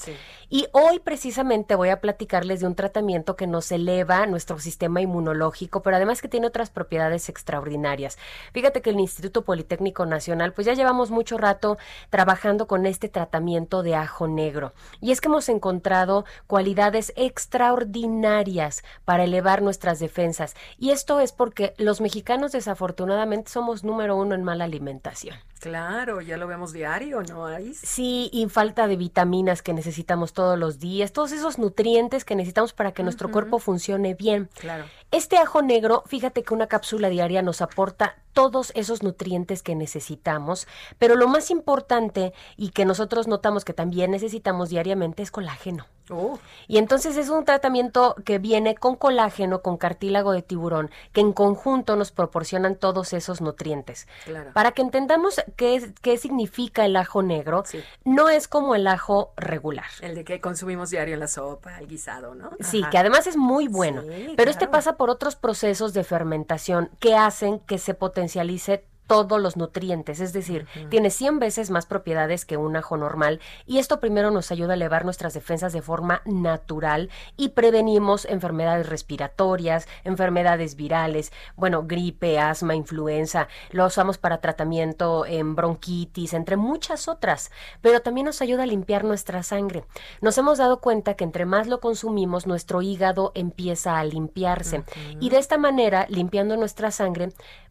[0.49, 1.40] Y hoy precisamente
[1.77, 6.29] voy a platicarles de un tratamiento que nos eleva nuestro sistema inmunológico, pero además que
[6.29, 8.19] tiene otras propiedades extraordinarias.
[8.53, 11.79] Fíjate que el Instituto Politécnico Nacional, pues ya llevamos mucho rato
[12.11, 14.73] trabajando con este tratamiento de ajo negro.
[15.01, 20.55] Y es que hemos encontrado cualidades extraordinarias para elevar nuestras defensas.
[20.79, 25.37] Y esto es porque los mexicanos desafortunadamente somos número uno en mala alimentación.
[25.61, 27.47] Claro, ya lo vemos diario, ¿no?
[27.75, 32.73] Sí, y falta de vitaminas que necesitamos todos los días, todos esos nutrientes que necesitamos
[32.73, 34.49] para que nuestro cuerpo funcione bien.
[34.59, 34.85] Claro.
[35.11, 40.69] Este ajo negro, fíjate que una cápsula diaria nos aporta todos esos nutrientes que necesitamos,
[40.99, 45.87] pero lo más importante y que nosotros notamos que también necesitamos diariamente es colágeno.
[46.13, 46.39] Oh.
[46.67, 51.33] Y entonces es un tratamiento que viene con colágeno, con cartílago de tiburón, que en
[51.33, 54.09] conjunto nos proporcionan todos esos nutrientes.
[54.25, 54.53] Claro.
[54.53, 57.81] Para que entendamos qué, qué significa el ajo negro, Sí.
[58.05, 59.85] no es como el ajo regular.
[60.03, 62.51] El de que consumimos diario en la sopa, el guisado, ¿no?
[62.61, 62.91] Sí, Ajá.
[62.91, 64.03] que además es muy bueno.
[64.03, 69.41] Sí, pero este pasa por otros procesos de fermentación que hacen que se potencialice todos
[69.41, 73.99] los nutrientes, es decir, tiene 100 veces más propiedades que un ajo normal y esto
[73.99, 80.77] primero nos ayuda a elevar nuestras defensas de forma natural y prevenimos enfermedades respiratorias, enfermedades
[80.77, 87.51] virales, bueno, gripe, asma, influenza, lo usamos para tratamiento en bronquitis, entre muchas otras,
[87.81, 89.83] pero también nos ayuda a limpiar nuestra sangre.
[90.21, 94.85] Nos hemos dado cuenta que entre más lo consumimos, nuestro hígado empieza a limpiarse
[95.19, 97.31] y de esta manera, limpiando nuestra sangre,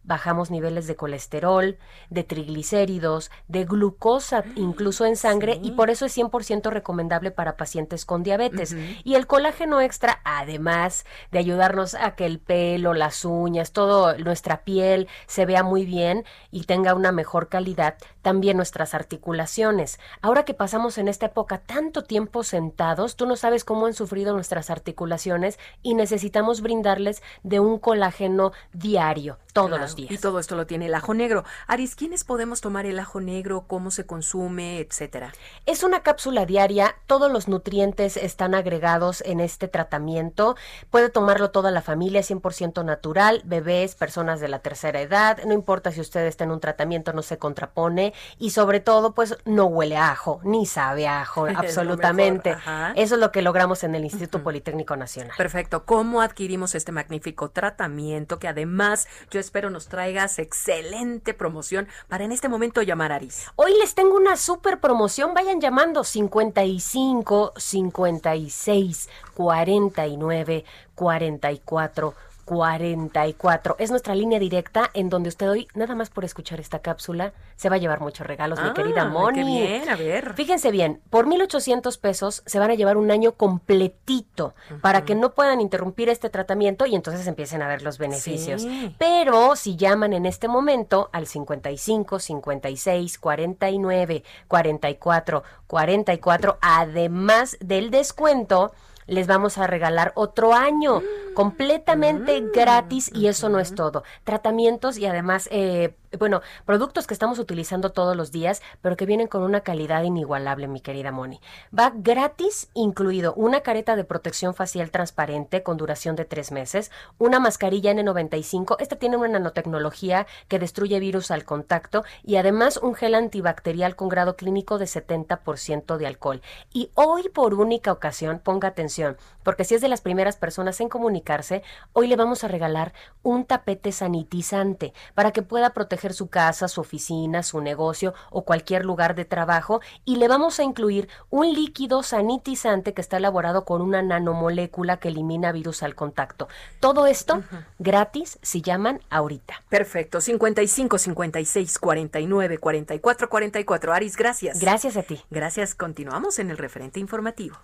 [0.09, 1.77] bajamos niveles de colesterol,
[2.09, 8.05] de triglicéridos, de glucosa incluso en sangre y por eso es 100% recomendable para pacientes
[8.05, 8.75] con diabetes.
[9.03, 14.63] Y el colágeno extra, además de ayudarnos a que el pelo, las uñas, todo nuestra
[14.63, 19.99] piel se vea muy bien y tenga una mejor calidad, también nuestras articulaciones.
[20.21, 24.33] Ahora que pasamos en esta época tanto tiempo sentados, tú no sabes cómo han sufrido
[24.33, 30.11] nuestras articulaciones y necesitamos brindarles de un colágeno diario, todos Claro, los días.
[30.11, 31.43] Y todo esto lo tiene el ajo negro.
[31.67, 33.65] Aris, ¿quiénes podemos tomar el ajo negro?
[33.67, 34.79] ¿Cómo se consume?
[34.79, 35.33] Etcétera.
[35.65, 40.55] Es una cápsula diaria, todos los nutrientes están agregados en este tratamiento.
[40.89, 45.91] Puede tomarlo toda la familia, 100% natural, bebés, personas de la tercera edad, no importa
[45.91, 49.97] si usted está en un tratamiento, no se contrapone y sobre todo, pues no huele
[49.97, 52.55] a ajo, ni sabe a ajo, Es absolutamente.
[52.95, 55.33] Eso es lo que logramos en el Instituto Politécnico Nacional.
[55.37, 55.85] Perfecto.
[55.85, 62.31] ¿Cómo adquirimos este magnífico tratamiento que además yo espero nos traigas excelente promoción para en
[62.31, 63.47] este momento llamar a Aris?
[63.55, 65.33] Hoy les tengo una super promoción.
[65.33, 73.75] Vayan llamando 55 56 49 44 44.
[73.77, 77.69] Es nuestra línea directa en donde usted hoy, nada más por escuchar esta cápsula, se
[77.69, 79.37] va a llevar muchos regalos, mi querida Ah, Moni.
[79.39, 80.33] qué bien, a ver.
[80.33, 85.35] Fíjense bien, por 1,800 pesos se van a llevar un año completito para que no
[85.35, 88.63] puedan interrumpir este tratamiento y entonces empiecen a ver los beneficios.
[88.63, 88.95] Sí.
[88.97, 98.71] Pero si llaman en este momento al 55 56 49 44 44, además del descuento,
[99.09, 101.01] les vamos a regalar otro año
[101.33, 104.03] completamente gratis y eso no es todo.
[104.23, 109.27] Tratamientos y además, eh, bueno, productos que estamos utilizando todos los días, pero que vienen
[109.27, 111.39] con una calidad inigualable, mi querida Moni.
[111.77, 117.39] Va gratis incluido una careta de protección facial transparente con duración de tres meses, una
[117.39, 123.13] mascarilla N95, esta tiene una nanotecnología que destruye virus al contacto y además un gel
[123.13, 126.41] antibacterial con grado clínico de 70% de alcohol.
[126.73, 130.89] Y hoy por única ocasión, ponga atención, porque si es de las primeras personas en
[130.89, 131.63] comunicarse,
[131.93, 136.81] hoy le vamos a regalar un tapete sanitizante para que pueda proteger su casa, su
[136.81, 142.03] oficina, su negocio o cualquier lugar de trabajo y le vamos a incluir un líquido
[142.03, 146.47] sanitizante que está elaborado con una nanomolécula que elimina virus al contacto.
[146.79, 147.43] Todo esto
[147.77, 149.63] gratis si llaman ahorita.
[149.69, 150.21] Perfecto.
[150.21, 153.93] 55 56 49 44 44.
[153.93, 154.59] Aris, gracias.
[154.59, 155.21] Gracias a ti.
[155.29, 155.75] Gracias.
[155.75, 157.57] Continuamos en el referente informativo.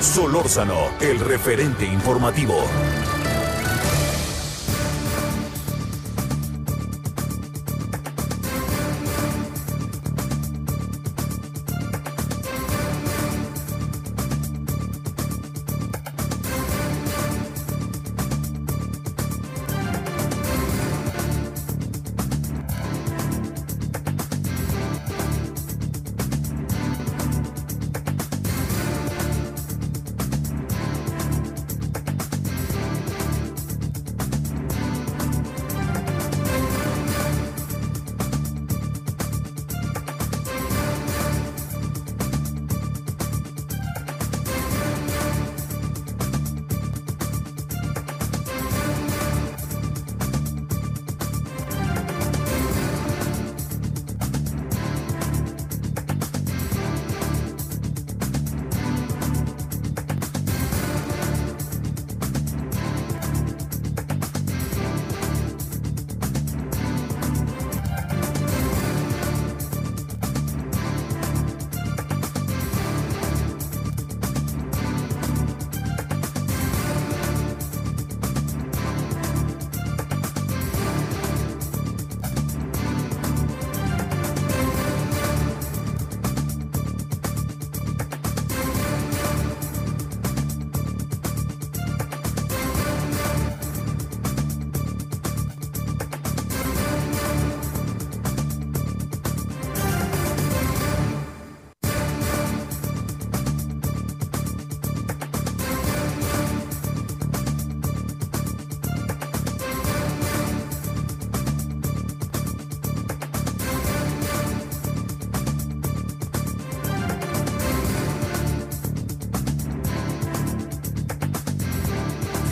[0.00, 2.56] Solórzano, el referente informativo.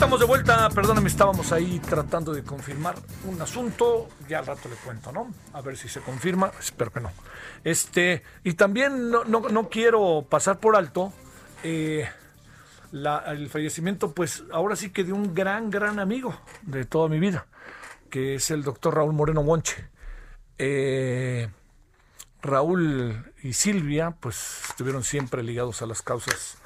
[0.09, 2.95] Estamos de vuelta, perdóname, estábamos ahí tratando de confirmar
[3.25, 5.31] un asunto, ya al rato le cuento, ¿no?
[5.53, 7.11] A ver si se confirma, espero que no.
[7.63, 11.13] Este, y también no, no, no quiero pasar por alto
[11.61, 12.09] eh,
[12.91, 17.45] el fallecimiento, pues ahora sí que de un gran, gran amigo de toda mi vida,
[18.09, 19.89] que es el doctor Raúl Moreno Monche.
[20.57, 21.49] Eh,
[22.41, 26.57] Raúl y Silvia, pues estuvieron siempre ligados a las causas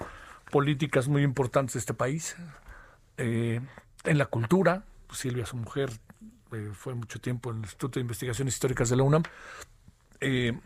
[0.50, 2.38] políticas muy importantes de este país.
[3.18, 3.62] Eh,
[4.04, 5.92] en la cultura, pues, Silvia, su mujer,
[6.52, 9.24] eh, fue mucho tiempo en el Instituto de Investigaciones Históricas de la UNAM.
[10.20, 10.58] Eh,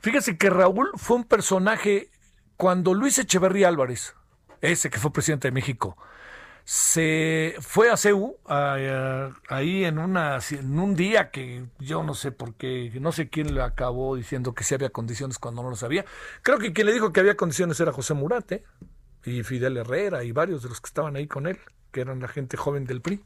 [0.00, 2.10] fíjese que Raúl fue un personaje
[2.56, 4.14] cuando Luis Echeverría Álvarez,
[4.60, 5.96] ese que fue presidente de México,
[6.64, 12.56] se fue a CEU ahí en una en un día que yo no sé por
[12.56, 16.04] qué, no sé quién le acabó diciendo que sí había condiciones cuando no lo sabía.
[16.42, 18.64] Creo que quien le dijo que había condiciones era José Murate
[19.24, 21.58] y Fidel Herrera y varios de los que estaban ahí con él,
[21.90, 23.24] que eran la gente joven del PRI.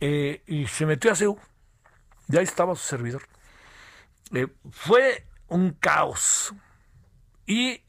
[0.00, 1.38] Eh, y se metió a CEU.
[2.28, 3.22] Ya estaba su servidor.
[4.32, 6.54] Eh, fue un caos.
[7.46, 7.82] Y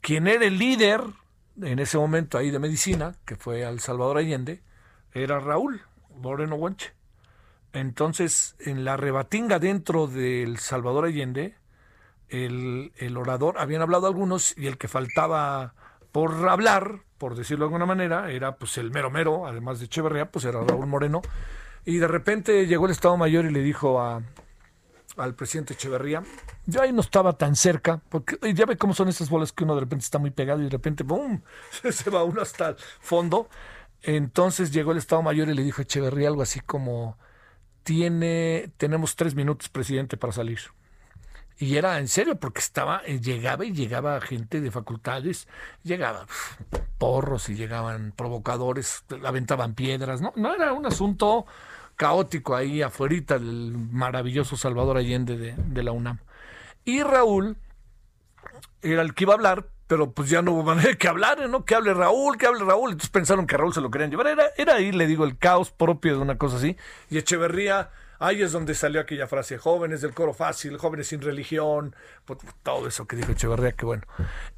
[0.00, 1.02] quien era el líder
[1.60, 4.62] en ese momento ahí de medicina, que fue al Salvador Allende,
[5.12, 5.82] era Raúl
[6.16, 6.92] Moreno Guanche.
[7.72, 11.56] Entonces, en la rebatinga dentro del Salvador Allende,
[12.28, 15.74] el, el orador, habían hablado algunos y el que faltaba
[16.16, 20.30] por hablar, por decirlo de alguna manera, era pues el mero mero, además de Echeverría,
[20.30, 21.20] pues era Raúl Moreno.
[21.84, 24.00] Y de repente llegó el Estado Mayor y le dijo
[25.18, 26.22] al presidente Echeverría,
[26.64, 29.74] yo ahí no estaba tan cerca, porque ya ve cómo son esas bolas que uno
[29.74, 31.42] de repente está muy pegado y de repente, ¡boom!,
[31.90, 33.50] se va uno hasta el fondo.
[34.00, 37.18] Entonces llegó el Estado Mayor y le dijo a Echeverría algo así como,
[37.82, 40.60] tiene, tenemos tres minutos, presidente, para salir.
[41.58, 45.48] Y era en serio, porque estaba, eh, llegaba y llegaba gente de facultades,
[45.82, 46.26] llegaba
[46.98, 50.32] porros y llegaban provocadores, aventaban piedras, ¿no?
[50.36, 51.46] No era un asunto
[51.96, 56.18] caótico ahí afuera del maravilloso Salvador Allende de, de, la UNAM.
[56.84, 57.56] Y Raúl
[58.82, 61.48] era el que iba a hablar, pero pues ya no hubo manera de que hablar,
[61.48, 61.64] ¿no?
[61.64, 62.90] Que hable Raúl, que hable Raúl.
[62.90, 64.26] Entonces pensaron que Raúl se lo querían llevar.
[64.26, 66.76] Era, era ahí, le digo, el caos propio de una cosa así.
[67.08, 71.94] Y Echeverría Ahí es donde salió aquella frase, jóvenes del coro fácil, jóvenes sin religión,
[72.24, 74.02] pues, todo eso que dijo Echeverría, que bueno.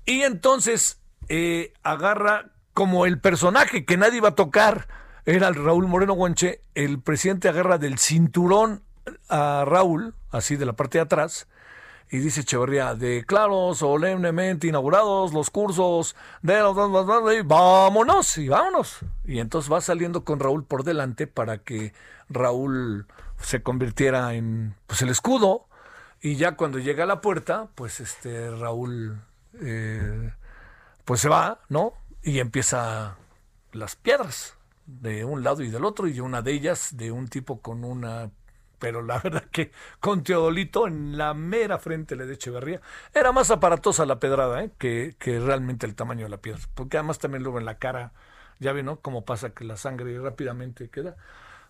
[0.05, 4.87] Y entonces eh, agarra como el personaje que nadie iba a tocar,
[5.27, 8.83] era el Raúl Moreno Guanche, el presidente agarra del cinturón
[9.29, 11.49] a Raúl, así de la parte de atrás,
[12.11, 16.75] y dice Echeverría, declaro solemnemente inaugurados los cursos de los...
[17.45, 19.01] Vámonos y vámonos.
[19.27, 21.93] Y entonces va saliendo con Raúl por delante para que
[22.29, 23.07] Raúl
[23.41, 25.67] se convirtiera en pues el escudo
[26.21, 29.21] y ya cuando llega a la puerta pues este Raúl
[29.61, 30.33] eh,
[31.05, 33.17] pues se va no y empieza
[33.73, 34.57] las piedras
[34.87, 38.31] de un lado y del otro y una de ellas de un tipo con una
[38.79, 42.81] pero la verdad que con Teodolito en la mera frente le de Echeverría.
[43.13, 44.71] Era más aparatosa la pedrada ¿eh?
[44.79, 48.13] que, que realmente el tamaño de la piedra porque además también luego en la cara
[48.61, 51.17] ya ve no cómo pasa que la sangre rápidamente queda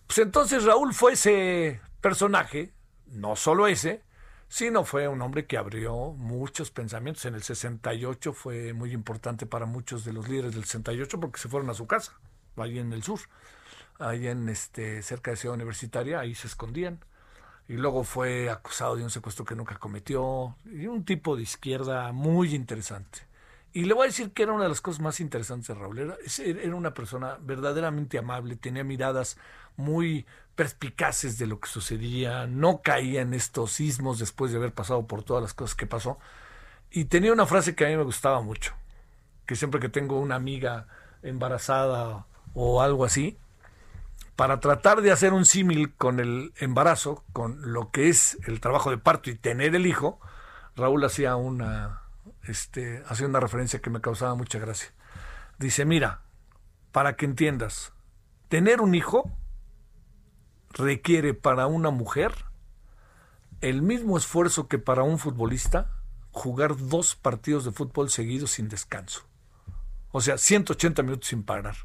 [0.09, 2.73] pues entonces Raúl fue ese personaje,
[3.07, 4.03] no solo ese,
[4.49, 7.27] sino fue un hombre que abrió muchos pensamientos.
[7.27, 11.51] En el 68 fue muy importante para muchos de los líderes del 68 porque se
[11.51, 12.19] fueron a su casa,
[12.57, 13.21] ahí en el sur,
[13.99, 17.05] ahí en este cerca de Ciudad Universitaria, ahí se escondían.
[17.69, 22.13] Y luego fue acusado de un secuestro que nunca cometió, y un tipo de izquierda
[22.13, 23.28] muy interesante.
[23.73, 25.99] Y le voy a decir que era una de las cosas más interesantes de Raúl.
[25.99, 29.37] Era, era una persona verdaderamente amable, tenía miradas
[29.77, 35.07] muy perspicaces de lo que sucedía, no caía en estos sismos después de haber pasado
[35.07, 36.19] por todas las cosas que pasó.
[36.91, 38.75] Y tenía una frase que a mí me gustaba mucho,
[39.47, 40.89] que siempre que tengo una amiga
[41.23, 43.39] embarazada o algo así,
[44.35, 48.91] para tratar de hacer un símil con el embarazo, con lo que es el trabajo
[48.91, 50.21] de parto y tener el hijo,
[50.77, 52.03] Raúl hacía una,
[52.49, 54.89] este, hacía una referencia que me causaba mucha gracia.
[55.59, 56.23] Dice, mira,
[56.93, 57.93] para que entiendas,
[58.49, 59.31] tener un hijo
[60.71, 62.33] requiere para una mujer
[63.61, 65.91] el mismo esfuerzo que para un futbolista
[66.31, 69.23] jugar dos partidos de fútbol seguidos sin descanso.
[70.11, 71.77] O sea, 180 minutos sin parar.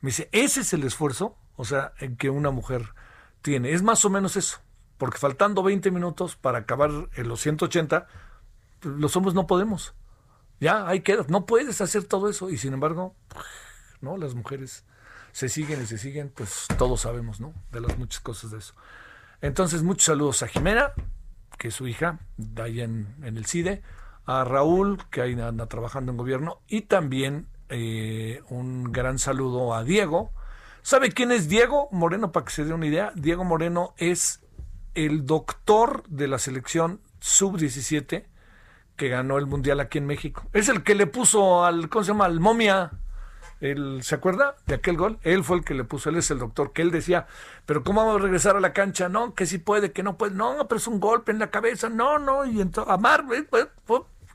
[0.00, 2.94] Me dice, ese es el esfuerzo, o sea, en que una mujer
[3.42, 3.72] tiene.
[3.72, 4.60] Es más o menos eso.
[4.96, 8.06] Porque faltando 20 minutos para acabar en los 180,
[8.82, 9.94] los hombres no podemos.
[10.60, 12.50] Ya, hay que, no puedes hacer todo eso.
[12.50, 13.14] Y sin embargo,
[14.00, 14.84] no, las mujeres
[15.32, 17.54] se siguen y se siguen, pues todos sabemos, ¿no?
[17.70, 18.74] De las muchas cosas de eso.
[19.40, 20.92] Entonces, muchos saludos a Jimena,
[21.58, 23.82] que es su hija, de ahí en, el CIDE,
[24.26, 29.84] a Raúl, que ahí anda trabajando en gobierno, y también eh, un gran saludo a
[29.84, 30.32] Diego.
[30.82, 32.32] ¿Sabe quién es Diego Moreno?
[32.32, 34.40] Para que se dé una idea, Diego Moreno es
[34.94, 38.26] el doctor de la selección sub-17
[38.98, 40.42] que ganó el mundial aquí en México.
[40.52, 42.26] Es el que le puso al, ¿cómo se llama?
[42.26, 42.90] Al momia
[44.02, 45.18] ¿Se acuerda de aquel gol?
[45.22, 47.26] Él fue el que le puso, él es el doctor, que él decía,
[47.66, 49.08] pero ¿cómo vamos a regresar a la cancha?
[49.08, 51.88] No, que sí puede, que no puede, no, pero es un golpe en la cabeza,
[51.88, 53.24] no, no, y entonces, amar,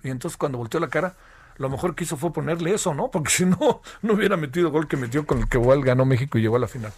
[0.04, 1.16] y entonces cuando volteó la cara,
[1.58, 3.10] lo mejor que hizo fue ponerle eso, ¿no?
[3.12, 6.38] Porque si no, no hubiera metido gol que metió con el que igual ganó México
[6.38, 6.92] y llegó a la final.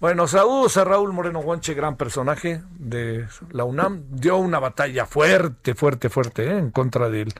[0.00, 4.04] Bueno, saludos a Raúl Moreno Guanche, gran personaje de la UNAM.
[4.10, 6.58] Dio una batalla fuerte, fuerte, fuerte ¿eh?
[6.58, 7.34] en contra del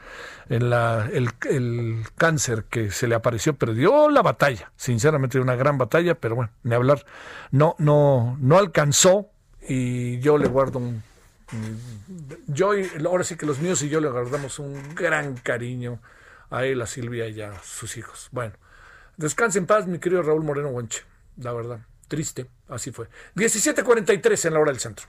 [0.49, 6.35] el, cáncer que se le apareció, pero dio la batalla, sinceramente, una gran batalla, pero
[6.35, 7.05] bueno, ni hablar.
[7.51, 9.29] No, no, no alcanzó
[9.67, 11.03] y yo le guardo un
[12.47, 12.73] yo
[13.07, 15.99] ahora sí que los míos y yo le guardamos un gran cariño
[16.51, 18.29] a él, a Silvia y a sus hijos.
[18.33, 18.55] Bueno,
[19.17, 21.03] descanse en paz, mi querido Raúl Moreno Guanche.
[21.37, 23.09] La verdad, triste, así fue.
[23.37, 25.07] 17:43 en la hora del centro.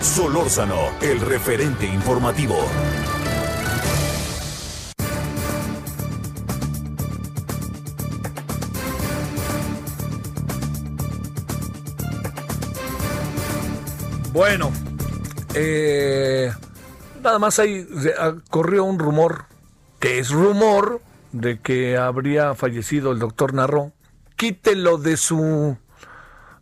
[0.00, 2.56] Solórzano, el referente informativo.
[14.32, 14.70] Bueno,
[15.54, 16.52] eh,
[17.26, 17.86] nada más ahí
[18.18, 19.46] ah, corrió un rumor,
[19.98, 23.92] que es rumor, de que habría fallecido el doctor Narro,
[24.36, 25.76] quítelo de su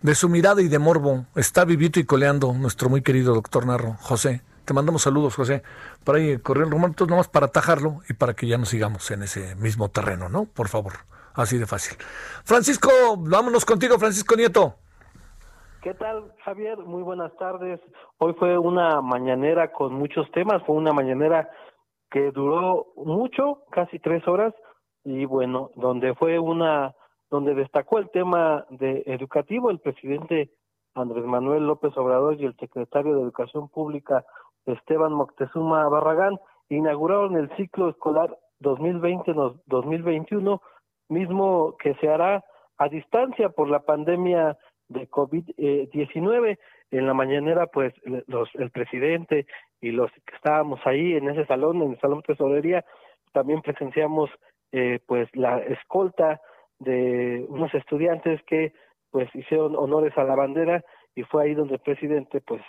[0.02, 1.26] de su mirada y de morbo.
[1.34, 4.42] Está vivito y coleando nuestro muy querido doctor Narro, José.
[4.64, 5.62] Te mandamos saludos, José.
[6.02, 9.54] Por ahí corriendo rumor, nomás para atajarlo y para que ya no sigamos en ese
[9.56, 10.46] mismo terreno, ¿no?
[10.46, 10.94] Por favor,
[11.34, 11.96] así de fácil.
[12.44, 14.78] Francisco, vámonos contigo, Francisco Nieto.
[15.84, 16.78] ¿Qué tal, Javier?
[16.78, 17.78] Muy buenas tardes.
[18.16, 21.50] Hoy fue una mañanera con muchos temas, fue una mañanera
[22.10, 24.54] que duró mucho, casi tres horas,
[25.04, 26.94] y bueno, donde fue una,
[27.28, 30.48] donde destacó el tema de educativo, el presidente
[30.94, 34.24] Andrés Manuel López Obrador y el secretario de Educación Pública
[34.64, 36.40] Esteban Moctezuma Barragán
[36.70, 40.62] inauguraron el ciclo escolar 2020-2021,
[41.10, 42.42] mismo que se hará
[42.78, 44.56] a distancia por la pandemia
[44.88, 46.58] de COVID-19.
[46.90, 47.92] En la mañanera, pues,
[48.26, 49.46] los, el presidente
[49.80, 52.84] y los que estábamos ahí en ese salón, en el Salón Tesorería,
[53.32, 54.30] también presenciamos,
[54.72, 56.40] eh, pues, la escolta
[56.78, 58.72] de unos estudiantes que,
[59.10, 60.84] pues, hicieron honores a la bandera
[61.14, 62.62] y fue ahí donde el presidente, pues,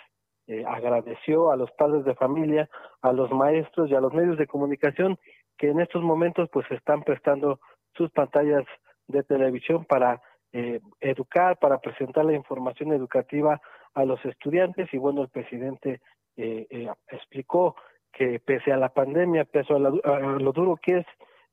[0.48, 2.68] eh, agradeció a los padres de familia,
[3.02, 5.18] a los maestros y a los medios de comunicación
[5.58, 7.60] que en estos momentos pues están prestando
[7.94, 8.64] sus pantallas
[9.08, 10.20] de televisión para
[10.58, 13.60] eh, educar, para presentar la información educativa
[13.92, 16.00] a los estudiantes y bueno, el presidente
[16.38, 17.76] eh, eh explicó
[18.10, 21.06] que pese a la pandemia, pese a, lo duro que es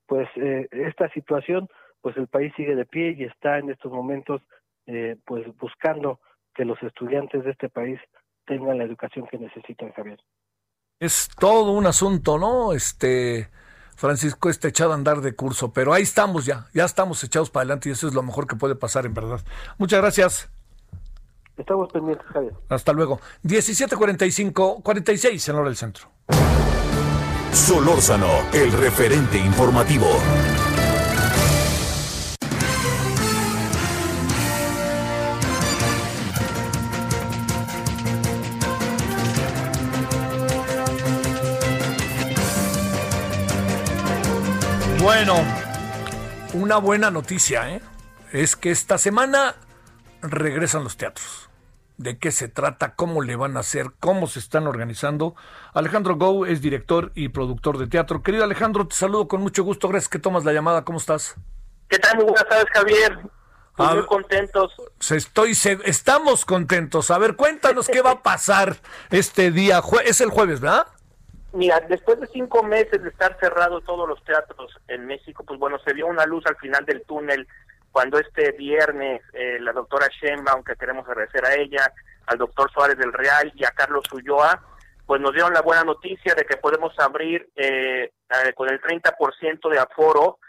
[0.06, 0.30] pues
[0.72, 1.68] esta situación,
[2.00, 4.42] pues el país sigue de pie y está en estos momentos
[5.26, 6.22] pues buscando
[6.56, 8.00] que los estudiantes de este país
[8.46, 10.20] tengan la educación que necesitan, Javier.
[11.00, 12.72] Es todo un asunto, ¿no?
[12.72, 13.50] Este,
[13.96, 17.62] Francisco está echado a andar de curso, pero ahí estamos ya, ya estamos echados para
[17.62, 19.42] adelante y eso es lo mejor que puede pasar en verdad.
[19.78, 20.50] Muchas gracias.
[21.58, 22.54] Estamos pendientes, Javier.
[22.70, 23.20] Hasta luego.
[23.44, 26.10] 17:45, 46 en hora del centro.
[27.52, 30.08] Solórzano, el referente informativo.
[46.64, 47.82] Una buena noticia, ¿eh?
[48.32, 49.56] Es que esta semana
[50.22, 51.50] regresan los teatros.
[51.98, 52.96] ¿De qué se trata?
[52.96, 53.92] ¿Cómo le van a hacer?
[54.00, 55.36] ¿Cómo se están organizando?
[55.74, 58.24] Alejandro Gou es director y productor de teatro.
[58.24, 59.90] Querido Alejandro, te saludo con mucho gusto.
[59.90, 60.86] Gracias que tomas la llamada.
[60.86, 61.36] ¿Cómo estás?
[61.90, 62.16] ¿Qué tal?
[62.16, 63.20] Muy buenas tardes, Javier.
[63.76, 64.72] Pues muy contentos.
[65.12, 65.52] Estoy,
[65.84, 67.12] estamos contentos.
[67.12, 68.78] A ver, cuéntanos qué va a pasar
[69.10, 69.82] este día.
[70.06, 70.88] Es el jueves, ¿verdad?
[71.54, 75.78] Mira, después de cinco meses de estar cerrados todos los teatros en México, pues bueno,
[75.86, 77.48] se vio una luz al final del túnel
[77.92, 81.94] cuando este viernes eh, la doctora Sheinbaum, que queremos agradecer a ella,
[82.26, 84.64] al doctor Suárez del Real y a Carlos Ulloa,
[85.06, 89.70] pues nos dieron la buena noticia de que podemos abrir eh, eh con el 30%
[89.70, 90.40] de aforo.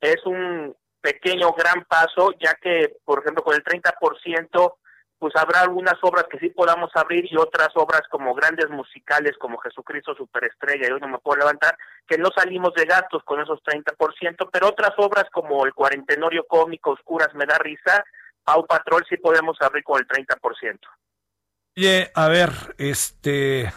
[0.00, 4.74] Es un pequeño gran paso, ya que, por ejemplo, con el 30%
[5.18, 9.58] pues habrá algunas obras que sí podamos abrir y otras obras como grandes musicales como
[9.58, 11.76] Jesucristo Superestrella y hoy no me puedo levantar,
[12.06, 16.90] que no salimos de gastos con esos 30%, pero otras obras como el Cuarentenorio Cómico,
[16.90, 18.04] Oscuras Me Da Risa,
[18.44, 20.78] Pau Patrol sí podemos abrir con el 30%.
[21.76, 23.72] Oye, a ver, este,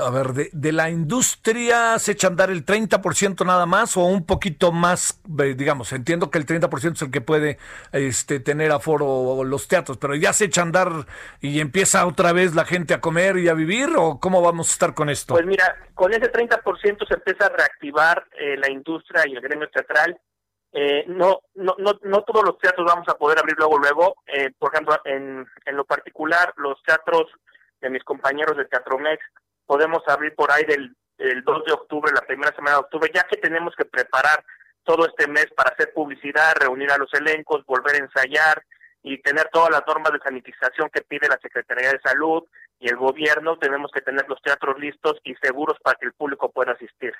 [0.00, 4.24] a ver, de, la industria se echa a andar el 30% nada más o un
[4.24, 7.58] poquito más, digamos, entiendo que el 30% es el que puede
[7.92, 11.06] este, tener aforo los teatros, pero ya se echa a andar
[11.40, 14.72] y empieza otra vez la gente a comer y a vivir o cómo vamos a
[14.72, 15.34] estar con esto?
[15.34, 19.68] Pues mira, con ese 30% se empieza a reactivar eh, la industria y el gremio
[19.68, 20.18] teatral.
[20.74, 24.16] Eh, no, no, no, no todos los teatros vamos a poder abrir luego, luego.
[24.26, 27.30] Eh, por ejemplo, en, en lo particular, los teatros
[27.82, 29.22] de mis compañeros de Teatro Mex
[29.66, 33.36] podemos abrir por ahí del, 2 de octubre, la primera semana de octubre, ya que
[33.36, 34.44] tenemos que preparar
[34.84, 38.64] todo este mes para hacer publicidad, reunir a los elencos, volver a ensayar
[39.02, 42.44] y tener todas las normas de sanitización que pide la Secretaría de Salud
[42.80, 46.50] y el gobierno, tenemos que tener los teatros listos y seguros para que el público
[46.50, 47.12] pueda asistir.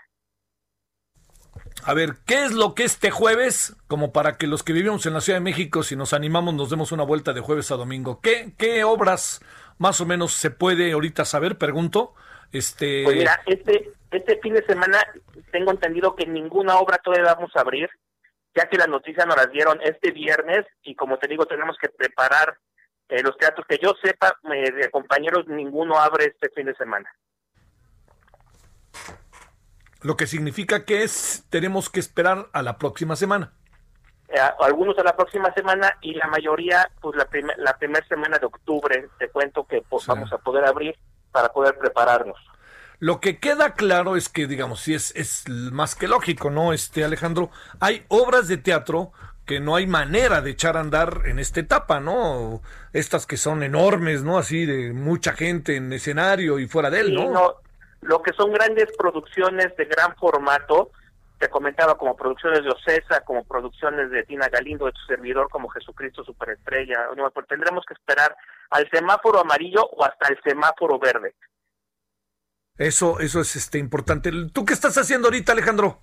[1.85, 5.15] A ver, ¿qué es lo que este jueves, como para que los que vivimos en
[5.15, 8.21] la Ciudad de México, si nos animamos, nos demos una vuelta de jueves a domingo?
[8.21, 9.41] ¿Qué, qué obras
[9.79, 11.59] más o menos se puede ahorita saber?
[11.59, 12.15] Pregunto.
[12.53, 13.03] Este...
[13.05, 14.99] Pues mira, este, este fin de semana
[15.51, 17.89] tengo entendido que ninguna obra todavía vamos a abrir,
[18.55, 21.89] ya que las noticias nos las dieron este viernes y como te digo, tenemos que
[21.89, 22.59] preparar
[23.09, 23.67] eh, los teatros.
[23.67, 27.11] Que yo sepa, eh, de compañeros, ninguno abre este fin de semana.
[30.03, 33.53] Lo que significa que es tenemos que esperar a la próxima semana.
[34.29, 38.47] Eh, algunos a la próxima semana y la mayoría, pues la, la primera semana de
[38.47, 40.97] octubre, te cuento que pues, vamos a poder abrir
[41.33, 42.39] para poder prepararnos.
[42.99, 46.73] Lo que queda claro es que, digamos, sí es, es más que lógico, ¿no?
[46.73, 47.51] Este, Alejandro,
[47.81, 49.11] hay obras de teatro
[49.45, 52.63] que no hay manera de echar a andar en esta etapa, ¿no?
[52.93, 54.39] Estas que son enormes, ¿no?
[54.39, 57.57] Así de mucha gente en escenario y fuera de él, ¿no?
[58.03, 60.91] lo que son grandes producciones de gran formato,
[61.43, 65.69] te comentaba como producciones de Ocesa, como producciones de Tina Galindo, de tu servidor, como
[65.71, 68.37] Jesucristo Superestrella, pues tendremos que esperar
[68.71, 71.35] al semáforo amarillo o hasta el semáforo verde.
[72.79, 74.31] Eso, eso es este importante.
[74.53, 75.99] ¿Tú qué estás haciendo ahorita, Alejandro?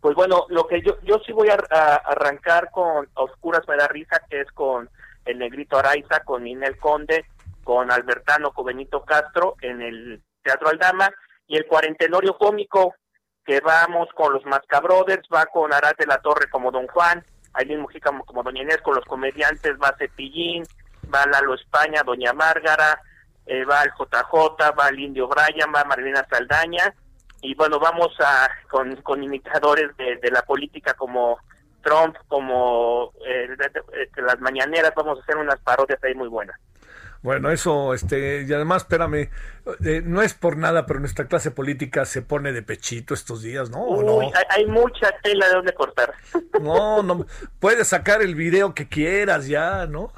[0.00, 4.20] Pues bueno, lo que yo, yo sí voy a, arrancar con Oscuras me da risa,
[4.28, 4.90] que es con
[5.26, 7.24] el Negrito Araiza, con Inel Conde,
[7.62, 11.08] con Albertano, con Benito Castro en el Teatro Aldama,
[11.46, 12.96] y el cuarentenorio cómico,
[13.44, 17.80] que vamos con los Mascabrothers, va con Arad de la Torre como Don Juan, Aileen
[17.80, 20.64] Mujica como Doña Inés, con los comediantes va Cepillín,
[21.12, 23.00] va Lalo España, Doña Márgara,
[23.46, 26.94] eh, va el JJ, va el Indio Bryan, va Marilena Saldaña,
[27.42, 31.38] y bueno, vamos a con, con imitadores de, la política como
[31.82, 33.48] Trump, como eh,
[34.16, 36.56] las mañaneras, vamos a hacer unas parodias ahí muy buenas.
[37.22, 39.28] Bueno, eso, este, y además, espérame,
[39.84, 43.68] eh, no es por nada, pero nuestra clase política se pone de pechito estos días,
[43.68, 43.84] ¿no?
[43.84, 46.14] Uy, Hay, mucha tela de donde cortar.
[46.60, 47.26] No, no,
[47.58, 50.12] puedes sacar el video que quieras ya, ¿no?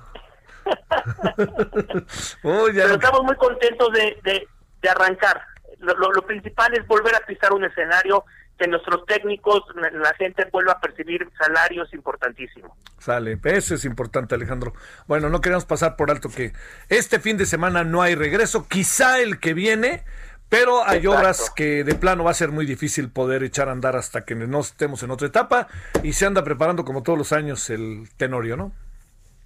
[2.42, 4.48] pero estamos muy contentos de, de,
[4.80, 5.42] de arrancar
[5.82, 8.24] lo, principal es volver a pisar un escenario
[8.62, 12.70] que nuestros técnicos, la gente vuelva a percibir salarios importantísimos.
[12.98, 14.72] Sale, eso es importante Alejandro.
[15.08, 16.52] Bueno, no queremos pasar por alto que
[16.88, 20.04] este fin de semana no hay regreso, quizá el que viene,
[20.48, 23.96] pero hay obras que de plano va a ser muy difícil poder echar a andar
[23.96, 25.66] hasta que no estemos en otra etapa
[26.04, 28.70] y se anda preparando como todos los años el Tenorio, ¿no?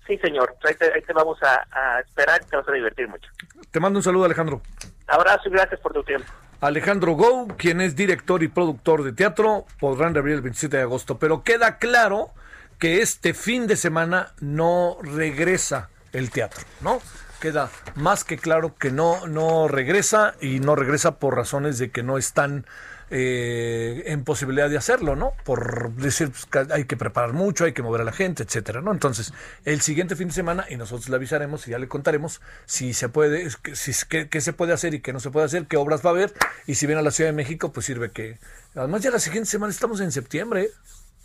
[0.06, 0.54] Sí, señor.
[0.62, 3.30] Ahí te, vamos a, esperar te vas a divertir mucho.
[3.70, 4.60] Te mando un saludo, Alejandro.
[5.06, 6.30] Abrazo y gracias por tu tiempo.
[6.60, 11.18] Alejandro Gou, quien es director y productor de teatro, podrán reabrir el 27 de agosto.
[11.18, 12.30] Pero queda claro
[12.78, 17.00] que este fin de semana no regresa el teatro, ¿no?
[17.40, 22.02] Queda más que claro que no, no regresa y no regresa por razones de que
[22.02, 22.66] no están
[23.10, 25.32] eh, en posibilidad de hacerlo, ¿no?
[25.44, 28.92] Por decir, pues, hay que preparar mucho, hay que mover a la gente, etcétera, ¿no?
[28.92, 29.32] Entonces,
[29.64, 33.08] el siguiente fin de semana, y nosotros le avisaremos y ya le contaremos si se
[33.08, 36.04] puede, si, qué, qué se puede hacer y qué no se puede hacer, qué obras
[36.04, 36.32] va a haber,
[36.66, 38.38] y si viene a la Ciudad de México, pues sirve que.
[38.74, 40.70] Además, ya la siguiente semana estamos en septiembre, ¿eh?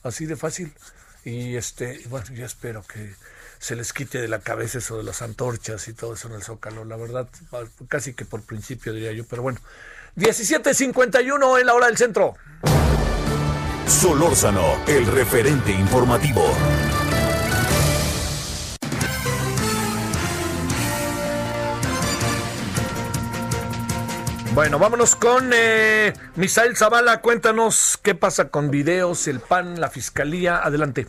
[0.04, 0.74] así de fácil.
[1.24, 3.14] Y este, bueno, yo espero que
[3.60, 6.44] se les quite de la cabeza eso de las antorchas y todo eso en el
[6.44, 7.28] Zócalo, la verdad,
[7.88, 9.60] casi que por principio diría yo, pero bueno.
[10.16, 12.36] 17.51 en la hora del centro.
[13.88, 16.44] Solórzano, el referente informativo.
[24.54, 27.22] Bueno, vámonos con eh, Misael Zavala.
[27.22, 30.58] Cuéntanos qué pasa con videos, el PAN, la Fiscalía.
[30.58, 31.08] Adelante.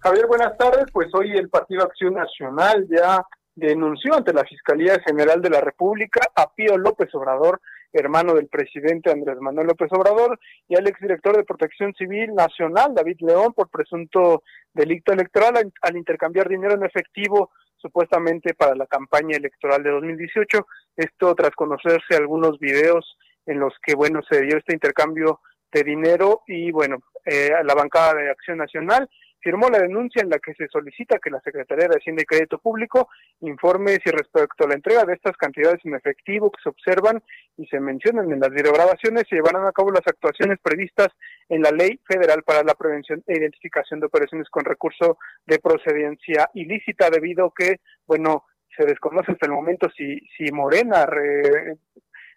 [0.00, 0.84] Javier, buenas tardes.
[0.92, 3.24] Pues hoy el Partido Acción Nacional ya
[3.60, 7.60] denunció ante la Fiscalía General de la República a Pío López Obrador,
[7.92, 10.38] hermano del presidente Andrés Manuel López Obrador,
[10.68, 14.42] y al exdirector de Protección Civil Nacional, David León, por presunto
[14.72, 20.66] delito electoral al, intercambiar dinero en efectivo supuestamente para la campaña electoral de 2018.
[20.96, 23.16] Esto tras conocerse algunos videos
[23.46, 25.40] en los que, bueno, se dio este intercambio
[25.72, 29.08] de dinero y, bueno, eh, la bancada de Acción Nacional
[29.40, 32.58] firmó la denuncia en la que se solicita que la Secretaría de Hacienda y Crédito
[32.58, 33.08] Público
[33.40, 37.22] informe si respecto a la entrega de estas cantidades en efectivo que se observan
[37.56, 41.08] y se mencionan en las videograbaciones se llevarán a cabo las actuaciones previstas
[41.48, 46.50] en la Ley Federal para la Prevención e Identificación de Operaciones con Recurso de Procedencia
[46.54, 48.44] Ilícita, debido que, bueno,
[48.76, 51.06] se desconoce hasta el momento si, si Morena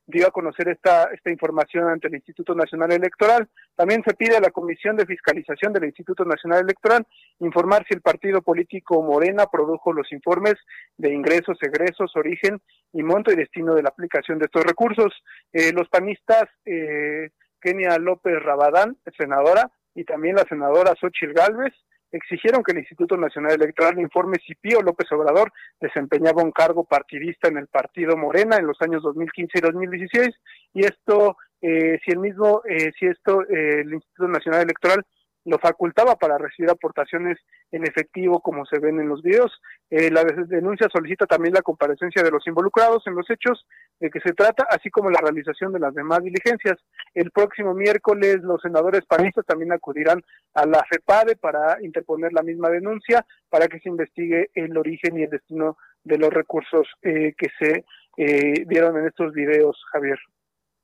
[0.06, 3.48] dio a conocer esta, esta información ante el Instituto Nacional Electoral.
[3.76, 7.06] También se pide a la Comisión de Fiscalización del Instituto Nacional Electoral
[7.40, 10.56] informar si el partido político Morena produjo los informes
[10.98, 12.60] de ingresos, egresos, origen
[12.92, 15.14] y monto y destino de la aplicación de estos recursos.
[15.52, 17.30] Eh, los panistas eh,
[17.62, 21.74] Kenia López Rabadán, senadora, y también la senadora Xochil Gálvez,
[22.14, 27.50] exigieron que el Instituto Nacional Electoral informe si Pío López Obrador desempeñaba un cargo partidista
[27.50, 30.30] en el partido Morena en los años 2015 y 2016
[30.74, 35.04] y esto eh, si el mismo eh, si esto eh, el Instituto Nacional Electoral
[35.46, 37.38] lo facultaba para recibir aportaciones
[37.72, 39.52] en efectivo como se ven en los videos.
[39.90, 43.66] Eh, la denuncia solicita también la comparecencia de los involucrados en los hechos
[44.00, 46.78] de que se trata, así como la realización de las demás diligencias.
[47.14, 50.22] El próximo miércoles los senadores panistas también acudirán
[50.54, 55.24] a la FEPADE para interponer la misma denuncia para que se investigue el origen y
[55.24, 57.86] el destino de los recursos eh, que se
[58.18, 60.20] eh, dieron en estos videos, Javier.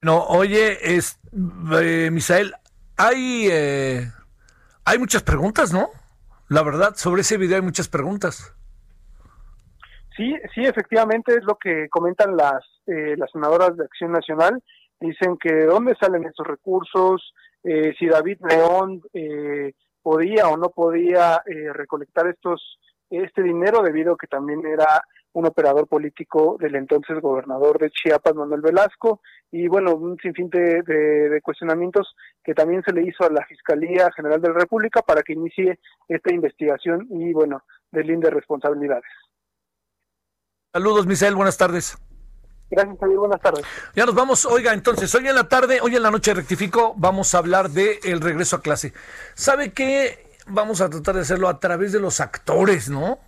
[0.02, 1.20] No, oye, es,
[1.82, 2.54] eh, Misael,
[2.96, 4.08] hay, eh,
[4.90, 5.90] hay muchas preguntas, ¿no?
[6.50, 8.56] La verdad, sobre ese video hay muchas preguntas.
[10.18, 14.64] Sí, sí, efectivamente es lo que comentan las, eh, las senadoras de Acción Nacional.
[15.00, 17.34] Dicen que de dónde salen estos recursos,
[17.64, 21.44] eh, si David León eh, podía o no podía
[21.74, 22.80] recolectar estos
[23.10, 25.04] este dinero debido a que también era
[25.34, 29.22] un operador político del entonces gobernador de Chiapas, Manuel Velasco,
[29.52, 34.10] y bueno, un sinfín de, de, cuestionamientos que también se le hizo a la Fiscalía
[34.16, 39.12] General de la República para que inicie esta investigación y bueno, deslinde responsabilidades.
[40.74, 41.98] Saludos, Misael, buenas tardes.
[42.72, 43.66] Gracias, Javier, buenas tardes.
[43.96, 47.34] Ya nos vamos, oiga, entonces, hoy en la tarde, hoy en la noche rectifico, vamos
[47.34, 48.94] a hablar de el regreso a clase.
[49.34, 50.29] ¿Sabe qué?
[50.52, 53.20] Vamos a tratar de hacerlo a través de los actores, ¿no?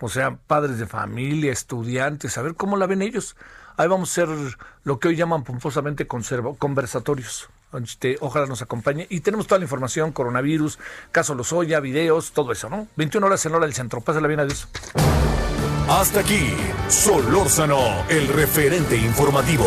[0.00, 3.34] O sea, padres de familia, estudiantes, a ver cómo la ven ellos.
[3.78, 7.48] Ahí vamos a hacer lo que hoy llaman pomposamente conversatorios.
[7.82, 9.06] Este, ojalá nos acompañe.
[9.08, 10.78] Y tenemos toda la información, coronavirus,
[11.12, 12.88] caso Lozoya, videos, todo eso, ¿no?
[12.96, 14.02] 21 horas en hora del centro.
[14.02, 14.68] Pásala bien, adiós.
[15.88, 16.54] Hasta aquí,
[16.88, 19.66] Solórzano, el referente informativo.